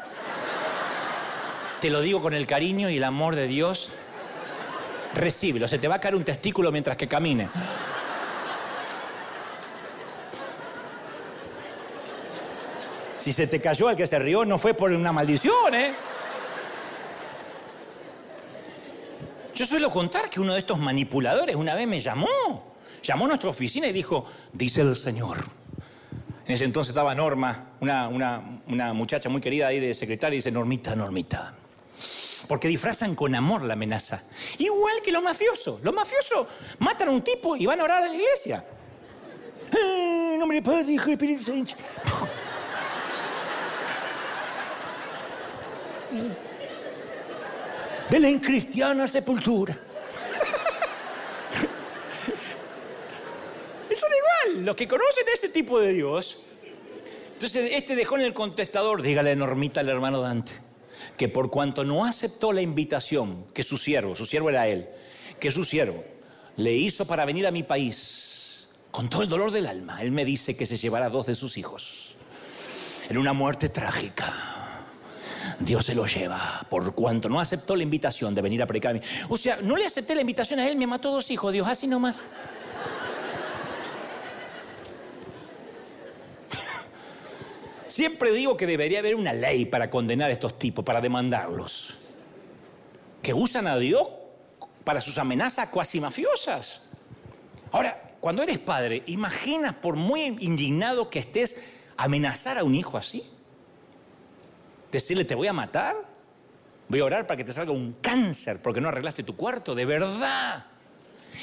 Te 1.79 1.91
lo 1.91 2.01
digo 2.01 2.23
con 2.23 2.33
el 2.33 2.47
cariño 2.47 2.89
y 2.89 2.97
el 2.97 3.05
amor 3.05 3.37
de 3.37 3.47
Dios. 3.47 3.91
Recíbelo, 5.13 5.69
se 5.69 5.79
te 5.79 5.89
va 5.89 5.97
a 5.97 6.01
caer 6.01 6.15
un 6.15 6.25
testículo 6.25 6.73
mientras 6.73 6.97
que 6.97 7.07
camine. 7.07 7.51
Si 13.19 13.31
se 13.31 13.47
te 13.47 13.61
cayó 13.61 13.91
el 13.91 13.97
que 13.97 14.07
se 14.07 14.19
rió, 14.19 14.47
no 14.47 14.57
fue 14.57 14.73
por 14.73 14.91
una 14.93 15.13
maldición, 15.13 15.75
¿eh? 15.75 15.95
Yo 19.55 19.67
suelo 19.67 19.91
contar 19.91 20.31
que 20.31 20.41
uno 20.41 20.55
de 20.55 20.61
estos 20.61 20.79
manipuladores 20.79 21.57
una 21.57 21.75
vez 21.75 21.87
me 21.87 22.01
llamó. 22.01 22.75
Llamó 23.03 23.27
a 23.27 23.29
nuestra 23.29 23.51
oficina 23.51 23.87
y 23.89 23.93
dijo, 23.93 24.25
dice 24.55 24.81
el 24.81 24.97
Señor 24.97 25.66
en 26.47 26.55
ese 26.55 26.65
entonces 26.65 26.91
estaba 26.91 27.15
Norma, 27.15 27.73
una, 27.81 28.93
muchacha 28.93 29.29
muy 29.29 29.41
querida 29.41 29.67
ahí 29.67 29.81
de 29.81 29.93
secretaria, 29.95 30.35
y 30.35 30.39
dice, 30.39 30.53
Normita, 30.53 30.95
Normita. 30.95 31.55
Porque 32.47 32.69
disfrazan 32.69 33.17
con 33.17 33.35
amor 33.35 33.63
la 33.63 33.73
amenaza. 33.73 34.23
Igual 34.59 35.03
que 35.03 35.11
los 35.11 35.23
mafiosos. 35.23 35.81
Los 35.83 35.93
mafiosos 35.93 36.47
matan 36.79 37.09
a 37.09 37.11
un 37.11 37.23
tipo 37.23 37.57
y 37.57 37.67
van 37.67 37.81
a 37.81 37.85
orar 37.85 38.05
a 38.05 38.07
la 38.07 38.15
iglesia. 38.15 38.65
¡Eh, 39.73 40.37
nombre 40.39 40.59
de 40.59 40.63
Padre, 40.63 40.93
Hijo 40.93 41.11
y 41.11 41.15
Espíritu 41.15 41.43
Santo. 41.43 41.75
Belén 48.11 48.39
cristiana 48.39 49.09
sepultura. 49.09 49.77
Los 54.59 54.77
que 54.77 54.89
conocen 54.89 55.25
ese 55.33 55.49
tipo 55.49 55.79
de 55.79 55.93
Dios. 55.93 56.39
Entonces, 57.33 57.71
este 57.73 57.97
dejó 57.97 58.17
en 58.17 58.23
el 58.23 58.33
contestador, 58.33 59.03
dígale 59.03 59.37
Normita 59.37 59.81
al 59.81 59.89
hermano 59.89 60.21
Dante, 60.21 60.53
que 61.17 61.29
por 61.29 61.51
cuanto 61.51 61.85
no 61.85 62.05
aceptó 62.05 62.53
la 62.53 62.63
invitación 62.63 63.47
que 63.53 63.63
su 63.63 63.77
siervo, 63.77 64.17
su 64.17 64.25
siervo 64.25 64.49
era 64.49 64.69
él, 64.69 64.89
que 65.39 65.51
su 65.51 65.65
siervo 65.65 66.03
le 66.57 66.73
hizo 66.73 67.07
para 67.07 67.25
venir 67.25 67.47
a 67.47 67.51
mi 67.51 67.63
país, 67.63 68.69
con 68.91 69.11
todo 69.11 69.23
el 69.23 69.29
dolor 69.29 69.51
del 69.51 69.67
alma, 69.67 70.01
él 70.03 70.11
me 70.11 70.25
dice 70.25 70.57
que 70.57 70.65
se 70.65 70.79
llevará 70.79 71.11
dos 71.11 71.27
de 71.27 71.35
sus 71.35 71.59
hijos 71.59 72.15
en 73.09 73.19
una 73.19 73.33
muerte 73.33 73.69
trágica. 73.69 74.33
Dios 75.61 75.87
se 75.87 75.95
lo 75.95 76.07
lleva 76.07 76.67
por 76.69 76.95
cuanto 76.95 77.29
no 77.29 77.41
aceptó 77.41 77.77
la 77.77 77.83
invitación 77.83 78.35
de 78.35 78.43
venir 78.43 78.63
a 78.63 78.67
predicar. 78.67 79.01
O 79.29 79.37
sea, 79.37 79.59
no 79.63 79.77
le 79.77 79.87
acepté 79.87 80.15
la 80.15 80.21
invitación 80.23 80.61
a 80.61 80.69
él, 80.69 80.77
me 80.77 80.87
mató 80.87 81.11
dos 81.11 81.31
hijos, 81.31 81.53
Dios, 81.53 81.69
así 81.69 81.87
nomás. 81.87 82.21
Siempre 87.97 88.31
digo 88.31 88.59
que 88.59 88.67
debería 88.67 88.99
haber 88.99 89.15
una 89.15 89.33
ley 89.33 89.65
para 89.65 89.89
condenar 89.89 90.29
a 90.29 90.33
estos 90.35 90.59
tipos, 90.59 90.85
para 90.85 91.01
demandarlos. 91.01 91.97
Que 93.23 93.33
usan 93.33 93.67
a 93.67 93.79
Dios 93.79 94.07
para 94.85 95.01
sus 95.01 95.17
amenazas 95.17 95.71
cuasi 95.71 95.99
mafiosas. 95.99 96.83
Ahora, 97.73 98.11
cuando 98.21 98.43
eres 98.43 98.59
padre, 98.59 99.03
imaginas, 99.07 99.77
por 99.77 99.97
muy 99.97 100.25
indignado 100.25 101.09
que 101.09 101.21
estés, 101.21 101.65
amenazar 101.97 102.59
a 102.59 102.65
un 102.65 102.75
hijo 102.75 102.99
así. 102.99 103.25
Decirle, 104.93 105.25
te 105.25 105.35
voy 105.35 105.47
a 105.47 105.55
matar. 105.55 105.97
Voy 106.91 107.01
a 107.01 107.05
orar 107.07 107.27
para 107.27 107.39
que 107.39 107.45
te 107.45 107.53
salga 107.55 107.73
un 107.73 107.95
cáncer 108.03 108.61
porque 108.61 108.83
no 108.83 108.89
arreglaste 108.89 109.23
tu 109.23 109.37
cuarto. 109.37 109.75
De 109.75 109.87
verdad. 109.87 110.67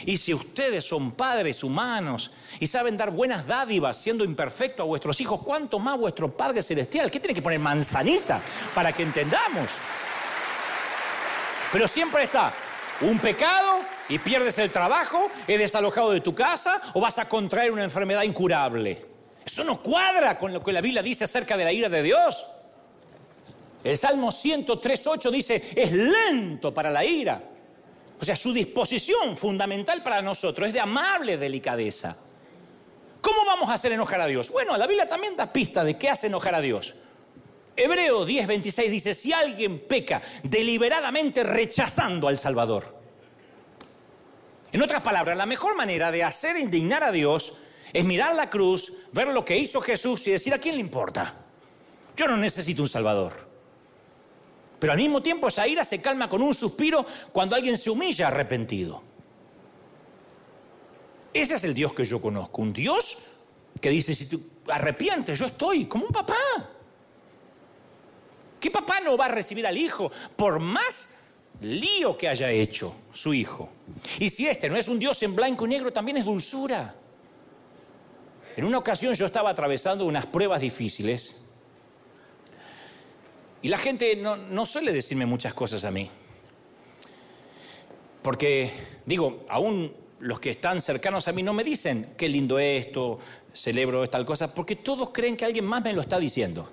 Y 0.06 0.18
si 0.18 0.34
ustedes 0.34 0.86
son 0.86 1.12
padres 1.12 1.64
humanos 1.64 2.32
y 2.60 2.68
saben 2.68 2.98
dar 2.98 3.12
buenas 3.12 3.46
dádivas 3.48 3.98
siendo 3.98 4.24
imperfectos 4.24 4.84
a 4.84 4.88
vuestros 4.88 5.20
hijos, 5.22 5.42
¿cuánto 5.44 5.80
más 5.80 5.98
vuestro 5.98 6.36
Padre 6.36 6.62
Celestial? 6.62 7.10
¿Qué 7.10 7.20
tiene 7.20 7.34
que 7.34 7.42
poner 7.42 7.60
manzanita 7.60 8.42
para 8.74 8.92
que 8.92 9.04
entendamos? 9.04 9.70
Pero 11.72 11.88
siempre 11.88 12.24
está 12.24 12.54
un 13.02 13.20
pecado 13.20 13.80
y 14.10 14.20
pierdes 14.20 14.58
el 14.60 14.72
trabajo, 14.72 15.30
eres 15.48 15.72
desalojado 15.72 16.12
de 16.12 16.22
tu 16.22 16.36
casa 16.36 16.82
o 16.94 17.02
vas 17.02 17.18
a 17.18 17.28
contraer 17.28 17.72
una 17.72 17.84
enfermedad 17.84 18.24
incurable. 18.24 19.06
Eso 19.46 19.64
no 19.64 19.82
cuadra 19.82 20.38
con 20.38 20.54
lo 20.54 20.64
que 20.64 20.72
la 20.72 20.82
Biblia 20.82 21.02
dice 21.02 21.24
acerca 21.26 21.58
de 21.58 21.66
la 21.66 21.74
ira 21.74 21.90
de 21.90 22.04
Dios. 22.04 22.46
El 23.84 23.98
Salmo 23.98 24.30
103.8 24.30 25.30
dice, 25.32 25.70
es 25.76 25.92
lento 25.92 26.74
para 26.74 26.90
la 26.90 27.04
ira 27.04 27.42
o 28.20 28.26
sea, 28.26 28.36
su 28.36 28.54
disposición 28.54 29.36
fundamental 29.38 30.02
para 30.02 30.22
nosotros 30.22 30.68
es 30.68 30.74
de 30.74 30.80
amable 30.80 31.38
delicadeza. 31.38 32.18
¿Cómo 33.22 33.46
vamos 33.46 33.70
a 33.70 33.74
hacer 33.74 33.92
enojar 33.92 34.22
a 34.22 34.28
Dios? 34.28 34.50
Bueno, 34.50 34.76
la 34.78 34.88
Biblia 34.88 35.08
también 35.08 35.36
da 35.36 35.52
pista 35.52 35.84
de 35.84 35.98
qué 35.98 36.10
hace 36.10 36.28
enojar 36.28 36.56
a 36.56 36.62
Dios. 36.62 36.96
Hebreo 37.76 38.26
10:26 38.26 38.90
dice, 38.90 39.14
si 39.14 39.34
alguien 39.34 39.88
peca 39.88 40.22
deliberadamente 40.44 41.44
rechazando 41.44 42.28
al 42.28 42.38
Salvador. 42.38 43.02
En 44.72 44.82
otras 44.82 45.02
palabras, 45.02 45.38
la 45.38 45.46
mejor 45.46 45.76
manera 45.76 46.12
de 46.12 46.24
hacer 46.24 46.58
indignar 46.58 47.04
a 47.04 47.12
Dios 47.12 47.54
es 47.94 48.04
mirar 48.04 48.36
la 48.36 48.50
cruz, 48.50 48.92
ver 49.12 49.28
lo 49.28 49.46
que 49.46 49.58
hizo 49.58 49.82
Jesús 49.82 50.28
y 50.28 50.32
decir, 50.32 50.54
¿a 50.54 50.58
quién 50.58 50.76
le 50.76 50.82
importa? 50.82 51.34
Yo 52.18 52.28
no 52.28 52.38
necesito 52.38 52.82
un 52.82 52.90
Salvador. 52.90 53.53
Pero 54.84 54.92
al 54.92 55.00
mismo 55.00 55.24
tiempo 55.24 55.48
esa 55.48 55.66
ira 55.66 55.86
se 55.86 56.02
calma 56.02 56.28
con 56.28 56.42
un 56.42 56.54
suspiro 56.54 57.06
cuando 57.32 57.56
alguien 57.56 57.78
se 57.78 57.90
humilla 57.90 58.28
arrepentido. 58.28 59.02
Ese 61.34 61.56
es 61.56 61.64
el 61.64 61.74
Dios 61.74 61.94
que 61.94 62.04
yo 62.04 62.20
conozco, 62.20 62.62
un 62.62 62.74
Dios 62.74 63.20
que 63.80 63.90
dice, 63.90 64.14
si 64.14 64.26
tú 64.26 64.44
arrepientes, 64.68 65.40
yo 65.40 65.46
estoy 65.46 65.86
como 65.86 66.08
un 66.08 66.12
papá. 66.12 66.36
¿Qué 68.60 68.70
papá 68.70 69.00
no 69.00 69.16
va 69.16 69.28
a 69.28 69.30
recibir 69.30 69.66
al 69.66 69.78
hijo 69.78 70.12
por 70.36 70.60
más 70.60 71.18
lío 71.62 72.18
que 72.18 72.28
haya 72.28 72.52
hecho 72.52 72.94
su 73.14 73.34
hijo? 73.34 73.70
Y 74.20 74.30
si 74.30 74.50
este 74.50 74.70
no 74.70 74.76
es 74.76 74.90
un 74.90 75.00
Dios 75.00 75.24
en 75.24 75.34
blanco 75.34 75.66
y 75.66 75.70
negro, 75.70 75.94
también 75.94 76.18
es 76.18 76.26
dulzura. 76.26 76.94
En 78.58 78.66
una 78.66 78.80
ocasión 78.80 79.14
yo 79.14 79.28
estaba 79.28 79.50
atravesando 79.52 80.06
unas 80.06 80.26
pruebas 80.26 80.60
difíciles 80.60 81.43
y 83.64 83.70
la 83.70 83.78
gente 83.78 84.18
no, 84.18 84.66
suele 84.66 84.92
decirme 84.92 85.26
muchas 85.26 85.54
cosas 85.54 85.86
a 85.86 85.90
mí. 85.90 86.10
Porque, 88.22 88.70
digo, 89.06 89.42
aún 89.48 89.94
los 90.20 90.42
que 90.42 90.52
están 90.52 90.82
cercanos 90.82 91.30
a 91.30 91.32
mí 91.32 91.44
no 91.44 91.54
me 91.54 91.64
dicen 91.64 92.14
qué 92.18 92.28
lindo 92.28 92.60
esto, 92.60 93.20
celebro 93.54 94.08
tal 94.10 94.26
cosa, 94.26 94.54
porque 94.54 94.76
todos 94.76 95.12
creen 95.12 95.38
que 95.38 95.46
alguien 95.46 95.64
más 95.64 95.82
me 95.82 95.94
lo 95.94 96.02
está 96.02 96.20
diciendo. 96.20 96.70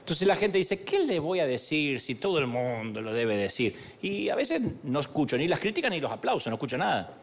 Entonces 0.00 0.26
la 0.26 0.34
gente 0.34 0.58
dice, 0.58 0.82
¿qué 0.82 1.00
le 1.00 1.20
voy 1.20 1.38
a 1.38 1.46
decir 1.46 2.00
si 2.00 2.16
todo 2.16 2.40
el 2.40 2.48
mundo 2.48 3.00
lo 3.00 3.12
debe 3.12 3.36
decir? 3.36 3.76
Y 4.02 4.28
a 4.28 4.34
veces 4.34 4.62
no 4.82 4.98
escucho 4.98 5.38
ni 5.38 5.46
las 5.46 5.60
críticas 5.60 5.92
ni 5.92 6.00
los 6.00 6.10
aplausos, 6.10 6.48
no 6.48 6.54
escucho 6.54 6.76
nada. 6.76 7.14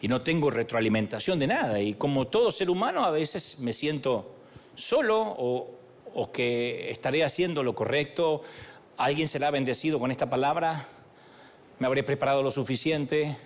Y 0.00 0.06
no 0.06 0.22
tengo 0.22 0.52
retroalimentación 0.52 1.40
de 1.40 1.48
nada. 1.48 1.80
Y 1.80 1.94
como 1.94 2.28
todo 2.28 2.52
ser 2.52 2.70
humano, 2.70 3.04
a 3.04 3.10
veces 3.10 3.58
me 3.58 3.72
siento 3.72 4.36
solo 4.76 5.20
o, 5.20 5.81
o 6.14 6.32
que 6.32 6.90
estaré 6.90 7.24
haciendo 7.24 7.62
lo 7.62 7.74
correcto, 7.74 8.42
alguien 8.96 9.28
será 9.28 9.50
bendecido 9.50 9.98
con 9.98 10.10
esta 10.10 10.28
palabra, 10.28 10.86
me 11.78 11.86
habré 11.86 12.02
preparado 12.02 12.42
lo 12.42 12.50
suficiente, 12.50 13.36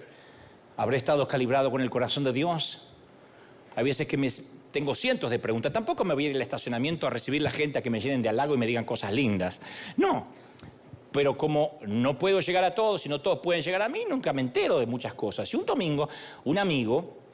habré 0.77 0.97
estado 0.97 1.27
calibrado 1.27 1.71
con 1.71 1.81
el 1.81 1.91
corazón 1.91 2.25
de 2.25 2.33
Dios. 2.33 2.89
Hay 3.75 3.85
veces 3.85 4.07
que 4.07 4.17
me, 4.17 4.29
tengo 4.71 4.95
cientos 4.95 5.31
de 5.31 5.39
preguntas, 5.39 5.73
tampoco 5.73 6.05
me 6.05 6.15
voy 6.15 6.27
a 6.27 6.31
ir 6.31 6.37
al 6.37 6.43
estacionamiento 6.43 7.07
a 7.07 7.11
recibir 7.11 7.43
la 7.43 7.51
gente 7.51 7.79
a 7.79 7.83
que 7.83 7.91
me 7.91 8.01
llenen 8.01 8.23
de 8.23 8.29
halago 8.29 8.55
y 8.55 8.59
me 8.59 8.67
digan 8.67 8.85
cosas 8.85 9.13
lindas. 9.13 9.61
No, 9.97 10.27
pero 11.13 11.37
como 11.37 11.79
no 11.87 12.19
puedo 12.19 12.41
llegar 12.41 12.65
a 12.65 12.75
todos 12.75 13.07
y 13.07 13.09
no 13.09 13.23
todos 13.23 13.39
pueden 13.39 13.63
llegar 13.63 13.81
a 13.81 13.89
mí, 13.89 14.05
nunca 14.09 14.35
me 14.35 14.43
entero 14.43 14.79
de 14.79 14.87
muchas 14.87 15.15
cosas. 15.15 15.53
Y 15.53 15.57
un 15.57 15.65
domingo, 15.65 16.09
un 16.45 16.59
amigo 16.59 17.26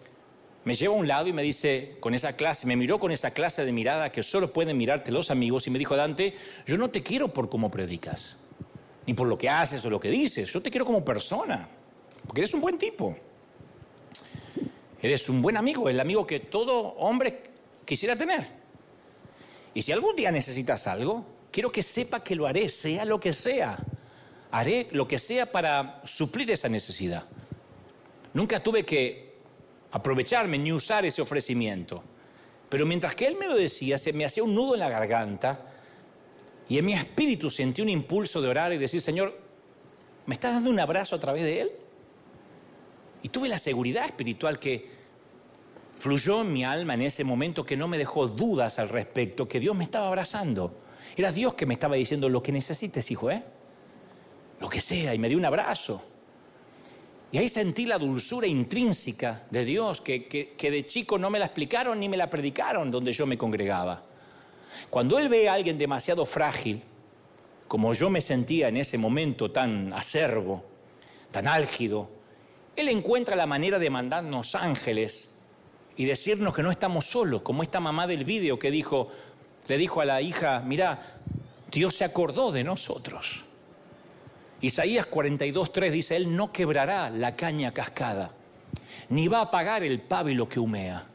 me 0.65 0.75
lleva 0.75 0.95
a 0.95 0.99
un 0.99 1.09
lado 1.09 1.27
y 1.27 1.33
me 1.33 1.43
dice, 1.43 1.97
con 2.01 2.15
esa 2.15 2.35
clase, 2.37 2.67
me 2.67 2.77
miró 2.77 3.01
con 3.01 3.11
esa 3.11 3.33
clase 3.33 3.65
de 3.65 3.73
mirada 3.73 4.13
que 4.13 4.23
solo 4.23 4.53
pueden 4.53 4.77
mirarte 4.77 5.11
los 5.11 5.31
amigos 5.31 5.67
y 5.67 5.71
me 5.71 5.79
dijo, 5.79 5.97
Dante, 5.97 6.35
yo 6.67 6.77
no 6.77 6.91
te 6.91 7.03
quiero 7.03 7.33
por 7.33 7.49
cómo 7.49 7.71
predicas, 7.71 8.37
ni 9.07 9.15
por 9.15 9.27
lo 9.27 9.37
que 9.37 9.49
haces 9.49 9.85
o 9.85 9.91
lo 9.91 9.99
que 9.99 10.11
dices, 10.11 10.53
yo 10.53 10.63
te 10.63 10.71
quiero 10.71 10.87
como 10.87 11.05
persona, 11.05 11.69
porque 12.27 12.43
eres 12.43 12.55
un 12.55 12.61
buen 12.61 12.79
tipo. 12.79 13.17
Eres 15.03 15.29
un 15.29 15.43
buen 15.43 15.57
amigo, 15.57 15.89
el 15.89 15.99
amigo 15.99 16.25
que 16.25 16.39
todo 16.39 16.95
hombre 16.95 17.43
quisiera 17.85 18.15
tener. 18.15 18.47
Y 19.75 19.83
si 19.83 19.91
algún 19.91 20.15
día 20.15 20.31
necesitas 20.31 20.87
algo, 20.87 21.27
quiero 21.51 21.73
que 21.73 21.83
sepa 21.83 22.23
que 22.23 22.37
lo 22.37 22.47
haré, 22.47 22.69
sea 22.69 23.05
lo 23.05 23.19
que 23.19 23.33
sea. 23.33 23.79
Haré 24.53 24.87
lo 24.93 25.09
que 25.09 25.19
sea 25.19 25.47
para 25.47 26.01
suplir 26.05 26.49
esa 26.53 26.69
necesidad. 26.69 27.25
Nunca 28.33 28.63
tuve 28.63 28.85
que 28.85 29.32
aprovecharme 29.93 30.59
ni 30.59 30.73
usar 30.73 31.05
ese 31.05 31.23
ofrecimiento. 31.23 32.03
Pero 32.69 32.87
mientras 32.87 33.15
que 33.15 33.27
él 33.27 33.37
me 33.37 33.47
lo 33.47 33.55
decía, 33.55 33.99
se 33.99 34.13
me 34.13 34.25
hacía 34.25 34.43
un 34.43 34.55
nudo 34.55 34.75
en 34.75 34.81
la 34.81 34.89
garganta 34.89 35.61
y 36.69 36.79
en 36.79 36.87
mi 36.87 36.95
espíritu 36.95 37.51
sentí 37.51 37.83
un 37.83 37.91
impulso 37.91 38.41
de 38.41 38.49
orar 38.49 38.73
y 38.73 38.79
decir, 38.79 39.03
Señor, 39.03 39.39
¿me 40.27 40.35
estás 40.35 40.55
dando 40.55 40.71
un 40.71 40.81
abrazo 40.81 41.15
a 41.15 41.21
través 41.21 41.43
de 41.45 41.61
él? 41.61 41.73
Y 43.23 43.29
tuve 43.29 43.49
la 43.49 43.59
seguridad 43.59 44.07
espiritual 44.07 44.59
que 44.59 44.91
fluyó 45.99 46.41
en 46.41 46.53
mi 46.53 46.65
alma 46.65 46.95
en 46.95 47.03
ese 47.03 47.25
momento 47.25 47.65
que 47.65 47.77
no 47.77 47.89
me 47.89 47.99
dejó 47.99 48.27
dudas 48.27 48.79
al 48.79 48.89
respecto, 48.89 49.47
que 49.47 49.61
Dios 49.61 49.77
me 49.77 49.85
estaba 49.85 50.09
abrazando. 50.09 50.75
Era 51.17 51.31
Dios 51.31 51.55
que 51.55 51.67
me 51.67 51.75
estaba 51.75 51.97
diciendo 51.97 52.29
lo 52.29 52.43
que 52.43 52.53
necesites, 52.53 53.11
hijo, 53.11 53.31
¿eh? 53.31 53.43
Lo 54.59 54.69
que 54.69 54.81
sea, 54.81 55.15
y 55.15 55.19
me 55.19 55.29
dio 55.29 55.37
un 55.37 55.45
abrazo. 55.45 56.03
Y 57.33 57.39
ahí 57.39 57.49
sentí 57.49 57.87
la 57.87 57.99
dulzura 57.99 58.47
intrínseca 58.47 59.45
de 59.51 59.65
Dios, 59.65 60.03
que, 60.03 60.55
de 60.61 60.87
chico 60.87 61.19
no 61.19 61.31
me 61.31 61.39
la 61.39 61.47
explicaron 61.47 61.99
ni 61.99 62.07
me 62.07 62.19
la 62.19 62.29
predicaron 62.29 62.91
donde 62.91 63.15
yo 63.15 63.27
me 63.27 63.39
congregaba. 63.39 64.03
Cuando 64.91 65.19
Él 65.19 65.31
ve 65.31 65.49
a 65.49 65.55
alguien 65.55 65.79
demasiado 65.79 66.27
frágil, 66.27 66.83
como 67.67 67.95
yo 67.95 68.11
me 68.11 68.21
sentía 68.21 68.69
en 68.69 68.77
ese 68.77 68.99
momento 68.99 69.51
tan 69.51 69.95
acervo, 69.95 70.63
tan 71.31 71.49
álgido, 71.49 72.11
Él 72.77 72.91
encuentra 72.91 73.35
la 73.35 73.47
manera 73.47 73.79
de 73.79 73.89
mandarnos 73.89 74.55
ángeles 74.55 75.39
y 75.97 76.05
decirnos 76.05 76.53
que 76.53 76.63
no 76.63 76.71
estamos 76.71 77.07
solos, 77.07 77.41
como 77.41 77.63
esta 77.63 77.81
mamá 77.81 78.07
del 78.07 78.27
vídeo 78.27 78.59
que 78.59 78.71
dijo, 78.71 79.09
le 79.69 79.79
dijo 79.79 80.03
a 80.03 80.05
la 80.05 80.21
hija, 80.21 80.63
mira, 80.67 81.01
Dios 81.71 81.95
se 81.95 82.05
acordó 82.05 82.53
de 82.53 82.63
nosotros. 82.63 83.47
Isaías 84.63 85.11
42.3 85.11 85.91
dice, 85.91 86.17
Él 86.17 86.37
no 86.37 86.53
quebrará 86.53 87.11
la 87.11 87.35
caña 87.35 87.75
cascada, 87.75 88.31
ni 89.09 89.27
va 89.27 89.39
a 89.39 89.43
apagar 89.43 89.83
el 89.83 90.01
pábilo 90.01 90.49
que 90.49 90.61
humea. 90.61 91.09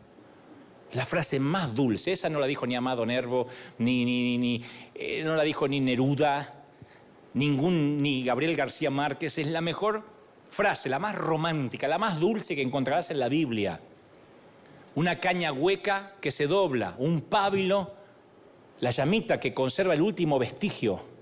La 0.91 1.05
frase 1.05 1.39
más 1.39 1.73
dulce, 1.73 2.11
esa 2.11 2.29
no 2.29 2.41
la 2.41 2.47
dijo 2.47 2.67
ni 2.67 2.75
Amado 2.75 3.05
Nervo, 3.05 3.47
ni, 3.77 4.03
ni, 4.03 4.37
ni 4.37 4.61
eh, 4.93 5.23
no 5.23 5.35
la 5.35 5.43
dijo 5.43 5.65
ni 5.65 5.79
Neruda, 5.79 6.65
ningún, 7.35 7.99
ni 7.99 8.25
Gabriel 8.25 8.57
García 8.57 8.91
Márquez, 8.91 9.37
es 9.37 9.47
la 9.47 9.61
mejor 9.61 10.03
frase, 10.43 10.89
la 10.89 10.99
más 10.99 11.15
romántica, 11.15 11.87
la 11.87 11.97
más 11.97 12.19
dulce 12.19 12.53
que 12.53 12.61
encontrarás 12.61 13.11
en 13.11 13.19
la 13.19 13.29
Biblia. 13.29 13.79
Una 14.95 15.21
caña 15.21 15.53
hueca 15.53 16.15
que 16.19 16.31
se 16.31 16.47
dobla, 16.47 16.95
un 16.97 17.21
pábilo, 17.21 17.93
la 18.81 18.89
llamita 18.89 19.39
que 19.39 19.53
conserva 19.53 19.93
el 19.93 20.01
último 20.01 20.37
vestigio 20.37 21.16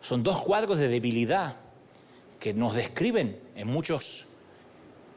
son 0.00 0.22
dos 0.22 0.40
cuadros 0.40 0.78
de 0.78 0.88
debilidad 0.88 1.56
que 2.38 2.54
nos 2.54 2.74
describen 2.74 3.40
en, 3.56 3.68
muchos, 3.68 4.26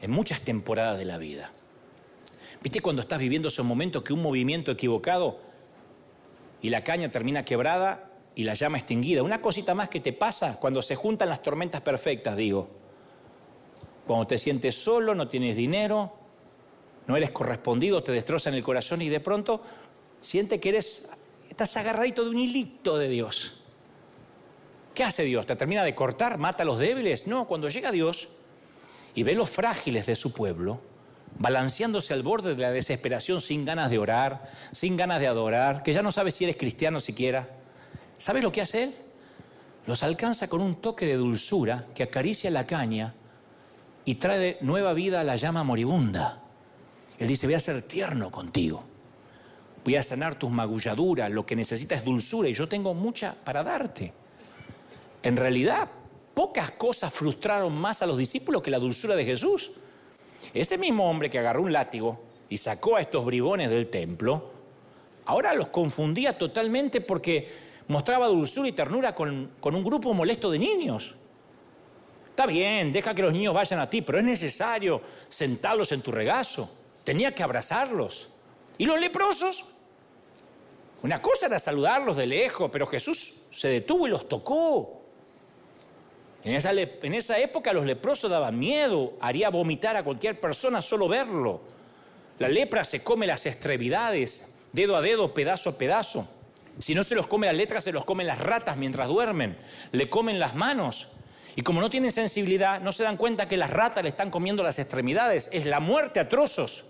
en 0.00 0.10
muchas 0.10 0.40
temporadas 0.40 0.98
de 0.98 1.04
la 1.04 1.18
vida. 1.18 1.52
¿Viste 2.62 2.80
cuando 2.80 3.02
estás 3.02 3.18
viviendo 3.18 3.48
esos 3.48 3.66
momentos 3.66 4.02
que 4.02 4.12
un 4.12 4.22
movimiento 4.22 4.70
equivocado 4.70 5.40
y 6.60 6.70
la 6.70 6.84
caña 6.84 7.10
termina 7.10 7.44
quebrada 7.44 8.10
y 8.34 8.44
la 8.44 8.54
llama 8.54 8.78
extinguida? 8.78 9.22
Una 9.22 9.40
cosita 9.40 9.74
más 9.74 9.88
que 9.88 10.00
te 10.00 10.12
pasa 10.12 10.58
cuando 10.60 10.82
se 10.82 10.94
juntan 10.94 11.28
las 11.28 11.42
tormentas 11.42 11.80
perfectas, 11.80 12.36
digo. 12.36 12.68
Cuando 14.06 14.26
te 14.26 14.38
sientes 14.38 14.74
solo, 14.76 15.14
no 15.14 15.28
tienes 15.28 15.56
dinero, 15.56 16.12
no 17.06 17.16
eres 17.16 17.30
correspondido, 17.30 18.02
te 18.02 18.12
destrozan 18.12 18.54
el 18.54 18.62
corazón 18.62 19.02
y 19.02 19.08
de 19.08 19.20
pronto 19.20 19.62
siente 20.20 20.60
que 20.60 20.68
eres 20.70 21.08
estás 21.52 21.76
agarradito 21.76 22.24
de 22.24 22.30
un 22.30 22.38
hilito 22.38 22.96
de 22.96 23.08
Dios. 23.08 23.61
¿Qué 24.94 25.04
hace 25.04 25.24
Dios? 25.24 25.46
¿Te 25.46 25.56
termina 25.56 25.84
de 25.84 25.94
cortar? 25.94 26.36
¿Mata 26.36 26.64
a 26.64 26.66
los 26.66 26.78
débiles? 26.78 27.26
No, 27.26 27.46
cuando 27.46 27.70
llega 27.70 27.90
Dios 27.90 28.28
y 29.14 29.22
ve 29.22 29.34
los 29.34 29.48
frágiles 29.48 30.04
de 30.04 30.16
su 30.16 30.34
pueblo, 30.34 30.80
balanceándose 31.38 32.12
al 32.12 32.22
borde 32.22 32.54
de 32.54 32.60
la 32.60 32.70
desesperación 32.70 33.40
sin 33.40 33.64
ganas 33.64 33.90
de 33.90 33.98
orar, 33.98 34.50
sin 34.72 34.98
ganas 34.98 35.20
de 35.20 35.28
adorar, 35.28 35.82
que 35.82 35.94
ya 35.94 36.02
no 36.02 36.12
sabe 36.12 36.30
si 36.30 36.44
eres 36.44 36.56
cristiano 36.56 37.00
siquiera, 37.00 37.48
¿sabes 38.18 38.42
lo 38.42 38.52
que 38.52 38.60
hace 38.60 38.84
Él? 38.84 38.94
Los 39.86 40.02
alcanza 40.02 40.48
con 40.48 40.60
un 40.60 40.74
toque 40.74 41.06
de 41.06 41.16
dulzura 41.16 41.86
que 41.94 42.02
acaricia 42.02 42.50
la 42.50 42.66
caña 42.66 43.14
y 44.04 44.16
trae 44.16 44.58
nueva 44.60 44.92
vida 44.92 45.20
a 45.20 45.24
la 45.24 45.36
llama 45.36 45.64
moribunda. 45.64 46.42
Él 47.18 47.28
dice, 47.28 47.46
voy 47.46 47.54
a 47.54 47.60
ser 47.60 47.80
tierno 47.82 48.30
contigo, 48.30 48.84
voy 49.84 49.96
a 49.96 50.02
sanar 50.02 50.38
tus 50.38 50.50
magulladuras, 50.50 51.30
lo 51.30 51.46
que 51.46 51.56
necesitas 51.56 52.00
es 52.00 52.04
dulzura 52.04 52.48
y 52.48 52.54
yo 52.54 52.68
tengo 52.68 52.92
mucha 52.92 53.34
para 53.42 53.62
darte. 53.62 54.12
En 55.22 55.36
realidad, 55.36 55.88
pocas 56.34 56.72
cosas 56.72 57.12
frustraron 57.12 57.74
más 57.74 58.02
a 58.02 58.06
los 58.06 58.18
discípulos 58.18 58.62
que 58.62 58.70
la 58.70 58.78
dulzura 58.78 59.14
de 59.14 59.24
Jesús. 59.24 59.72
Ese 60.54 60.78
mismo 60.78 61.08
hombre 61.08 61.30
que 61.30 61.38
agarró 61.38 61.62
un 61.62 61.72
látigo 61.72 62.20
y 62.48 62.58
sacó 62.58 62.96
a 62.96 63.00
estos 63.00 63.24
bribones 63.24 63.70
del 63.70 63.88
templo, 63.88 64.50
ahora 65.26 65.54
los 65.54 65.68
confundía 65.68 66.36
totalmente 66.36 67.00
porque 67.00 67.48
mostraba 67.88 68.26
dulzura 68.26 68.68
y 68.68 68.72
ternura 68.72 69.14
con, 69.14 69.50
un 69.62 69.84
grupo 69.84 70.12
molesto 70.12 70.50
de 70.50 70.58
niños. 70.58 71.14
Está 72.30 72.46
bien, 72.46 72.92
deja 72.92 73.14
que 73.14 73.22
los 73.22 73.32
niños 73.32 73.54
vayan 73.54 73.78
a 73.78 73.88
ti, 73.88 74.02
pero 74.02 74.18
es 74.18 74.24
necesario 74.24 75.00
sentarlos 75.28 75.92
en 75.92 76.00
tu 76.00 76.10
regazo. 76.10 76.68
Tenía 77.04 77.34
que 77.34 77.42
abrazarlos. 77.42 78.30
¿Y 78.78 78.86
los 78.86 78.98
leprosos? 78.98 79.66
Una 81.02 81.20
cosa 81.20 81.46
era 81.46 81.58
saludarlos 81.58 82.16
de 82.16 82.26
lejos, 82.26 82.70
pero 82.72 82.86
Jesús 82.86 83.40
se 83.50 83.68
detuvo 83.68 84.06
y 84.06 84.10
los 84.10 84.28
tocó. 84.28 85.01
En 86.44 86.54
esa, 86.54 86.72
en 86.72 87.14
esa 87.14 87.38
época 87.38 87.72
los 87.72 87.86
leprosos 87.86 88.30
daban 88.30 88.58
miedo, 88.58 89.14
haría 89.20 89.48
vomitar 89.48 89.96
a 89.96 90.02
cualquier 90.02 90.40
persona 90.40 90.82
solo 90.82 91.08
verlo. 91.08 91.60
La 92.38 92.48
lepra 92.48 92.84
se 92.84 93.02
come 93.02 93.26
las 93.26 93.46
extremidades, 93.46 94.54
dedo 94.72 94.96
a 94.96 95.02
dedo, 95.02 95.32
pedazo 95.32 95.70
a 95.70 95.78
pedazo. 95.78 96.28
Si 96.78 96.94
no 96.94 97.04
se 97.04 97.14
los 97.14 97.26
come 97.26 97.46
la 97.46 97.52
letra, 97.52 97.80
se 97.80 97.92
los 97.92 98.04
comen 98.04 98.26
las 98.26 98.38
ratas 98.38 98.76
mientras 98.76 99.06
duermen. 99.06 99.56
Le 99.92 100.08
comen 100.08 100.40
las 100.40 100.54
manos. 100.54 101.08
Y 101.54 101.62
como 101.62 101.80
no 101.80 101.90
tienen 101.90 102.10
sensibilidad, 102.10 102.80
no 102.80 102.92
se 102.92 103.04
dan 103.04 103.18
cuenta 103.18 103.46
que 103.46 103.56
las 103.56 103.70
ratas 103.70 104.02
le 104.02 104.08
están 104.08 104.30
comiendo 104.30 104.62
las 104.62 104.78
extremidades. 104.78 105.50
Es 105.52 105.66
la 105.66 105.80
muerte 105.80 106.18
a 106.18 106.28
trozos. 106.28 106.86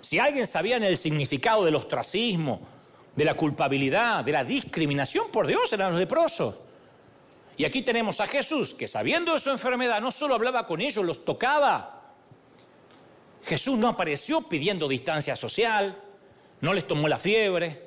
Si 0.00 0.18
alguien 0.18 0.46
sabía 0.46 0.76
el 0.76 0.98
significado 0.98 1.64
del 1.64 1.74
ostracismo, 1.74 2.60
de 3.16 3.24
la 3.24 3.34
culpabilidad, 3.34 4.24
de 4.24 4.32
la 4.32 4.44
discriminación, 4.44 5.28
por 5.32 5.46
Dios 5.46 5.72
eran 5.72 5.92
los 5.92 6.00
leprosos. 6.00 6.54
Y 7.56 7.64
aquí 7.64 7.82
tenemos 7.82 8.20
a 8.20 8.26
Jesús, 8.26 8.74
que 8.74 8.86
sabiendo 8.86 9.32
de 9.32 9.38
su 9.38 9.50
enfermedad, 9.50 10.00
no 10.00 10.10
solo 10.10 10.34
hablaba 10.34 10.66
con 10.66 10.80
ellos, 10.80 11.04
los 11.04 11.24
tocaba. 11.24 12.12
Jesús 13.44 13.78
no 13.78 13.88
apareció 13.88 14.42
pidiendo 14.42 14.88
distancia 14.88 15.36
social, 15.36 15.96
no 16.60 16.74
les 16.74 16.86
tomó 16.86 17.08
la 17.08 17.16
fiebre, 17.16 17.86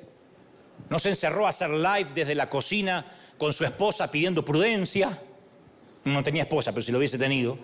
no 0.88 0.98
se 0.98 1.10
encerró 1.10 1.46
a 1.46 1.50
hacer 1.50 1.70
live 1.70 2.08
desde 2.14 2.34
la 2.34 2.48
cocina 2.48 3.04
con 3.38 3.52
su 3.52 3.64
esposa 3.64 4.10
pidiendo 4.10 4.44
prudencia. 4.44 5.22
No 6.04 6.22
tenía 6.24 6.42
esposa, 6.42 6.72
pero 6.72 6.82
si 6.82 6.90
lo 6.90 6.98
hubiese 6.98 7.18
tenido. 7.18 7.58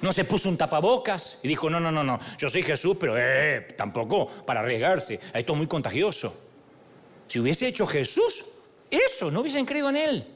No 0.00 0.12
se 0.12 0.24
puso 0.24 0.48
un 0.48 0.56
tapabocas 0.56 1.38
y 1.42 1.48
dijo, 1.48 1.68
no, 1.68 1.80
no, 1.80 1.90
no, 1.90 2.04
no, 2.04 2.20
yo 2.38 2.48
soy 2.48 2.62
Jesús, 2.62 2.96
pero 2.98 3.14
eh, 3.16 3.68
tampoco 3.76 4.28
para 4.44 4.60
arriesgarse. 4.60 5.18
Esto 5.32 5.52
es 5.52 5.58
muy 5.58 5.66
contagioso. 5.66 6.34
Si 7.26 7.40
hubiese 7.40 7.66
hecho 7.66 7.86
Jesús, 7.86 8.44
eso, 8.90 9.30
no 9.30 9.40
hubiesen 9.40 9.64
creído 9.64 9.88
en 9.90 9.96
él. 9.96 10.33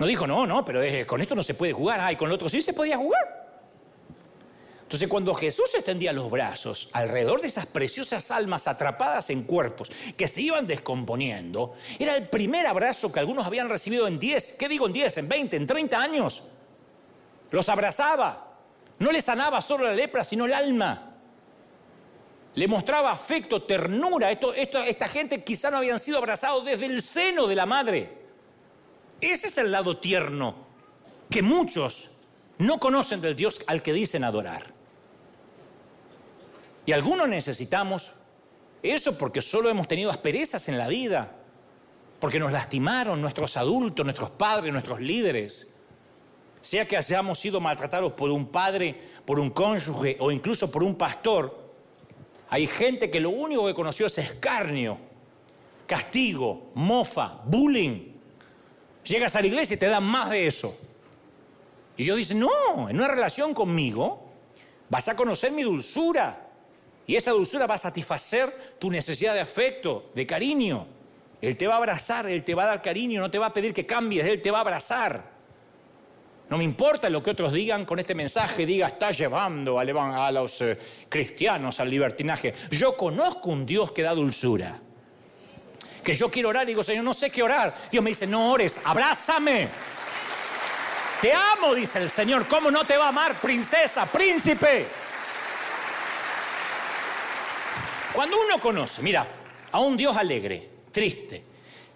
No 0.00 0.06
dijo, 0.06 0.26
no, 0.26 0.46
no, 0.46 0.64
pero 0.64 0.80
con 1.06 1.20
esto 1.20 1.34
no 1.34 1.42
se 1.42 1.52
puede 1.52 1.74
jugar. 1.74 2.00
Ay, 2.00 2.16
con 2.16 2.30
lo 2.30 2.34
otro 2.34 2.48
sí 2.48 2.62
se 2.62 2.72
podía 2.72 2.96
jugar. 2.96 3.20
Entonces 4.80 5.06
cuando 5.08 5.34
Jesús 5.34 5.74
extendía 5.74 6.10
los 6.14 6.30
brazos 6.30 6.88
alrededor 6.94 7.42
de 7.42 7.48
esas 7.48 7.66
preciosas 7.66 8.30
almas 8.30 8.66
atrapadas 8.66 9.28
en 9.28 9.42
cuerpos 9.42 9.92
que 10.16 10.26
se 10.26 10.40
iban 10.40 10.66
descomponiendo, 10.66 11.74
era 11.98 12.16
el 12.16 12.28
primer 12.28 12.66
abrazo 12.66 13.12
que 13.12 13.20
algunos 13.20 13.46
habían 13.46 13.68
recibido 13.68 14.08
en 14.08 14.18
10, 14.18 14.56
¿qué 14.58 14.70
digo 14.70 14.86
en 14.86 14.94
10? 14.94 15.18
En 15.18 15.28
20, 15.28 15.56
en 15.58 15.66
30 15.66 16.00
años. 16.00 16.44
Los 17.50 17.68
abrazaba. 17.68 18.56
No 18.98 19.12
le 19.12 19.20
sanaba 19.20 19.60
solo 19.60 19.84
la 19.84 19.94
lepra, 19.94 20.24
sino 20.24 20.46
el 20.46 20.54
alma. 20.54 21.14
Le 22.54 22.66
mostraba 22.66 23.10
afecto, 23.10 23.64
ternura. 23.64 24.30
Esto, 24.30 24.54
esta 24.54 25.08
gente 25.08 25.44
quizá 25.44 25.70
no 25.70 25.76
habían 25.76 25.98
sido 25.98 26.16
abrazados 26.16 26.64
desde 26.64 26.86
el 26.86 27.02
seno 27.02 27.46
de 27.46 27.54
la 27.54 27.66
madre. 27.66 28.19
Ese 29.20 29.48
es 29.48 29.58
el 29.58 29.70
lado 29.70 29.98
tierno 29.98 30.54
que 31.28 31.42
muchos 31.42 32.10
no 32.58 32.78
conocen 32.78 33.20
del 33.20 33.36
Dios 33.36 33.60
al 33.66 33.82
que 33.82 33.92
dicen 33.92 34.24
adorar. 34.24 34.72
Y 36.86 36.92
algunos 36.92 37.28
necesitamos 37.28 38.12
eso 38.82 39.16
porque 39.18 39.42
solo 39.42 39.68
hemos 39.68 39.86
tenido 39.86 40.10
asperezas 40.10 40.68
en 40.68 40.78
la 40.78 40.88
vida, 40.88 41.36
porque 42.18 42.38
nos 42.38 42.52
lastimaron 42.52 43.20
nuestros 43.20 43.56
adultos, 43.56 44.04
nuestros 44.04 44.30
padres, 44.30 44.72
nuestros 44.72 45.00
líderes. 45.00 45.72
Sea 46.60 46.86
que 46.86 46.96
hayamos 46.96 47.38
sido 47.38 47.60
maltratados 47.60 48.12
por 48.12 48.30
un 48.30 48.46
padre, 48.46 48.94
por 49.24 49.38
un 49.40 49.50
cónyuge 49.50 50.16
o 50.20 50.30
incluso 50.30 50.70
por 50.70 50.82
un 50.82 50.96
pastor, 50.96 51.70
hay 52.50 52.66
gente 52.66 53.10
que 53.10 53.20
lo 53.20 53.30
único 53.30 53.66
que 53.66 53.74
conoció 53.74 54.06
es 54.06 54.18
escarnio, 54.18 54.98
castigo, 55.86 56.72
mofa, 56.74 57.40
bullying. 57.44 58.09
Llegas 59.04 59.34
a 59.34 59.40
la 59.40 59.46
iglesia 59.46 59.74
y 59.74 59.78
te 59.78 59.86
dan 59.86 60.04
más 60.04 60.30
de 60.30 60.46
eso. 60.46 60.76
Y 61.96 62.04
Dios 62.04 62.16
dice, 62.16 62.34
no, 62.34 62.88
en 62.88 62.96
una 62.96 63.08
relación 63.08 63.54
conmigo 63.54 64.30
vas 64.88 65.08
a 65.08 65.16
conocer 65.16 65.52
mi 65.52 65.62
dulzura. 65.62 66.48
Y 67.06 67.16
esa 67.16 67.32
dulzura 67.32 67.66
va 67.66 67.74
a 67.74 67.78
satisfacer 67.78 68.76
tu 68.78 68.90
necesidad 68.90 69.34
de 69.34 69.40
afecto, 69.40 70.10
de 70.14 70.26
cariño. 70.26 70.86
Él 71.40 71.56
te 71.56 71.66
va 71.66 71.74
a 71.74 71.76
abrazar, 71.78 72.26
Él 72.26 72.44
te 72.44 72.54
va 72.54 72.64
a 72.64 72.66
dar 72.66 72.82
cariño, 72.82 73.20
no 73.20 73.30
te 73.30 73.38
va 73.38 73.46
a 73.46 73.52
pedir 73.52 73.72
que 73.72 73.86
cambies, 73.86 74.26
Él 74.26 74.42
te 74.42 74.50
va 74.50 74.58
a 74.58 74.60
abrazar. 74.60 75.24
No 76.50 76.58
me 76.58 76.64
importa 76.64 77.08
lo 77.08 77.22
que 77.22 77.30
otros 77.30 77.52
digan 77.52 77.84
con 77.84 77.98
este 77.98 78.14
mensaje, 78.14 78.66
diga, 78.66 78.88
está 78.88 79.10
llevando 79.12 79.78
a 79.78 80.32
los 80.32 80.60
eh, 80.60 80.76
cristianos 81.08 81.80
al 81.80 81.88
libertinaje. 81.88 82.54
Yo 82.70 82.96
conozco 82.96 83.50
un 83.50 83.64
Dios 83.64 83.92
que 83.92 84.02
da 84.02 84.14
dulzura 84.14 84.80
que 86.02 86.14
yo 86.14 86.30
quiero 86.30 86.48
orar 86.48 86.64
y 86.64 86.68
digo, 86.68 86.82
Señor, 86.82 87.04
no 87.04 87.14
sé 87.14 87.30
qué 87.30 87.42
orar. 87.42 87.74
Dios 87.90 88.02
me 88.02 88.10
dice, 88.10 88.26
no 88.26 88.52
ores, 88.52 88.78
abrázame. 88.84 89.68
Te 91.20 91.32
amo, 91.32 91.74
dice 91.74 91.98
el 91.98 92.08
Señor. 92.08 92.46
¿Cómo 92.46 92.70
no 92.70 92.84
te 92.84 92.96
va 92.96 93.06
a 93.06 93.08
amar, 93.08 93.38
princesa, 93.40 94.06
príncipe? 94.06 94.86
Cuando 98.12 98.40
uno 98.40 98.58
conoce, 98.58 99.02
mira, 99.02 99.26
a 99.70 99.80
un 99.80 99.96
Dios 99.96 100.16
alegre, 100.16 100.68
triste, 100.90 101.44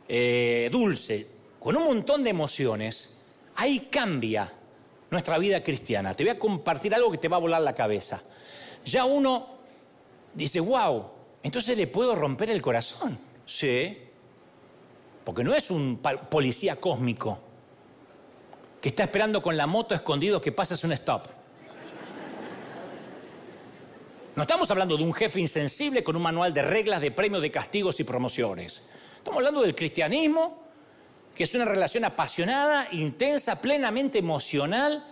eh, 0.06 0.68
dulce, 0.70 1.26
con 1.58 1.76
un 1.76 1.84
montón 1.84 2.22
de 2.22 2.30
emociones, 2.30 3.18
ahí 3.56 3.88
cambia 3.90 4.52
nuestra 5.10 5.38
vida 5.38 5.62
cristiana. 5.62 6.14
Te 6.14 6.24
voy 6.24 6.30
a 6.30 6.38
compartir 6.38 6.94
algo 6.94 7.10
que 7.10 7.18
te 7.18 7.28
va 7.28 7.36
a 7.36 7.40
volar 7.40 7.62
la 7.62 7.74
cabeza. 7.74 8.22
Ya 8.84 9.06
uno 9.06 9.48
dice, 10.34 10.60
wow, 10.60 11.10
entonces 11.42 11.76
le 11.76 11.86
puedo 11.86 12.14
romper 12.14 12.50
el 12.50 12.60
corazón. 12.60 13.18
Sí, 13.46 13.98
porque 15.24 15.44
no 15.44 15.54
es 15.54 15.70
un 15.70 16.00
policía 16.30 16.76
cósmico 16.76 17.38
que 18.80 18.90
está 18.90 19.04
esperando 19.04 19.42
con 19.42 19.56
la 19.56 19.66
moto 19.66 19.94
escondido 19.94 20.40
que 20.40 20.52
pases 20.52 20.84
un 20.84 20.92
stop. 20.92 21.26
No 24.36 24.42
estamos 24.42 24.70
hablando 24.70 24.96
de 24.96 25.04
un 25.04 25.14
jefe 25.14 25.40
insensible 25.40 26.02
con 26.02 26.16
un 26.16 26.22
manual 26.22 26.52
de 26.52 26.62
reglas, 26.62 27.00
de 27.00 27.10
premios, 27.10 27.40
de 27.40 27.50
castigos 27.50 28.00
y 28.00 28.04
promociones. 28.04 28.82
Estamos 29.16 29.38
hablando 29.38 29.62
del 29.62 29.74
cristianismo, 29.74 30.64
que 31.34 31.44
es 31.44 31.54
una 31.54 31.64
relación 31.64 32.04
apasionada, 32.04 32.88
intensa, 32.92 33.60
plenamente 33.60 34.18
emocional. 34.18 35.06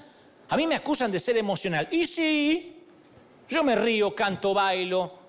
A 0.49 0.57
mí 0.57 0.67
me 0.67 0.75
acusan 0.75 1.13
de 1.13 1.21
ser 1.21 1.37
emocional. 1.37 1.89
Y 1.93 2.05
sí, 2.05 2.85
yo 3.49 3.63
me 3.63 3.77
río, 3.77 4.15
canto, 4.15 4.53
bailo, 4.53 5.22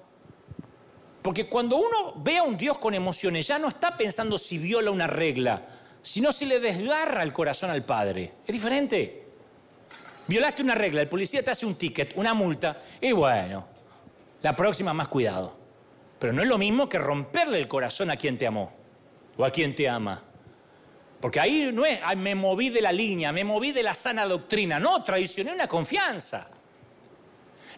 porque 1.23 1.47
cuando 1.47 1.77
uno 1.77 2.13
ve 2.17 2.37
a 2.37 2.43
un 2.43 2.57
Dios 2.57 2.77
con 2.77 2.93
emociones, 2.93 3.47
ya 3.47 3.57
no 3.57 3.69
está 3.69 3.95
pensando 3.95 4.37
si 4.37 4.57
viola 4.57 4.91
una 4.91 5.07
regla, 5.07 5.65
sino 6.01 6.33
si 6.33 6.45
le 6.45 6.59
desgarra 6.59 7.23
el 7.23 7.31
corazón 7.31 7.71
al 7.71 7.85
Padre. 7.85 8.33
Es 8.45 8.53
diferente. 8.53 9.23
Violaste 10.27 10.61
una 10.61 10.75
regla, 10.75 11.01
el 11.01 11.07
policía 11.07 11.41
te 11.41 11.51
hace 11.51 11.65
un 11.65 11.75
ticket, 11.75 12.13
una 12.17 12.33
multa, 12.33 12.77
y 12.99 13.13
bueno, 13.13 13.65
la 14.41 14.53
próxima 14.55 14.93
más 14.93 15.07
cuidado. 15.07 15.55
Pero 16.19 16.33
no 16.33 16.41
es 16.41 16.47
lo 16.47 16.57
mismo 16.57 16.89
que 16.89 16.97
romperle 16.97 17.57
el 17.57 17.69
corazón 17.69 18.11
a 18.11 18.17
quien 18.17 18.37
te 18.37 18.45
amó 18.45 18.73
o 19.37 19.45
a 19.45 19.49
quien 19.49 19.73
te 19.75 19.87
ama. 19.87 20.21
Porque 21.21 21.39
ahí 21.39 21.71
no 21.73 21.85
es, 21.85 21.99
me 22.17 22.35
moví 22.35 22.69
de 22.69 22.81
la 22.81 22.91
línea, 22.91 23.31
me 23.31 23.45
moví 23.45 23.71
de 23.71 23.83
la 23.83 23.93
sana 23.93 24.25
doctrina, 24.25 24.77
no, 24.77 25.01
traicioné 25.03 25.53
una 25.53 25.67
confianza. 25.67 26.49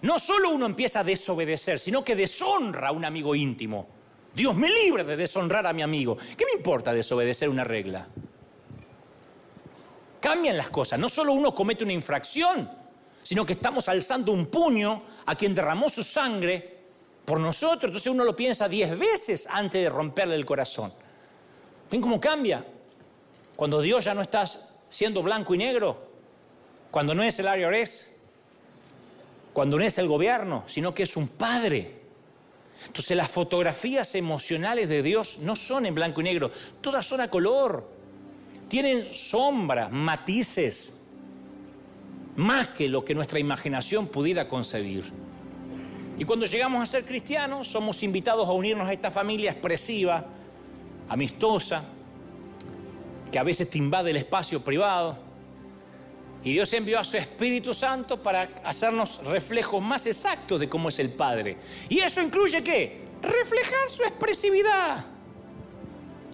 No 0.02 0.20
solo 0.20 0.50
uno 0.50 0.66
empieza 0.66 1.00
a 1.00 1.04
desobedecer, 1.04 1.80
sino 1.80 2.04
que 2.04 2.16
deshonra 2.16 2.90
a 2.90 2.92
un 2.92 3.06
amigo 3.06 3.36
íntimo. 3.36 3.88
Dios 4.34 4.56
me 4.56 4.70
libre 4.70 5.04
de 5.04 5.16
deshonrar 5.16 5.66
a 5.66 5.74
mi 5.74 5.82
amigo. 5.82 6.18
¿Qué 6.38 6.46
me 6.46 6.52
importa 6.58 6.94
desobedecer 6.94 7.48
una 7.48 7.64
regla? 7.64 8.08
Cambian 10.20 10.58
las 10.58 10.70
cosas. 10.70 11.00
No 11.00 11.08
solo 11.08 11.34
uno 11.34 11.56
comete 11.56 11.84
una 11.84 11.94
infracción, 11.94 12.70
sino 13.24 13.46
que 13.46 13.54
estamos 13.54 13.88
alzando 13.88 14.32
un 14.32 14.48
puño 14.48 15.04
a 15.26 15.36
quien 15.36 15.56
derramó 15.56 15.90
su 15.90 16.04
sangre 16.04 16.80
por 17.24 17.40
nosotros. 17.40 17.86
Entonces 17.86 18.12
uno 18.12 18.24
lo 18.24 18.36
piensa 18.36 18.68
diez 18.68 18.98
veces 18.98 19.48
antes 19.50 19.82
de 19.82 19.90
romperle 19.90 20.36
el 20.36 20.46
corazón. 20.46 20.92
¿Ven 21.90 22.02
cómo 22.02 22.20
cambia? 22.20 22.66
Cuando 23.56 23.82
Dios 23.82 24.04
ya 24.04 24.14
no 24.14 24.22
está 24.22 24.46
siendo 24.90 25.24
blanco 25.24 25.56
y 25.56 25.58
negro, 25.58 26.10
cuando 26.92 27.16
no 27.16 27.24
es 27.24 27.40
el 27.40 27.46
IRS, 27.46 28.15
cuando 29.56 29.78
no 29.78 29.86
es 29.86 29.98
el 30.00 30.10
gobierno, 30.10 30.66
sino 30.68 30.94
que 30.94 31.04
es 31.04 31.16
un 31.16 31.30
padre. 31.30 31.94
Entonces 32.88 33.16
las 33.16 33.32
fotografías 33.32 34.14
emocionales 34.16 34.90
de 34.90 35.02
Dios 35.02 35.38
no 35.40 35.56
son 35.56 35.86
en 35.86 35.96
blanco 35.96 36.20
y 36.20 36.26
negro, 36.26 36.52
todas 36.82 37.06
son 37.06 37.22
a 37.22 37.30
color. 37.30 37.90
Tienen 38.68 39.06
sombras, 39.06 39.90
matices, 39.90 40.98
más 42.36 42.68
que 42.68 42.90
lo 42.90 43.06
que 43.06 43.16
nuestra 43.16 43.40
imaginación 43.40 44.08
pudiera 44.08 44.46
concebir. 44.50 45.06
Y 46.18 46.26
cuando 46.26 46.46
llegamos 46.46 46.84
a 46.84 46.86
ser 46.86 47.06
cristianos, 47.06 47.70
somos 47.70 48.04
invitados 48.04 48.50
a 48.50 48.52
unirnos 48.52 48.90
a 48.90 48.92
esta 48.92 49.10
familia 49.10 49.52
expresiva, 49.52 50.26
amistosa, 51.08 51.82
que 53.32 53.40
a 53.40 53.44
veces 53.44 53.70
te 53.70 53.78
invade 53.78 54.12
el 54.12 54.18
espacio 54.18 54.60
privado. 54.62 55.25
Y 56.46 56.54
Dios 56.54 56.72
envió 56.74 57.00
a 57.00 57.04
su 57.04 57.18
Espíritu 57.18 57.74
Santo 57.74 58.22
para 58.22 58.48
hacernos 58.64 59.20
reflejos 59.26 59.82
más 59.82 60.06
exactos 60.06 60.60
de 60.60 60.70
cómo 60.70 60.90
es 60.90 61.00
el 61.00 61.10
Padre. 61.10 61.58
¿Y 61.90 61.98
eso 62.00 62.22
incluye 62.22 62.64
qué? 62.64 63.02
Reflejar 63.20 63.90
su 63.90 64.04
expresividad. 64.04 65.06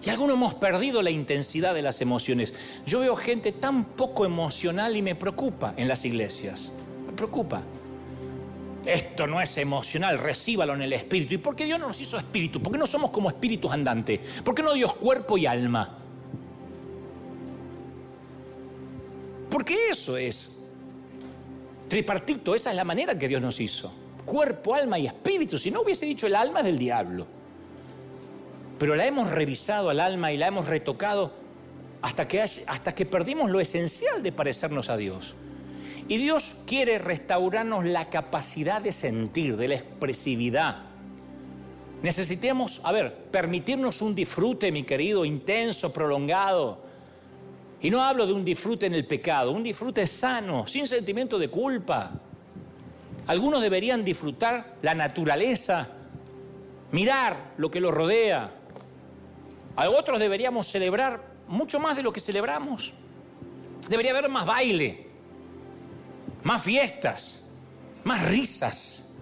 Y 0.04 0.10
algunos 0.10 0.36
hemos 0.36 0.54
perdido 0.54 1.00
la 1.00 1.10
intensidad 1.10 1.72
de 1.74 1.80
las 1.80 2.02
emociones. 2.02 2.52
Yo 2.84 3.00
veo 3.00 3.16
gente 3.16 3.52
tan 3.52 3.86
poco 3.86 4.26
emocional 4.26 4.94
y 4.94 5.00
me 5.00 5.14
preocupa 5.14 5.72
en 5.78 5.88
las 5.88 6.04
iglesias. 6.04 6.70
Me 7.06 7.14
preocupa. 7.14 7.62
Esto 8.84 9.26
no 9.26 9.40
es 9.40 9.56
emocional, 9.56 10.18
recíbalo 10.18 10.74
en 10.74 10.82
el 10.82 10.92
espíritu. 10.92 11.34
¿Y 11.34 11.38
por 11.38 11.56
qué 11.56 11.64
Dios 11.64 11.80
no 11.80 11.88
nos 11.88 12.00
hizo 12.02 12.18
espíritu? 12.18 12.62
¿Por 12.62 12.70
qué 12.70 12.78
no 12.78 12.86
somos 12.86 13.10
como 13.10 13.30
espíritus 13.30 13.72
andantes? 13.72 14.20
¿Por 14.44 14.54
qué 14.54 14.62
no 14.62 14.74
Dios 14.74 14.94
cuerpo 14.94 15.38
y 15.38 15.46
alma? 15.46 16.01
Porque 19.52 19.76
eso 19.90 20.16
es 20.16 20.56
tripartito, 21.86 22.54
esa 22.54 22.70
es 22.70 22.76
la 22.76 22.84
manera 22.84 23.18
que 23.18 23.28
Dios 23.28 23.42
nos 23.42 23.60
hizo. 23.60 23.92
Cuerpo, 24.24 24.74
alma 24.74 24.98
y 24.98 25.06
espíritu. 25.06 25.58
Si 25.58 25.70
no 25.70 25.82
hubiese 25.82 26.06
dicho 26.06 26.26
el 26.26 26.34
alma 26.34 26.60
es 26.60 26.64
del 26.64 26.78
diablo. 26.78 27.26
Pero 28.78 28.96
la 28.96 29.06
hemos 29.06 29.30
revisado 29.30 29.90
al 29.90 30.00
alma 30.00 30.32
y 30.32 30.38
la 30.38 30.46
hemos 30.46 30.68
retocado 30.68 31.34
hasta 32.00 32.26
que, 32.26 32.40
hasta 32.40 32.94
que 32.94 33.04
perdimos 33.04 33.50
lo 33.50 33.60
esencial 33.60 34.22
de 34.22 34.32
parecernos 34.32 34.88
a 34.88 34.96
Dios. 34.96 35.34
Y 36.08 36.16
Dios 36.16 36.56
quiere 36.66 36.98
restaurarnos 36.98 37.84
la 37.84 38.08
capacidad 38.08 38.80
de 38.80 38.92
sentir, 38.92 39.58
de 39.58 39.68
la 39.68 39.74
expresividad. 39.74 40.84
Necesitamos, 42.02 42.80
a 42.84 42.92
ver, 42.92 43.14
permitirnos 43.30 44.00
un 44.00 44.14
disfrute, 44.14 44.72
mi 44.72 44.82
querido, 44.82 45.26
intenso, 45.26 45.92
prolongado. 45.92 46.91
Y 47.82 47.90
no 47.90 48.00
hablo 48.00 48.26
de 48.26 48.32
un 48.32 48.44
disfrute 48.44 48.86
en 48.86 48.94
el 48.94 49.04
pecado, 49.06 49.50
un 49.50 49.64
disfrute 49.64 50.06
sano, 50.06 50.66
sin 50.68 50.86
sentimiento 50.86 51.36
de 51.36 51.48
culpa. 51.48 52.12
Algunos 53.26 53.60
deberían 53.60 54.04
disfrutar 54.04 54.76
la 54.82 54.94
naturaleza, 54.94 55.88
mirar 56.92 57.54
lo 57.56 57.70
que 57.72 57.80
los 57.80 57.92
rodea. 57.92 58.52
A 59.74 59.90
otros 59.90 60.20
deberíamos 60.20 60.68
celebrar 60.68 61.24
mucho 61.48 61.80
más 61.80 61.96
de 61.96 62.04
lo 62.04 62.12
que 62.12 62.20
celebramos. 62.20 62.92
Debería 63.88 64.12
haber 64.12 64.28
más 64.28 64.46
baile, 64.46 65.08
más 66.44 66.62
fiestas, 66.62 67.44
más 68.04 68.24
risas, 68.28 69.12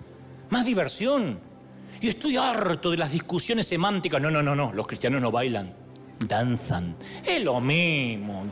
más 0.50 0.66
diversión. 0.66 1.40
Y 2.02 2.08
estoy 2.08 2.36
harto 2.36 2.90
de 2.90 2.98
las 2.98 3.11
discusiones 3.11 3.66
semánticas. 3.66 4.20
No, 4.20 4.30
no, 4.30 4.42
no, 4.42 4.54
no, 4.54 4.70
los 4.74 4.86
cristianos 4.86 5.22
no 5.22 5.30
bailan, 5.30 5.74
danzan. 6.20 6.96
Es 7.24 7.42
lo 7.42 7.60
mismo. 7.60 8.44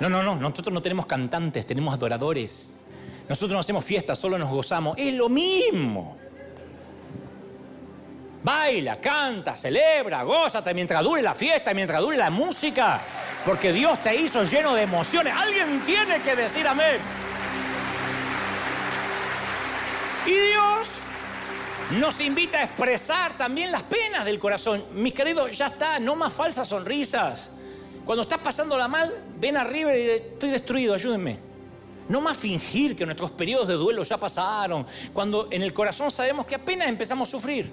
No, 0.00 0.08
no, 0.08 0.22
no, 0.22 0.34
nosotros 0.36 0.72
no 0.72 0.80
tenemos 0.80 1.06
cantantes, 1.06 1.66
tenemos 1.66 1.92
adoradores. 1.94 2.76
Nosotros 3.28 3.52
no 3.52 3.60
hacemos 3.60 3.84
fiestas, 3.84 4.18
solo 4.18 4.38
nos 4.38 4.50
gozamos. 4.50 4.96
Es 4.98 5.14
lo 5.14 5.28
mismo. 5.28 6.16
Baila, 8.42 8.98
canta, 8.98 9.54
celebra, 9.54 10.22
gózate 10.22 10.72
mientras 10.72 11.02
dure 11.04 11.20
la 11.20 11.34
fiesta, 11.34 11.74
mientras 11.74 12.00
dure 12.00 12.16
la 12.16 12.30
música. 12.30 13.00
Porque 13.44 13.72
Dios 13.72 14.02
te 14.02 14.16
hizo 14.16 14.42
lleno 14.44 14.74
de 14.74 14.82
emociones. 14.82 15.34
Alguien 15.34 15.80
tiene 15.84 16.20
que 16.22 16.34
decir 16.34 16.66
amén. 16.66 16.98
Y 20.26 20.30
Dios 20.30 20.89
nos 21.98 22.20
invita 22.20 22.58
a 22.58 22.64
expresar 22.64 23.36
también 23.36 23.72
las 23.72 23.82
penas 23.82 24.24
del 24.24 24.38
corazón. 24.38 24.84
Mis 24.94 25.12
queridos, 25.12 25.56
ya 25.56 25.66
está, 25.66 25.98
no 25.98 26.14
más 26.14 26.32
falsas 26.32 26.68
sonrisas. 26.68 27.50
Cuando 28.04 28.22
estás 28.22 28.38
pasándola 28.38 28.86
mal, 28.86 29.12
ven 29.38 29.56
arriba 29.56 29.96
y 29.96 30.08
estoy 30.08 30.50
destruido, 30.50 30.94
ayúdenme. 30.94 31.38
No 32.08 32.20
más 32.20 32.36
fingir 32.36 32.96
que 32.96 33.04
nuestros 33.04 33.32
periodos 33.32 33.68
de 33.68 33.74
duelo 33.74 34.02
ya 34.02 34.18
pasaron, 34.18 34.86
cuando 35.12 35.48
en 35.50 35.62
el 35.62 35.72
corazón 35.72 36.10
sabemos 36.10 36.46
que 36.46 36.56
apenas 36.56 36.88
empezamos 36.88 37.28
a 37.28 37.30
sufrir. 37.30 37.72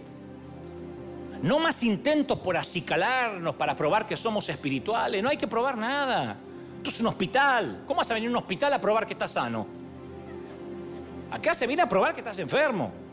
No 1.41 1.59
más 1.59 1.83
intentos 1.83 2.39
por 2.39 2.57
acicalarnos 2.57 3.55
para 3.55 3.75
probar 3.75 4.07
que 4.07 4.17
somos 4.17 4.49
espirituales. 4.49 5.21
No 5.21 5.29
hay 5.29 5.37
que 5.37 5.47
probar 5.47 5.77
nada. 5.77 6.35
Esto 6.77 6.89
es 6.89 6.99
un 6.99 7.07
hospital. 7.07 7.83
¿Cómo 7.85 7.99
vas 7.99 8.09
a 8.09 8.15
venir 8.15 8.29
a 8.29 8.31
un 8.31 8.37
hospital 8.37 8.73
a 8.73 8.81
probar 8.81 9.05
que 9.05 9.13
estás 9.13 9.31
sano? 9.31 9.67
Acá 11.29 11.53
se 11.53 11.67
viene 11.67 11.83
a 11.83 11.89
probar 11.89 12.15
que 12.15 12.21
estás 12.21 12.39
enfermo. 12.39 13.06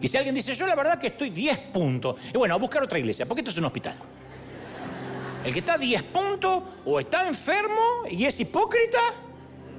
Y 0.00 0.08
si 0.08 0.16
alguien 0.16 0.34
dice, 0.34 0.54
yo 0.54 0.66
la 0.66 0.74
verdad 0.74 0.98
que 0.98 1.08
estoy 1.08 1.30
10 1.30 1.58
puntos, 1.72 2.16
y 2.32 2.36
bueno, 2.36 2.54
a 2.54 2.58
buscar 2.58 2.82
otra 2.82 2.98
iglesia, 2.98 3.26
porque 3.26 3.40
esto 3.40 3.50
es 3.50 3.58
un 3.58 3.64
hospital. 3.64 3.94
El 5.44 5.52
que 5.52 5.60
está 5.60 5.74
a 5.74 5.78
10 5.78 6.02
puntos, 6.04 6.62
o 6.84 7.00
está 7.00 7.26
enfermo 7.26 8.04
y 8.10 8.24
es 8.24 8.38
hipócrita, 8.40 9.00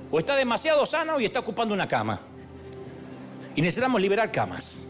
o 0.10 0.20
está 0.20 0.36
demasiado 0.36 0.86
sano 0.86 1.20
y 1.20 1.26
está 1.26 1.40
ocupando 1.40 1.74
una 1.74 1.88
cama. 1.88 2.20
Y 3.56 3.62
necesitamos 3.62 4.02
liberar 4.02 4.32
camas. 4.32 4.84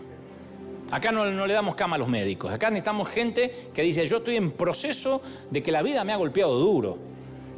Acá 0.91 1.11
no, 1.11 1.25
le 1.25 1.53
damos 1.53 1.75
cama 1.75 1.95
a 1.95 1.99
los 1.99 2.07
médicos. 2.07 2.51
Acá 2.51 2.69
necesitamos 2.69 3.09
gente 3.09 3.69
que 3.73 3.81
dice, 3.81 4.05
yo 4.07 4.17
estoy 4.17 4.37
en 4.37 4.51
proceso 4.51 5.21
de 5.49 5.61
que 5.61 5.71
la 5.71 5.81
vida 5.81 6.03
me 6.03 6.13
ha 6.13 6.15
golpeado 6.15 6.57
duro. 6.57 6.97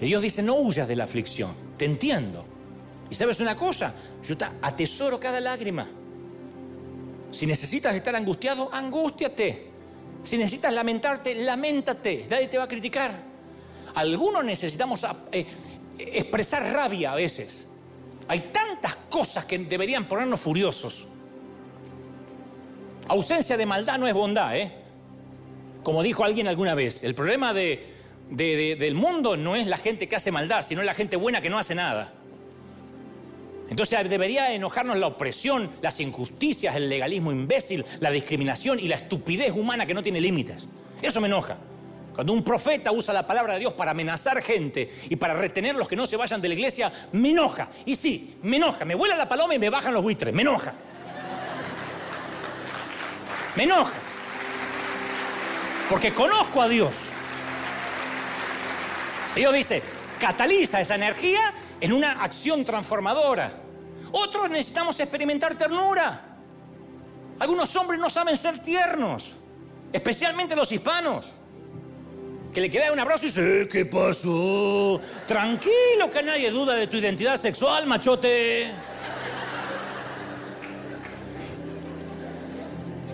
Y 0.01 0.05
Dios 0.05 0.21
dice, 0.21 0.41
no 0.41 0.55
huyas 0.55 0.87
de 0.87 0.95
la 0.95 1.03
aflicción. 1.03 1.51
Te 1.77 1.85
entiendo. 1.85 2.45
Y 3.09 3.15
sabes 3.15 3.39
una 3.39 3.55
cosa, 3.55 3.93
yo 4.23 4.37
te 4.37 4.45
atesoro 4.61 5.19
cada 5.19 5.39
lágrima. 5.39 5.87
Si 7.31 7.45
necesitas 7.45 7.95
estar 7.95 8.15
angustiado, 8.15 8.69
angústiate. 8.73 9.67
Si 10.23 10.37
necesitas 10.37 10.73
lamentarte, 10.73 11.35
lamentate. 11.35 12.25
Nadie 12.29 12.47
te 12.47 12.57
va 12.57 12.65
a 12.65 12.67
criticar. 12.67 13.11
Algunos 13.95 14.43
necesitamos 14.43 15.05
eh, 15.31 15.45
expresar 15.97 16.71
rabia 16.73 17.13
a 17.13 17.15
veces. 17.15 17.67
Hay 18.27 18.51
tantas 18.51 18.95
cosas 19.09 19.45
que 19.45 19.57
deberían 19.59 20.05
ponernos 20.05 20.39
furiosos. 20.39 21.07
Ausencia 23.07 23.57
de 23.57 23.65
maldad 23.65 23.97
no 23.97 24.07
es 24.07 24.13
bondad, 24.13 24.55
¿eh? 24.55 24.71
Como 25.83 26.03
dijo 26.03 26.23
alguien 26.23 26.47
alguna 26.47 26.75
vez, 26.75 27.03
el 27.03 27.15
problema 27.15 27.53
del 27.53 28.93
mundo 28.93 29.35
no 29.35 29.55
es 29.55 29.65
la 29.65 29.77
gente 29.77 30.07
que 30.07 30.15
hace 30.15 30.31
maldad, 30.31 30.63
sino 30.63 30.83
la 30.83 30.93
gente 30.93 31.15
buena 31.15 31.41
que 31.41 31.49
no 31.49 31.57
hace 31.57 31.73
nada. 31.73 32.13
Entonces 33.69 34.09
debería 34.09 34.53
enojarnos 34.53 34.97
la 34.97 35.07
opresión, 35.07 35.69
las 35.81 35.99
injusticias, 35.99 36.75
el 36.75 36.89
legalismo 36.89 37.31
imbécil, 37.31 37.85
la 37.99 38.09
discriminación 38.11 38.79
y 38.79 38.87
la 38.87 38.95
estupidez 38.95 39.51
humana 39.51 39.85
que 39.85 39.93
no 39.93 40.01
tiene 40.01 40.19
límites. 40.19 40.67
Eso 41.01 41.21
me 41.21 41.27
enoja. 41.27 41.57
Cuando 42.13 42.33
un 42.33 42.43
profeta 42.43 42.91
usa 42.91 43.13
la 43.13 43.25
palabra 43.25 43.53
de 43.53 43.59
Dios 43.59 43.73
para 43.73 43.91
amenazar 43.91 44.41
gente 44.41 44.91
y 45.07 45.15
para 45.15 45.35
retener 45.35 45.75
los 45.75 45.87
que 45.87 45.95
no 45.95 46.05
se 46.05 46.17
vayan 46.17 46.41
de 46.41 46.49
la 46.49 46.53
iglesia, 46.55 46.91
me 47.13 47.29
enoja. 47.29 47.69
Y 47.85 47.95
sí, 47.95 48.35
me 48.43 48.57
enoja. 48.57 48.83
Me 48.83 48.95
vuela 48.95 49.15
la 49.15 49.29
paloma 49.29 49.55
y 49.55 49.59
me 49.59 49.69
bajan 49.69 49.93
los 49.93 50.03
buitres. 50.03 50.33
Me 50.33 50.41
enoja. 50.41 50.73
Me 53.55 53.63
enoja. 53.63 53.93
Porque 55.89 56.13
conozco 56.13 56.61
a 56.61 56.67
Dios. 56.67 56.91
Dios 59.35 59.53
dice, 59.53 59.81
cataliza 60.19 60.81
esa 60.81 60.95
energía 60.95 61.53
en 61.79 61.93
una 61.93 62.23
acción 62.23 62.65
transformadora. 62.65 63.51
Otros 64.11 64.49
necesitamos 64.49 64.99
experimentar 64.99 65.55
ternura. 65.55 66.37
Algunos 67.39 67.73
hombres 67.75 67.99
no 67.99 68.09
saben 68.09 68.35
ser 68.35 68.59
tiernos, 68.61 69.31
especialmente 69.93 70.55
los 70.55 70.71
hispanos. 70.71 71.25
Que 72.53 72.61
le 72.61 72.69
queda 72.71 72.91
un 72.91 72.99
abrazo 72.99 73.25
y 73.25 73.29
dice, 73.29 73.67
¿qué 73.71 73.85
pasó? 73.85 74.99
Tranquilo, 75.27 76.11
que 76.11 76.23
nadie 76.23 76.49
duda 76.49 76.73
de 76.73 76.87
tu 76.87 76.97
identidad 76.97 77.37
sexual, 77.37 77.85
machote. 77.85 78.71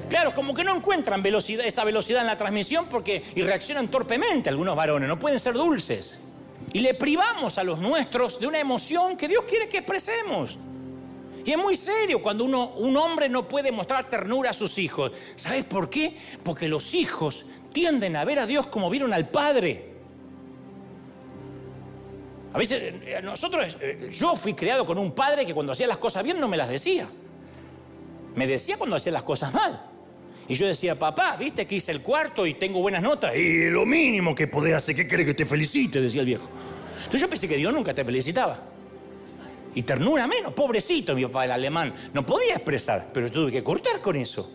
Claro, 0.10 0.34
como 0.34 0.54
que 0.54 0.64
no 0.64 0.76
encuentran 0.76 1.24
esa 1.26 1.84
velocidad 1.84 2.22
en 2.22 2.28
la 2.28 2.38
transmisión 2.38 2.86
porque 2.89 3.24
y 3.36 3.41
reaccionan 3.41 3.89
torpemente 3.89 4.50
algunos 4.50 4.76
varones, 4.76 5.10
no 5.10 5.20
pueden 5.20 5.39
ser 5.39 5.54
dulces. 5.54 6.22
Y 6.72 6.80
le 6.80 6.93
privamos 6.93 7.58
a 7.58 7.64
los 7.64 7.80
nuestros 7.80 8.39
de 8.39 8.48
una 8.48 8.60
emoción 8.60 9.18
que 9.18 9.28
Dios 9.28 9.43
quiere 9.48 9.68
que 9.68 9.80
expresemos. 9.80 10.58
Y 11.46 11.52
es 11.52 11.58
muy 11.58 11.76
serio 11.76 12.22
cuando 12.24 12.43
uno, 12.43 12.70
un 12.72 12.98
hombre 12.98 13.30
no 13.30 13.48
puede 13.48 13.72
mostrar 13.72 14.10
ternura 14.10 14.50
a 14.50 14.54
sus 14.54 14.80
hijos. 14.80 15.12
¿Sabes 15.36 15.64
por 15.64 15.91
qué? 15.91 16.18
Porque 16.43 16.68
los 16.68 16.96
hijos 16.96 17.46
tienden 17.72 18.16
a 18.16 18.26
ver 18.26 18.39
a 18.39 18.48
Dios 18.48 18.66
como 18.66 18.89
vieron 18.89 19.14
al 19.14 19.30
Padre. 19.30 19.93
A 22.52 22.58
veces 22.58 22.93
eh, 23.06 23.20
nosotros, 23.22 23.78
eh, 23.80 24.10
yo 24.12 24.36
fui 24.36 24.54
creado 24.54 24.86
con 24.86 24.98
un 24.98 25.12
padre 25.12 25.46
que 25.46 25.54
cuando 25.54 25.74
hacía 25.74 25.88
las 25.88 25.98
cosas 25.98 26.24
bien 26.24 26.39
no 26.39 26.48
me 26.48 26.56
las 26.56 26.70
decía. 26.70 27.06
Me 28.34 28.48
decía 28.48 28.78
cuando 28.78 28.96
hacía 28.96 29.12
las 29.12 29.24
cosas 29.24 29.54
mal. 29.54 29.82
Y 30.48 30.56
yo 30.56 30.66
decía, 30.66 30.98
papá, 30.98 31.36
viste 31.38 31.68
que 31.68 31.76
hice 31.76 31.91
el 31.91 32.02
cuarto 32.02 32.48
y 32.48 32.54
tengo 32.54 32.80
buenas 32.80 33.04
notas. 33.04 33.36
Y 33.36 33.70
lo 33.70 33.86
mínimo 33.86 34.34
que 34.34 34.48
podés 34.48 34.74
hacer, 34.74 34.96
¿qué 34.96 35.08
crees 35.08 35.28
que 35.28 35.34
te 35.34 35.46
felicite? 35.46 36.00
Decía 36.00 36.22
el 36.22 36.28
viejo. 36.28 36.48
Entonces 37.00 37.22
yo 37.22 37.30
pensé 37.30 37.48
que 37.48 37.58
Dios 37.58 37.74
nunca 37.74 37.93
te 37.93 38.06
felicitaba. 38.06 38.58
Y 39.76 39.84
ternura 39.84 40.26
menos, 40.26 40.54
pobrecito 40.54 41.14
mi 41.14 41.24
papá, 41.26 41.46
el 41.46 41.52
alemán. 41.52 41.94
No 42.14 42.26
podía 42.26 42.56
expresar, 42.56 43.10
pero 43.14 43.30
tuve 43.30 43.52
que 43.52 43.64
cortar 43.64 44.00
con 44.00 44.16
eso. 44.16 44.50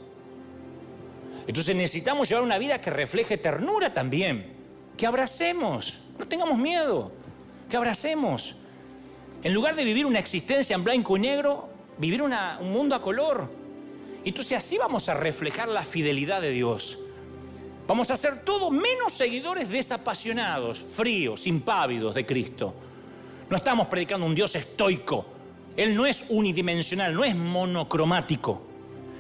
Entonces 1.47 1.77
necesitamos 1.77 2.29
llevar 2.29 2.43
una 2.43 2.59
vida 2.59 2.81
que 2.81 2.91
refleje 2.91 3.37
ternura 3.37 3.93
también. 3.93 4.59
Que 4.97 5.07
abracemos, 5.07 5.99
no 6.19 6.27
tengamos 6.27 6.59
miedo, 6.59 7.13
que 7.69 7.77
abracemos. 7.77 8.57
En 9.43 9.53
lugar 9.53 9.77
de 9.77 9.85
vivir 9.85 10.07
una 10.07 10.19
existencia 10.19 10.75
en 10.75 10.85
blanco 10.85 11.17
y 11.17 11.21
negro, 11.21 11.69
vivir 11.99 12.23
un 12.23 12.33
mundo 12.73 12.95
a 12.95 13.03
color. 13.03 13.49
Entonces 14.25 14.57
así 14.57 14.79
vamos 14.79 15.09
a 15.09 15.15
reflejar 15.15 15.69
la 15.69 15.83
fidelidad 15.83 16.41
de 16.41 16.51
Dios. 16.51 16.99
Vamos 17.87 18.11
a 18.11 18.17
ser 18.17 18.43
todos 18.45 18.71
menos 18.71 19.13
seguidores 19.13 19.69
desapasionados, 19.69 20.79
fríos, 20.79 21.47
impávidos 21.47 22.15
de 22.15 22.25
Cristo. 22.25 22.75
No 23.51 23.57
estamos 23.57 23.89
predicando 23.89 24.25
un 24.25 24.35
Dios 24.35 24.55
estoico. 24.55 25.27
Él 25.77 25.97
no 25.97 26.07
es 26.07 26.27
unidimensional, 26.29 27.13
no 27.13 27.25
es 27.25 27.35
monocromático. 27.35 28.63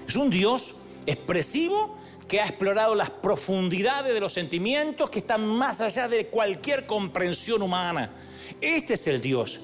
Es 0.06 0.14
un 0.14 0.30
Dios 0.30 0.76
expresivo 1.04 1.96
que 2.28 2.40
ha 2.40 2.46
explorado 2.46 2.94
las 2.94 3.10
profundidades 3.10 4.14
de 4.14 4.20
los 4.20 4.32
sentimientos 4.32 5.10
que 5.10 5.18
están 5.18 5.44
más 5.44 5.80
allá 5.80 6.06
de 6.06 6.28
cualquier 6.28 6.86
comprensión 6.86 7.60
humana. 7.60 8.10
Este 8.60 8.94
es 8.94 9.08
el 9.08 9.20
Dios 9.20 9.62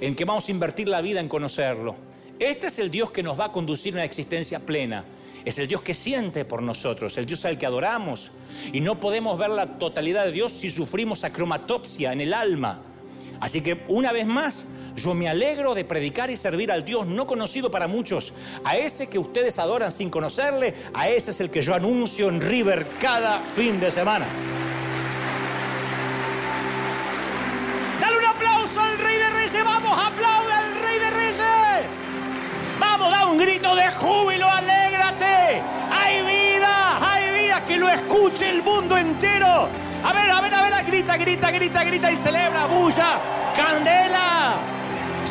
en 0.00 0.14
que 0.14 0.24
vamos 0.24 0.46
a 0.46 0.52
invertir 0.52 0.88
la 0.88 1.00
vida 1.00 1.18
en 1.18 1.28
conocerlo. 1.28 1.96
Este 2.38 2.68
es 2.68 2.78
el 2.78 2.92
Dios 2.92 3.10
que 3.10 3.24
nos 3.24 3.38
va 3.38 3.46
a 3.46 3.52
conducir 3.52 3.94
a 3.94 3.96
una 3.96 4.04
existencia 4.04 4.60
plena. 4.60 5.04
Es 5.44 5.58
el 5.58 5.66
Dios 5.66 5.82
que 5.82 5.94
siente 5.94 6.44
por 6.44 6.62
nosotros, 6.62 7.18
el 7.18 7.26
Dios 7.26 7.44
al 7.44 7.58
que 7.58 7.66
adoramos. 7.66 8.30
Y 8.72 8.80
no 8.80 9.00
podemos 9.00 9.36
ver 9.36 9.50
la 9.50 9.78
totalidad 9.78 10.26
de 10.26 10.32
Dios 10.32 10.52
si 10.52 10.70
sufrimos 10.70 11.24
acromatopsia 11.24 12.12
en 12.12 12.20
el 12.20 12.34
alma. 12.34 12.82
Así 13.40 13.60
que 13.60 13.84
una 13.88 14.12
vez 14.12 14.26
más, 14.26 14.64
yo 14.96 15.14
me 15.14 15.28
alegro 15.28 15.74
de 15.74 15.84
predicar 15.84 16.30
y 16.30 16.36
servir 16.36 16.72
al 16.72 16.84
Dios 16.84 17.06
no 17.06 17.26
conocido 17.26 17.70
para 17.70 17.86
muchos. 17.86 18.32
A 18.64 18.76
ese 18.76 19.08
que 19.08 19.18
ustedes 19.18 19.58
adoran 19.58 19.92
sin 19.92 20.10
conocerle, 20.10 20.74
a 20.94 21.08
ese 21.08 21.30
es 21.30 21.40
el 21.40 21.50
que 21.50 21.62
yo 21.62 21.74
anuncio 21.74 22.28
en 22.28 22.40
River 22.40 22.86
cada 22.98 23.38
fin 23.40 23.78
de 23.78 23.90
semana. 23.90 24.26
Dale 28.00 28.18
un 28.18 28.24
aplauso 28.24 28.80
al 28.80 28.98
Rey 28.98 29.18
de 29.18 29.30
Reyes, 29.30 29.64
vamos, 29.64 29.98
aplaude 29.98 30.52
al 30.52 30.80
Rey 30.80 30.98
de 30.98 31.10
Reyes. 31.10 31.86
Vamos, 32.78 33.10
da 33.10 33.26
un 33.26 33.38
grito 33.38 33.74
de 33.74 33.90
júbilo, 33.90 34.46
alégrate. 34.46 35.62
Escuche 37.96 38.48
el 38.50 38.62
mundo 38.62 38.96
entero. 38.96 39.68
A 40.04 40.12
ver, 40.12 40.30
a 40.30 40.40
ver, 40.40 40.54
a 40.54 40.62
ver, 40.62 40.84
grita, 40.86 41.16
grita, 41.16 41.50
grita, 41.50 41.84
grita 41.84 42.10
y 42.12 42.16
celebra, 42.16 42.66
bulla, 42.66 43.18
candela, 43.56 44.54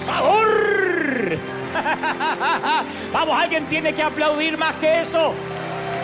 sabor. 0.05 1.37
Vamos, 3.13 3.39
alguien 3.39 3.65
tiene 3.65 3.93
que 3.93 4.03
aplaudir 4.03 4.57
más 4.57 4.75
que 4.77 5.01
eso. 5.01 5.33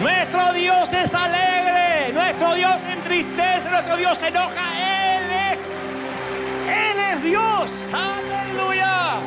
Nuestro 0.02 0.54
Dios 0.54 0.92
es 0.94 1.14
alegre, 1.14 2.14
nuestro 2.14 2.56
Dios 2.56 2.82
entristece, 2.86 3.70
nuestro 3.70 3.98
Dios 3.98 4.18
se 4.18 4.28
enoja. 4.28 4.72
Él 4.78 5.24
es, 5.32 5.58
Él 6.70 7.00
es 7.14 7.24
Dios. 7.24 7.72
Aleluya. 7.94 9.18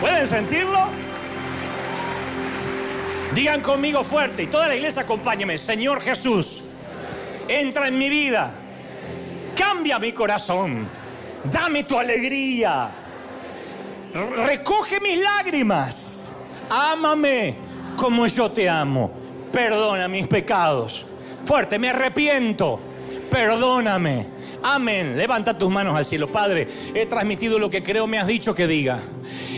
¿Pueden 0.00 0.26
sentirlo? 0.26 1.09
Digan 3.34 3.60
conmigo 3.60 4.02
fuerte 4.02 4.42
y 4.42 4.46
toda 4.48 4.66
la 4.66 4.74
iglesia 4.74 5.02
acompáñeme. 5.02 5.56
Señor 5.56 6.00
Jesús 6.00 6.64
entra 7.46 7.86
en 7.86 7.96
mi 7.96 8.08
vida, 8.08 8.52
cambia 9.56 10.00
mi 10.00 10.12
corazón, 10.12 10.88
dame 11.44 11.84
tu 11.84 11.96
alegría, 11.96 12.90
recoge 14.12 15.00
mis 15.00 15.18
lágrimas, 15.20 16.28
ámame 16.68 17.54
como 17.96 18.26
yo 18.26 18.50
te 18.50 18.68
amo, 18.68 19.12
perdona 19.52 20.08
mis 20.08 20.26
pecados. 20.26 21.06
Fuerte, 21.44 21.78
me 21.78 21.90
arrepiento, 21.90 22.80
perdóname. 23.30 24.39
Amén. 24.62 25.16
Levanta 25.16 25.56
tus 25.56 25.70
manos 25.70 25.96
al 25.96 26.04
cielo. 26.04 26.28
Padre, 26.28 26.68
he 26.94 27.06
transmitido 27.06 27.58
lo 27.58 27.70
que 27.70 27.82
creo 27.82 28.06
me 28.06 28.18
has 28.18 28.26
dicho 28.26 28.54
que 28.54 28.66
diga. 28.66 29.00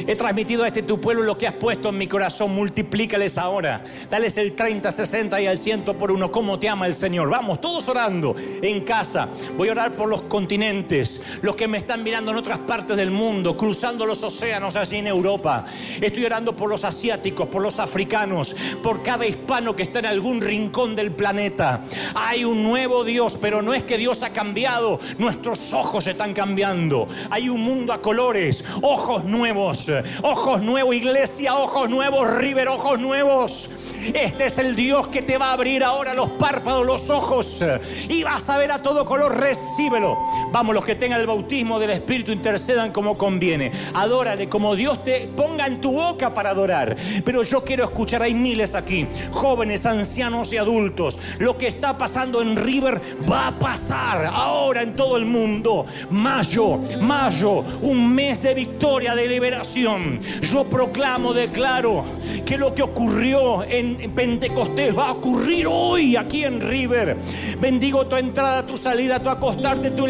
He 0.06 0.16
transmitido 0.16 0.64
a 0.64 0.68
este 0.68 0.82
tu 0.82 1.00
pueblo 1.00 1.22
lo 1.22 1.36
que 1.36 1.46
has 1.46 1.54
puesto 1.54 1.88
en 1.88 1.98
mi 1.98 2.06
corazón. 2.06 2.54
Multiplícales 2.54 3.38
ahora. 3.38 3.82
Dales 4.10 4.36
el 4.36 4.54
30, 4.54 4.90
60 4.90 5.40
y 5.40 5.46
al 5.46 5.58
100 5.58 5.82
por 5.82 6.10
uno. 6.10 6.30
Como 6.30 6.58
te 6.58 6.68
ama 6.68 6.86
el 6.86 6.94
Señor. 6.94 7.28
Vamos, 7.28 7.60
todos 7.60 7.88
orando 7.88 8.34
en 8.38 8.80
casa. 8.82 9.28
Voy 9.56 9.68
a 9.68 9.72
orar 9.72 9.96
por 9.96 10.08
los 10.08 10.22
continentes. 10.22 11.22
Los 11.42 11.56
que 11.56 11.68
me 11.68 11.78
están 11.78 12.02
mirando 12.02 12.30
en 12.30 12.36
otras 12.36 12.58
partes 12.58 12.96
del 12.96 13.10
mundo. 13.10 13.56
Cruzando 13.56 14.06
los 14.06 14.22
océanos 14.22 14.76
allí 14.76 14.96
en 14.96 15.06
Europa. 15.06 15.66
Estoy 16.00 16.24
orando 16.24 16.54
por 16.54 16.68
los 16.68 16.84
asiáticos, 16.84 17.48
por 17.48 17.62
los 17.62 17.78
africanos. 17.78 18.54
Por 18.82 19.02
cada 19.02 19.26
hispano 19.26 19.74
que 19.74 19.82
está 19.82 19.98
en 20.00 20.06
algún 20.06 20.40
rincón 20.40 20.94
del 20.94 21.12
planeta. 21.12 21.84
Hay 22.14 22.44
un 22.44 22.62
nuevo 22.62 23.04
Dios, 23.04 23.36
pero 23.40 23.62
no 23.62 23.74
es 23.74 23.82
que 23.82 23.98
Dios 23.98 24.22
ha 24.22 24.30
cambiado. 24.30 24.91
Nuestros 25.18 25.72
ojos 25.72 26.06
están 26.06 26.32
cambiando. 26.32 27.08
Hay 27.30 27.48
un 27.48 27.62
mundo 27.62 27.92
a 27.92 28.00
colores. 28.00 28.64
Ojos 28.80 29.24
nuevos 29.24 29.88
ojos 30.22 30.62
nuevos 30.62 30.94
iglesia, 30.94 31.56
ojos 31.56 31.88
nuevos 31.88 32.28
River, 32.36 32.68
ojos 32.68 32.98
nuevos. 32.98 33.70
Este 34.14 34.46
es 34.46 34.58
el 34.58 34.74
Dios 34.74 35.08
que 35.08 35.22
te 35.22 35.38
va 35.38 35.50
a 35.50 35.52
abrir 35.52 35.84
ahora 35.84 36.12
los 36.12 36.30
párpados, 36.30 36.84
los 36.84 37.08
ojos 37.08 37.62
y 38.08 38.24
vas 38.24 38.48
a 38.48 38.58
ver 38.58 38.72
a 38.72 38.82
todo 38.82 39.04
color, 39.04 39.36
recíbelo. 39.38 40.18
Vamos, 40.52 40.74
los 40.74 40.84
que 40.84 40.96
tengan 40.96 41.18
el 41.18 41.26
bautismo 41.26 41.78
del 41.78 41.90
Espíritu 41.90 42.30
intercedan 42.30 42.92
como 42.92 43.16
conviene. 43.16 43.72
Adórale 43.94 44.50
como 44.50 44.76
Dios 44.76 45.02
te 45.02 45.28
ponga 45.34 45.66
en 45.66 45.80
tu 45.80 45.92
boca 45.92 46.34
para 46.34 46.50
adorar. 46.50 46.94
Pero 47.24 47.42
yo 47.42 47.64
quiero 47.64 47.84
escuchar, 47.84 48.22
hay 48.22 48.34
miles 48.34 48.74
aquí, 48.74 49.06
jóvenes, 49.30 49.86
ancianos 49.86 50.52
y 50.52 50.58
adultos. 50.58 51.18
Lo 51.38 51.56
que 51.56 51.68
está 51.68 51.96
pasando 51.96 52.42
en 52.42 52.56
River 52.56 53.00
va 53.30 53.48
a 53.48 53.52
pasar 53.52 54.26
ahora 54.26 54.82
en 54.82 54.94
todo 54.94 55.16
el 55.16 55.24
mundo. 55.24 55.86
Mayo, 56.10 56.78
mayo, 57.00 57.60
un 57.80 58.14
mes 58.14 58.42
de 58.42 58.52
victoria, 58.52 59.14
de 59.14 59.26
liberación. 59.26 60.20
Yo 60.42 60.64
proclamo, 60.64 61.32
declaro 61.32 62.04
que 62.44 62.58
lo 62.58 62.74
que 62.74 62.82
ocurrió 62.82 63.64
en 63.64 64.12
Pentecostés 64.14 64.96
va 64.96 65.08
a 65.08 65.12
ocurrir 65.12 65.66
hoy 65.66 66.14
aquí 66.16 66.44
en 66.44 66.60
River. 66.60 67.16
Bendigo 67.58 68.06
tu 68.06 68.16
entrada, 68.16 68.66
tu 68.66 68.76
salida, 68.76 69.18
tu 69.18 69.30
acostarte, 69.30 69.92
tu 69.92 70.06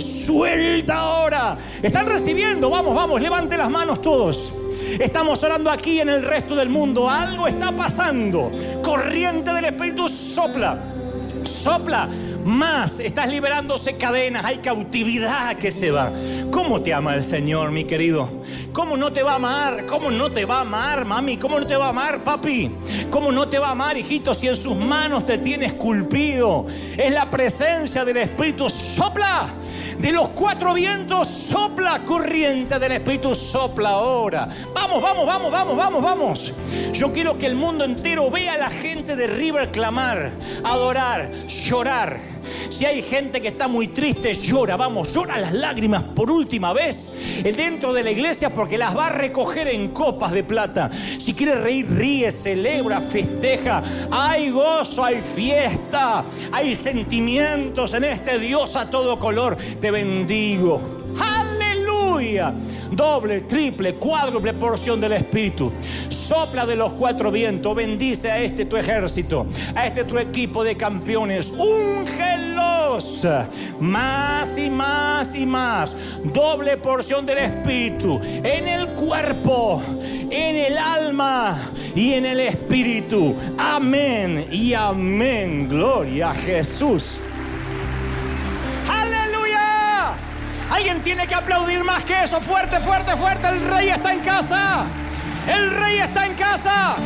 Suelta 0.00 0.94
ahora. 0.94 1.58
Están 1.82 2.06
recibiendo. 2.06 2.70
Vamos, 2.70 2.94
vamos, 2.94 3.20
levante 3.20 3.56
las 3.56 3.70
manos 3.70 4.00
todos. 4.00 4.52
Estamos 4.98 5.42
orando 5.44 5.70
aquí 5.70 6.00
en 6.00 6.08
el 6.08 6.24
resto 6.24 6.54
del 6.54 6.68
mundo. 6.68 7.08
Algo 7.08 7.46
está 7.46 7.70
pasando. 7.72 8.50
Corriente 8.82 9.52
del 9.52 9.66
Espíritu 9.66 10.08
sopla. 10.08 10.78
Sopla 11.44 12.08
más. 12.44 13.00
Estás 13.00 13.28
liberándose 13.28 13.96
cadenas, 13.96 14.44
hay 14.44 14.58
cautividad 14.58 15.56
que 15.56 15.72
se 15.72 15.90
va. 15.90 16.12
¿Cómo 16.50 16.80
te 16.80 16.92
ama 16.92 17.14
el 17.14 17.24
Señor, 17.24 17.70
mi 17.70 17.84
querido? 17.84 18.28
¿Cómo 18.72 18.96
no 18.96 19.12
te 19.12 19.22
va 19.22 19.32
a 19.32 19.36
amar? 19.36 19.86
¿Cómo 19.86 20.10
no 20.10 20.30
te 20.30 20.44
va 20.44 20.58
a 20.58 20.60
amar, 20.62 21.04
mami? 21.04 21.36
¿Cómo 21.36 21.58
no 21.58 21.66
te 21.66 21.76
va 21.76 21.86
a 21.86 21.90
amar, 21.90 22.24
papi? 22.24 22.70
¿Cómo 23.10 23.32
no 23.32 23.48
te 23.48 23.58
va 23.58 23.68
a 23.68 23.72
amar, 23.72 23.96
hijito, 23.96 24.34
si 24.34 24.48
en 24.48 24.56
sus 24.56 24.76
manos 24.76 25.26
te 25.26 25.38
tiene 25.38 25.66
esculpido? 25.66 26.66
Es 26.96 27.12
la 27.12 27.30
presencia 27.30 28.04
del 28.04 28.18
Espíritu. 28.18 28.68
Sopla 28.68 29.48
de 30.00 30.12
los 30.12 30.30
cuatro 30.30 30.72
vientos 30.72 31.28
sopla 31.28 32.00
corriente 32.06 32.78
del 32.78 32.92
Espíritu, 32.92 33.34
sopla 33.34 33.90
ahora. 33.90 34.48
Vamos, 34.72 35.02
vamos, 35.02 35.26
vamos, 35.26 35.52
vamos, 35.52 35.76
vamos, 35.76 36.02
vamos. 36.02 36.54
Yo 36.94 37.12
quiero 37.12 37.36
que 37.36 37.46
el 37.46 37.54
mundo 37.54 37.84
entero 37.84 38.30
vea 38.30 38.54
a 38.54 38.58
la 38.58 38.70
gente 38.70 39.14
de 39.14 39.26
River 39.26 39.70
clamar, 39.70 40.30
adorar, 40.64 41.30
llorar 41.46 42.18
Si 42.68 42.84
hay 42.84 43.02
gente 43.02 43.40
que 43.40 43.48
está 43.48 43.68
muy 43.68 43.88
triste, 43.88 44.34
llora, 44.34 44.76
vamos, 44.76 45.12
llora 45.12 45.38
las 45.38 45.52
lágrimas 45.52 46.02
por 46.02 46.30
última 46.30 46.72
vez 46.72 47.12
dentro 47.56 47.92
de 47.92 48.02
la 48.02 48.10
iglesia 48.10 48.50
porque 48.50 48.78
las 48.78 48.96
va 48.96 49.06
a 49.06 49.10
recoger 49.10 49.68
en 49.68 49.88
copas 49.88 50.32
de 50.32 50.44
plata. 50.44 50.90
Si 51.18 51.34
quiere 51.34 51.54
reír, 51.56 51.86
ríe, 51.90 52.30
celebra, 52.30 53.00
festeja. 53.00 53.82
Hay 54.10 54.50
gozo, 54.50 55.04
hay 55.04 55.20
fiesta, 55.20 56.24
hay 56.52 56.74
sentimientos 56.74 57.94
en 57.94 58.04
este 58.04 58.38
Dios 58.38 58.76
a 58.76 58.88
todo 58.90 59.18
color. 59.18 59.56
Te 59.80 59.90
bendigo. 59.90 60.99
Doble, 62.92 63.42
triple, 63.42 63.94
cuádruple 63.94 64.52
porción 64.54 65.00
del 65.00 65.12
Espíritu. 65.12 65.72
Sopla 66.08 66.66
de 66.66 66.76
los 66.76 66.92
cuatro 66.92 67.30
vientos, 67.30 67.74
bendice 67.74 68.30
a 68.30 68.38
este 68.38 68.66
tu 68.66 68.76
ejército, 68.76 69.46
a 69.74 69.86
este 69.86 70.04
tu 70.04 70.18
equipo 70.18 70.62
de 70.62 70.76
campeones. 70.76 71.50
Úngelos 71.50 73.26
más 73.80 74.58
y 74.58 74.68
más 74.68 75.34
y 75.34 75.46
más. 75.46 75.96
Doble 76.24 76.76
porción 76.76 77.24
del 77.24 77.38
Espíritu 77.38 78.20
en 78.22 78.68
el 78.68 78.88
cuerpo, 78.90 79.80
en 80.30 80.56
el 80.56 80.76
alma 80.76 81.58
y 81.94 82.12
en 82.12 82.26
el 82.26 82.40
Espíritu. 82.40 83.34
Amén 83.56 84.46
y 84.50 84.74
amén. 84.74 85.68
Gloria 85.68 86.30
a 86.30 86.34
Jesús. 86.34 87.18
Tiene 91.02 91.26
que 91.26 91.34
aplaudir 91.34 91.82
más 91.82 92.04
que 92.04 92.22
eso. 92.22 92.40
Fuerte, 92.40 92.78
fuerte, 92.80 93.16
fuerte. 93.16 93.48
El 93.48 93.68
rey 93.68 93.88
está 93.88 94.12
en 94.12 94.20
casa. 94.20 94.84
El 95.46 95.70
rey 95.70 95.98
está 95.98 96.26
en 96.26 96.34
casa. 96.34 96.96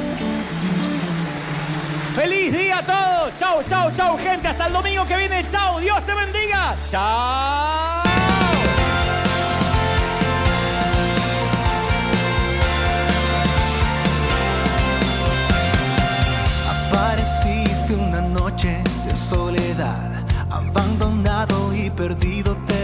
Feliz 2.13 2.53
día 2.53 2.79
a 2.79 2.85
todos. 2.85 3.39
Chau, 3.39 3.63
chau, 3.65 3.91
chau, 3.97 4.19
gente. 4.19 4.49
Hasta 4.49 4.67
el 4.67 4.73
domingo 4.73 5.07
que 5.07 5.17
viene. 5.17 5.45
Chau. 5.51 5.79
Dios 5.79 6.05
te 6.05 6.15
bendiga. 6.15 6.75
Chao. 6.91 8.03
Apareciste 16.91 17.95
una 17.95 18.21
noche 18.21 18.83
de 19.07 19.15
soledad, 19.15 20.11
abandonado 20.51 21.75
y 21.75 21.91
perdido 21.91 22.57
te 22.67 22.84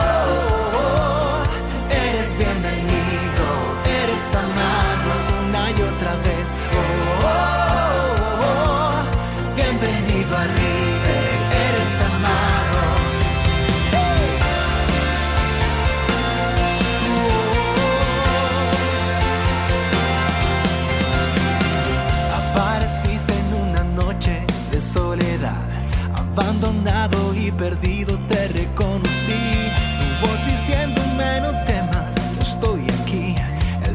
otra 6.01 6.15
vez. 6.15 6.47
Oh, 6.73 7.25
oh, 7.25 8.43
oh, 8.43 9.03
bienvenido 9.55 10.35
a 10.35 10.43
River, 10.43 11.25
eres 11.67 11.91
amado. 12.09 12.79
Apareciste 22.39 23.33
en 23.33 23.49
una 23.69 23.83
noche 23.83 24.43
de 24.71 24.81
soledad, 24.81 25.67
abandonado 26.15 27.35
y 27.35 27.51
perdido 27.51 28.17
te 28.27 28.47
reconocí. 28.47 29.71
Tu 29.99 30.27
voz 30.27 30.45
diciéndome 30.47 31.41
no. 31.41 31.51
El 31.51 31.80